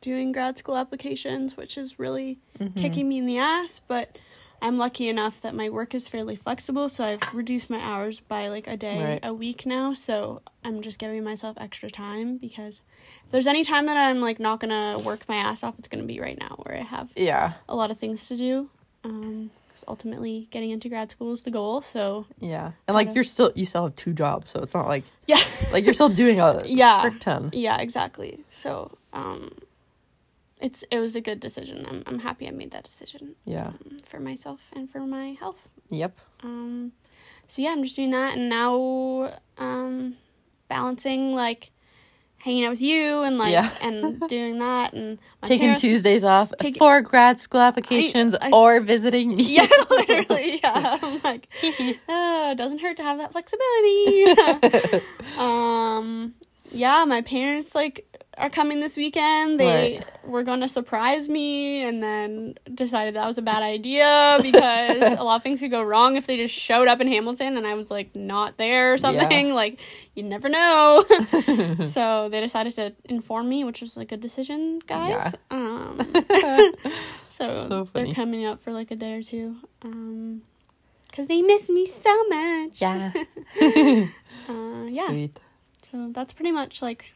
doing 0.00 0.32
grad 0.32 0.58
school 0.58 0.76
applications, 0.76 1.56
which 1.56 1.76
is 1.78 1.98
really 1.98 2.38
Mhm. 2.58 2.76
kicking 2.76 3.08
me 3.08 3.18
in 3.18 3.26
the 3.26 3.38
ass, 3.38 3.80
but 3.88 4.18
I'm 4.60 4.76
lucky 4.76 5.08
enough 5.08 5.40
that 5.42 5.54
my 5.54 5.68
work 5.70 5.94
is 5.94 6.08
fairly 6.08 6.34
flexible, 6.36 6.88
so 6.88 7.04
I've 7.04 7.22
reduced 7.32 7.70
my 7.70 7.78
hours 7.80 8.20
by 8.20 8.48
like 8.48 8.66
a 8.66 8.76
day 8.76 9.02
Right. 9.02 9.20
a 9.22 9.32
week 9.32 9.64
now, 9.66 9.94
so 9.94 10.42
I'm 10.64 10.82
just 10.82 10.98
giving 10.98 11.22
myself 11.22 11.56
extra 11.60 11.90
time 11.90 12.38
because 12.38 12.80
if 13.26 13.30
there's 13.30 13.46
any 13.46 13.62
time 13.64 13.86
that 13.86 13.96
I'm 13.96 14.20
like 14.20 14.40
not 14.40 14.58
going 14.60 14.70
to 14.70 14.98
work 15.04 15.28
my 15.28 15.36
ass 15.36 15.62
off, 15.62 15.74
it's 15.78 15.88
going 15.88 16.02
to 16.02 16.06
be 16.08 16.20
right 16.20 16.38
now 16.38 16.56
where 16.64 16.76
I 16.76 16.82
have 16.82 17.12
Yeah. 17.16 17.52
a 17.68 17.76
lot 17.76 17.90
of 17.90 17.98
things 17.98 18.26
to 18.28 18.36
do. 18.36 18.68
Um 19.04 19.50
cuz 19.72 19.84
ultimately 19.86 20.48
getting 20.50 20.70
into 20.70 20.88
grad 20.88 21.10
school 21.12 21.32
is 21.32 21.42
the 21.42 21.52
goal, 21.52 21.80
so 21.80 22.26
Yeah. 22.40 22.72
And 22.88 22.94
like 22.96 23.14
you're 23.14 23.22
still 23.24 23.52
you 23.54 23.64
still 23.64 23.84
have 23.84 23.94
two 23.96 24.12
jobs, 24.12 24.50
so 24.50 24.58
it's 24.60 24.74
not 24.74 24.88
like 24.88 25.04
yeah. 25.28 25.40
like 25.72 25.84
you're 25.84 25.94
still 25.94 26.08
doing 26.08 26.40
a 26.40 26.62
Yeah. 26.66 27.10
ton. 27.20 27.50
Yeah, 27.52 27.78
exactly. 27.80 28.40
So, 28.48 28.98
um, 29.12 29.52
it's 30.60 30.84
it 30.90 30.98
was 30.98 31.14
a 31.16 31.20
good 31.20 31.40
decision. 31.40 31.86
I'm 31.88 32.02
I'm 32.06 32.18
happy 32.20 32.46
I 32.48 32.50
made 32.50 32.70
that 32.72 32.84
decision 32.84 33.34
Yeah. 33.44 33.68
um, 33.68 33.98
for 34.04 34.20
myself 34.20 34.70
and 34.74 34.88
for 34.90 35.00
my 35.00 35.36
health. 35.38 35.68
Yep. 35.90 36.18
Um, 36.42 36.92
so 37.46 37.62
yeah, 37.62 37.70
I'm 37.70 37.82
just 37.82 37.96
doing 37.96 38.10
that, 38.10 38.36
and 38.36 38.48
now 38.48 39.32
um, 39.58 40.16
balancing 40.68 41.34
like 41.34 41.70
hanging 42.40 42.64
out 42.64 42.70
with 42.70 42.80
you 42.82 43.22
and 43.22 43.36
like 43.36 43.50
Yeah. 43.52 43.68
and 43.82 44.20
doing 44.28 44.58
that 44.60 44.92
and 44.92 45.18
Taking 45.44 45.74
Tuesdays 45.74 46.22
off 46.22 46.52
take- 46.58 46.76
for 46.76 47.00
grad 47.02 47.40
school 47.40 47.60
applications 47.60 48.36
I- 48.40 48.50
or 48.52 48.78
visiting 48.80 49.34
me. 49.36 49.42
Yeah, 49.56 49.66
literally. 49.90 50.60
Yeah, 50.62 50.98
I'm 51.02 51.20
like, 51.24 51.48
uh, 52.08 52.54
doesn't 52.54 52.78
hurt 52.80 52.96
to 52.98 53.02
have 53.02 53.18
that 53.18 53.32
flexibility. 53.32 54.34
um, 55.38 56.34
yeah, 56.70 57.04
my 57.06 57.22
parents 57.22 57.74
like 57.74 58.06
are 58.38 58.50
coming 58.50 58.80
this 58.80 58.96
weekend. 58.96 59.58
They 59.60 59.66
Right. 59.98 60.04
were 60.24 60.42
going 60.42 60.60
to 60.60 60.68
surprise 60.68 61.28
me, 61.28 61.82
and 61.82 62.02
then 62.02 62.54
decided 62.74 63.14
that 63.14 63.26
was 63.26 63.38
a 63.38 63.42
bad 63.42 63.62
idea 63.62 64.38
because 64.42 65.12
a 65.18 65.22
lot 65.24 65.36
of 65.36 65.42
things 65.42 65.60
could 65.60 65.70
go 65.70 65.82
wrong 65.82 66.16
if 66.16 66.26
they 66.26 66.36
just 66.36 66.54
showed 66.54 66.88
up 66.88 67.00
in 67.00 67.08
Hamilton 67.08 67.56
and 67.56 67.66
I 67.66 67.74
was 67.74 67.90
like 67.90 68.14
not 68.14 68.56
there 68.58 68.92
or 68.94 68.98
something. 68.98 69.52
Like 69.58 69.80
you 70.14 70.22
never 70.22 70.48
know. 70.48 71.04
so 71.84 72.28
they 72.28 72.40
decided 72.40 72.72
to 72.74 72.94
inform 73.06 73.48
me, 73.48 73.64
which 73.64 73.80
was 73.80 73.96
like 73.96 74.06
a 74.06 74.10
good 74.16 74.20
decision, 74.20 74.80
guys. 74.86 75.34
Um, 75.50 75.98
so, 77.28 77.66
So 77.68 77.88
they're 77.92 78.14
coming 78.14 78.44
up 78.46 78.60
for 78.60 78.72
like 78.72 78.90
a 78.90 78.96
day 78.96 79.14
or 79.14 79.22
two. 79.22 79.56
Um, 79.82 80.42
because 81.08 81.26
they 81.26 81.42
miss 81.42 81.68
me 81.70 81.86
so 81.86 82.12
much. 82.28 82.80
Yeah. 82.82 83.12
Uh, 84.48 84.84
yeah. 84.88 85.08
Sweet. 85.08 85.38
So 85.82 86.08
that's 86.12 86.32
pretty 86.32 86.52
much 86.52 86.80
like 86.82 87.06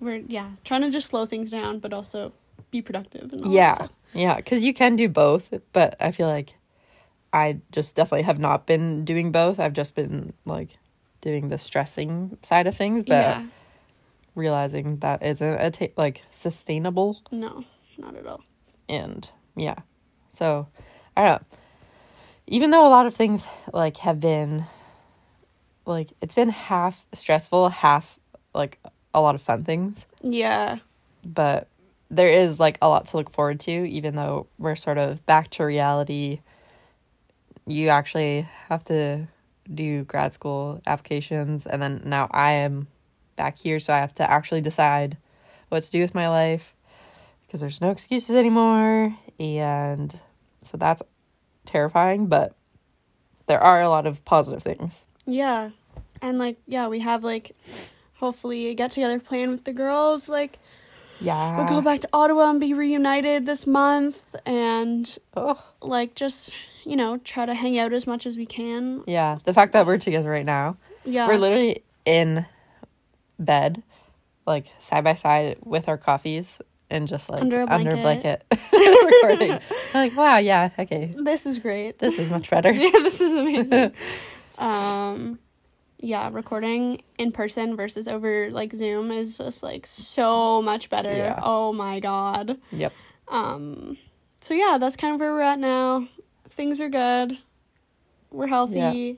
we're 0.00 0.22
yeah 0.26 0.50
trying 0.64 0.82
to 0.82 0.90
just 0.90 1.08
slow 1.08 1.26
things 1.26 1.50
down, 1.50 1.78
but 1.78 1.92
also 1.92 2.32
be 2.70 2.82
productive 2.82 3.32
and 3.32 3.44
all 3.44 3.50
that 3.50 3.54
Yeah. 3.56 3.74
stuff. 3.74 3.92
Yeah, 4.14 4.36
because 4.36 4.64
you 4.64 4.74
can 4.74 4.96
do 4.96 5.08
both, 5.08 5.52
but 5.72 5.96
I 6.00 6.10
feel 6.10 6.26
like 6.26 6.54
I 7.32 7.58
just 7.70 7.94
definitely 7.94 8.22
have 8.22 8.38
not 8.40 8.66
been 8.66 9.04
doing 9.04 9.30
both. 9.30 9.60
I've 9.60 9.72
just 9.72 9.94
been 9.94 10.32
like 10.44 10.78
doing 11.20 11.48
the 11.48 11.58
stressing 11.58 12.38
side 12.42 12.66
of 12.66 12.76
things, 12.76 13.04
but 13.04 13.12
yeah. 13.12 13.46
realizing 14.34 14.96
that 14.98 15.22
isn't 15.22 15.60
a 15.60 15.70
ta- 15.70 15.92
like 15.96 16.22
sustainable 16.30 17.16
No, 17.30 17.64
not 17.98 18.16
at 18.16 18.26
all. 18.26 18.42
and 18.88 19.28
yeah. 19.56 19.76
So 20.30 20.66
I 21.16 21.24
don't 21.26 21.42
know. 21.42 21.46
Even 22.46 22.70
though 22.72 22.86
a 22.86 22.90
lot 22.90 23.06
of 23.06 23.14
things 23.14 23.46
like 23.72 23.98
have 23.98 24.18
been 24.18 24.66
like 25.86 26.12
it's 26.20 26.34
been 26.34 26.48
half 26.48 27.06
stressful, 27.12 27.68
half 27.68 28.18
like 28.54 28.78
a 29.14 29.20
lot 29.20 29.34
of 29.34 29.42
fun 29.42 29.64
things. 29.64 30.06
Yeah. 30.22 30.78
but 31.24 31.68
there 32.12 32.28
is 32.28 32.58
like 32.58 32.76
a 32.82 32.88
lot 32.88 33.06
to 33.06 33.16
look 33.16 33.30
forward 33.30 33.60
to 33.60 33.70
even 33.70 34.16
though 34.16 34.46
we're 34.58 34.74
sort 34.76 34.98
of 34.98 35.24
back 35.26 35.48
to 35.50 35.64
reality 35.64 36.40
you 37.66 37.88
actually 37.88 38.48
have 38.68 38.84
to 38.84 39.28
do 39.72 40.02
grad 40.04 40.32
school 40.32 40.80
applications 40.86 41.66
and 41.66 41.80
then 41.80 42.02
now 42.04 42.26
i 42.32 42.50
am 42.52 42.88
back 43.36 43.56
here 43.58 43.78
so 43.78 43.92
i 43.92 43.98
have 43.98 44.14
to 44.14 44.28
actually 44.28 44.60
decide 44.60 45.16
what 45.68 45.82
to 45.84 45.90
do 45.90 46.00
with 46.00 46.14
my 46.14 46.28
life 46.28 46.74
because 47.46 47.60
there's 47.60 47.80
no 47.80 47.90
excuses 47.90 48.34
anymore 48.34 49.14
and 49.38 50.18
so 50.62 50.76
that's 50.76 51.02
terrifying 51.64 52.26
but 52.26 52.56
there 53.46 53.60
are 53.60 53.80
a 53.82 53.88
lot 53.88 54.06
of 54.06 54.24
positive 54.24 54.62
things 54.62 55.04
Yeah. 55.26 55.70
And 56.22 56.38
like 56.38 56.56
yeah, 56.66 56.88
we 56.88 56.98
have 57.00 57.22
like 57.24 57.56
hopefully 58.20 58.68
a 58.68 58.74
get 58.74 58.92
together 58.92 59.18
plan 59.18 59.50
with 59.50 59.64
the 59.64 59.72
girls. 59.72 60.28
Like 60.28 60.58
yeah 61.20 61.56
we'll 61.56 61.66
go 61.66 61.80
back 61.82 62.00
to 62.00 62.08
Ottawa 62.12 62.48
and 62.50 62.60
be 62.60 62.72
reunited 62.72 63.44
this 63.46 63.66
month 63.66 64.36
and 64.46 65.18
oh 65.36 65.62
like 65.82 66.14
just, 66.14 66.56
you 66.84 66.96
know, 66.96 67.16
try 67.18 67.44
to 67.44 67.54
hang 67.54 67.78
out 67.78 67.92
as 67.92 68.06
much 68.06 68.26
as 68.26 68.36
we 68.36 68.46
can. 68.46 69.02
yeah 69.06 69.38
the 69.44 69.52
fact 69.52 69.72
that 69.72 69.84
we're 69.86 69.98
together 69.98 70.30
right 70.30 70.46
now 70.46 70.76
Yeah. 71.04 71.26
We're 71.28 71.38
literally 71.38 71.82
in 72.06 72.46
bed, 73.38 73.82
like 74.46 74.66
side 74.78 75.04
by 75.04 75.14
side 75.14 75.56
with 75.64 75.88
our 75.88 75.98
coffees 75.98 76.60
and 76.90 77.06
just 77.08 77.30
like 77.30 77.40
Under 77.40 77.62
a 77.62 77.66
under 77.68 77.92
blanket. 77.96 78.44
blanket 78.48 78.72
recording. 79.22 79.58
Like, 79.94 80.16
wow, 80.16 80.38
yeah, 80.38 80.70
okay. 80.78 81.12
this 81.16 81.46
is 81.46 81.58
great. 81.58 81.98
This 81.98 82.18
is 82.18 82.28
much 82.28 82.50
better. 82.50 82.70
yeah, 82.84 82.90
this 82.90 83.20
is 83.20 83.32
amazing. 83.34 83.92
um 84.58 85.38
yeah, 86.02 86.28
recording 86.32 87.02
in 87.18 87.32
person 87.32 87.76
versus 87.76 88.08
over 88.08 88.50
like 88.50 88.72
Zoom 88.74 89.10
is 89.10 89.38
just 89.38 89.62
like 89.62 89.86
so 89.86 90.62
much 90.62 90.88
better. 90.90 91.12
Yeah. 91.12 91.38
Oh 91.42 91.72
my 91.72 92.00
god. 92.00 92.58
Yep. 92.72 92.92
Um 93.28 93.96
so 94.40 94.54
yeah, 94.54 94.78
that's 94.80 94.96
kind 94.96 95.14
of 95.14 95.20
where 95.20 95.32
we're 95.32 95.42
at 95.42 95.58
now. 95.58 96.08
Things 96.48 96.80
are 96.80 96.88
good. 96.88 97.38
We're 98.30 98.46
healthy, 98.46 98.78
Yeah. 98.78 99.12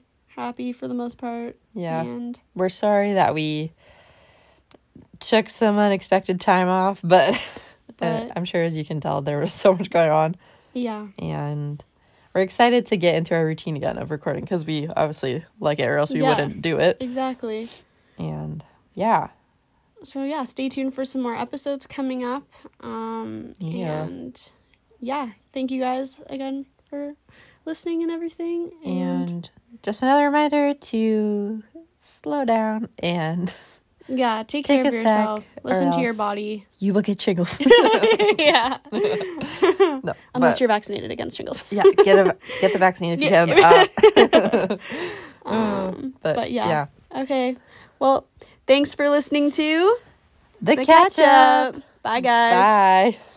happy 0.44 0.72
for 0.72 0.88
the 0.88 0.94
most 0.94 1.18
part. 1.18 1.56
Yeah. 1.74 2.00
And 2.00 2.40
We're 2.54 2.68
sorry 2.68 3.12
that 3.14 3.34
we 3.34 3.72
took 5.20 5.48
some 5.48 5.78
unexpected 5.78 6.40
time 6.40 6.68
off, 6.68 7.00
but, 7.04 7.40
But- 7.98 8.32
I'm 8.34 8.44
sure 8.44 8.64
as 8.64 8.74
you 8.76 8.84
can 8.84 9.00
tell 9.00 9.22
there 9.22 9.38
was 9.38 9.52
so 9.54 9.74
much 9.74 9.90
going 9.90 10.10
on 10.10 10.36
yeah. 10.74 11.06
and 11.18 11.82
we're 12.34 12.40
excited 12.42 12.86
to 12.86 12.96
get 12.96 13.14
into 13.14 13.34
our 13.34 13.44
routine 13.44 13.76
again 13.76 13.98
of 13.98 14.10
recording 14.10 14.42
because 14.44 14.64
we 14.66 14.88
obviously 14.96 15.44
like 15.60 15.78
it 15.78 15.84
or 15.86 15.98
else 15.98 16.10
we 16.12 16.20
Yeah. 16.20 16.30
wouldn't 16.30 16.62
do 16.62 16.78
it. 16.78 16.96
Exactly. 17.00 17.68
And 18.18 18.64
yeah, 18.94 19.28
So 20.04 20.24
yeah, 20.24 20.42
stay 20.44 20.68
tuned 20.68 20.94
for 20.94 21.04
some 21.04 21.20
more 21.22 21.34
episodes 21.36 21.86
coming 21.86 22.24
up. 22.24 22.44
Um 22.80 23.54
Yeah. 23.60 24.04
and 24.04 24.52
yeah, 25.00 25.30
thank 25.52 25.70
you 25.70 25.80
guys 25.80 26.20
again 26.26 26.66
for 26.88 27.14
listening 27.64 28.02
and 28.02 28.10
everything. 28.10 28.70
And, 28.84 29.30
And 29.30 29.50
just 29.82 30.02
another 30.02 30.24
reminder 30.26 30.74
to 30.74 31.62
slow 32.00 32.44
down 32.44 32.88
and 32.98 33.54
Yeah, 34.08 34.42
take, 34.42 34.66
Take 34.66 34.82
care 34.82 34.88
of 34.88 34.92
yourself. 34.94 35.48
Listen 35.62 35.92
to 35.92 36.00
your 36.00 36.14
body. 36.14 36.66
you 36.80 36.92
will 36.92 37.02
get 37.02 37.20
shingles. 37.20 37.60
yeah. 38.38 38.78
no, 38.92 40.12
Unless 40.34 40.54
but, 40.56 40.60
you're 40.60 40.68
vaccinated 40.68 41.10
against 41.10 41.36
shingles. 41.36 41.64
yeah, 41.70 41.82
get 42.04 42.18
a 42.18 42.36
get 42.60 42.72
the 42.72 42.78
vaccine 42.78 43.12
if 43.12 43.20
you 43.20 43.28
can. 43.30 43.50
Uh, 43.50 44.76
Um, 45.44 46.14
but, 46.22 46.36
but 46.36 46.50
yeah. 46.52 46.86
yeah, 47.12 47.22
Okay. 47.22 47.56
Well, 47.98 48.26
thanks 48.66 48.94
for 48.94 49.08
listening 49.10 49.50
to 49.52 49.96
the, 50.60 50.76
the 50.76 50.84
catch, 50.84 51.16
catch 51.16 51.18
up. 51.18 51.74
up. 51.76 51.82
Bye, 52.02 52.20
guys. 52.20 53.14
Bye. 53.14 53.31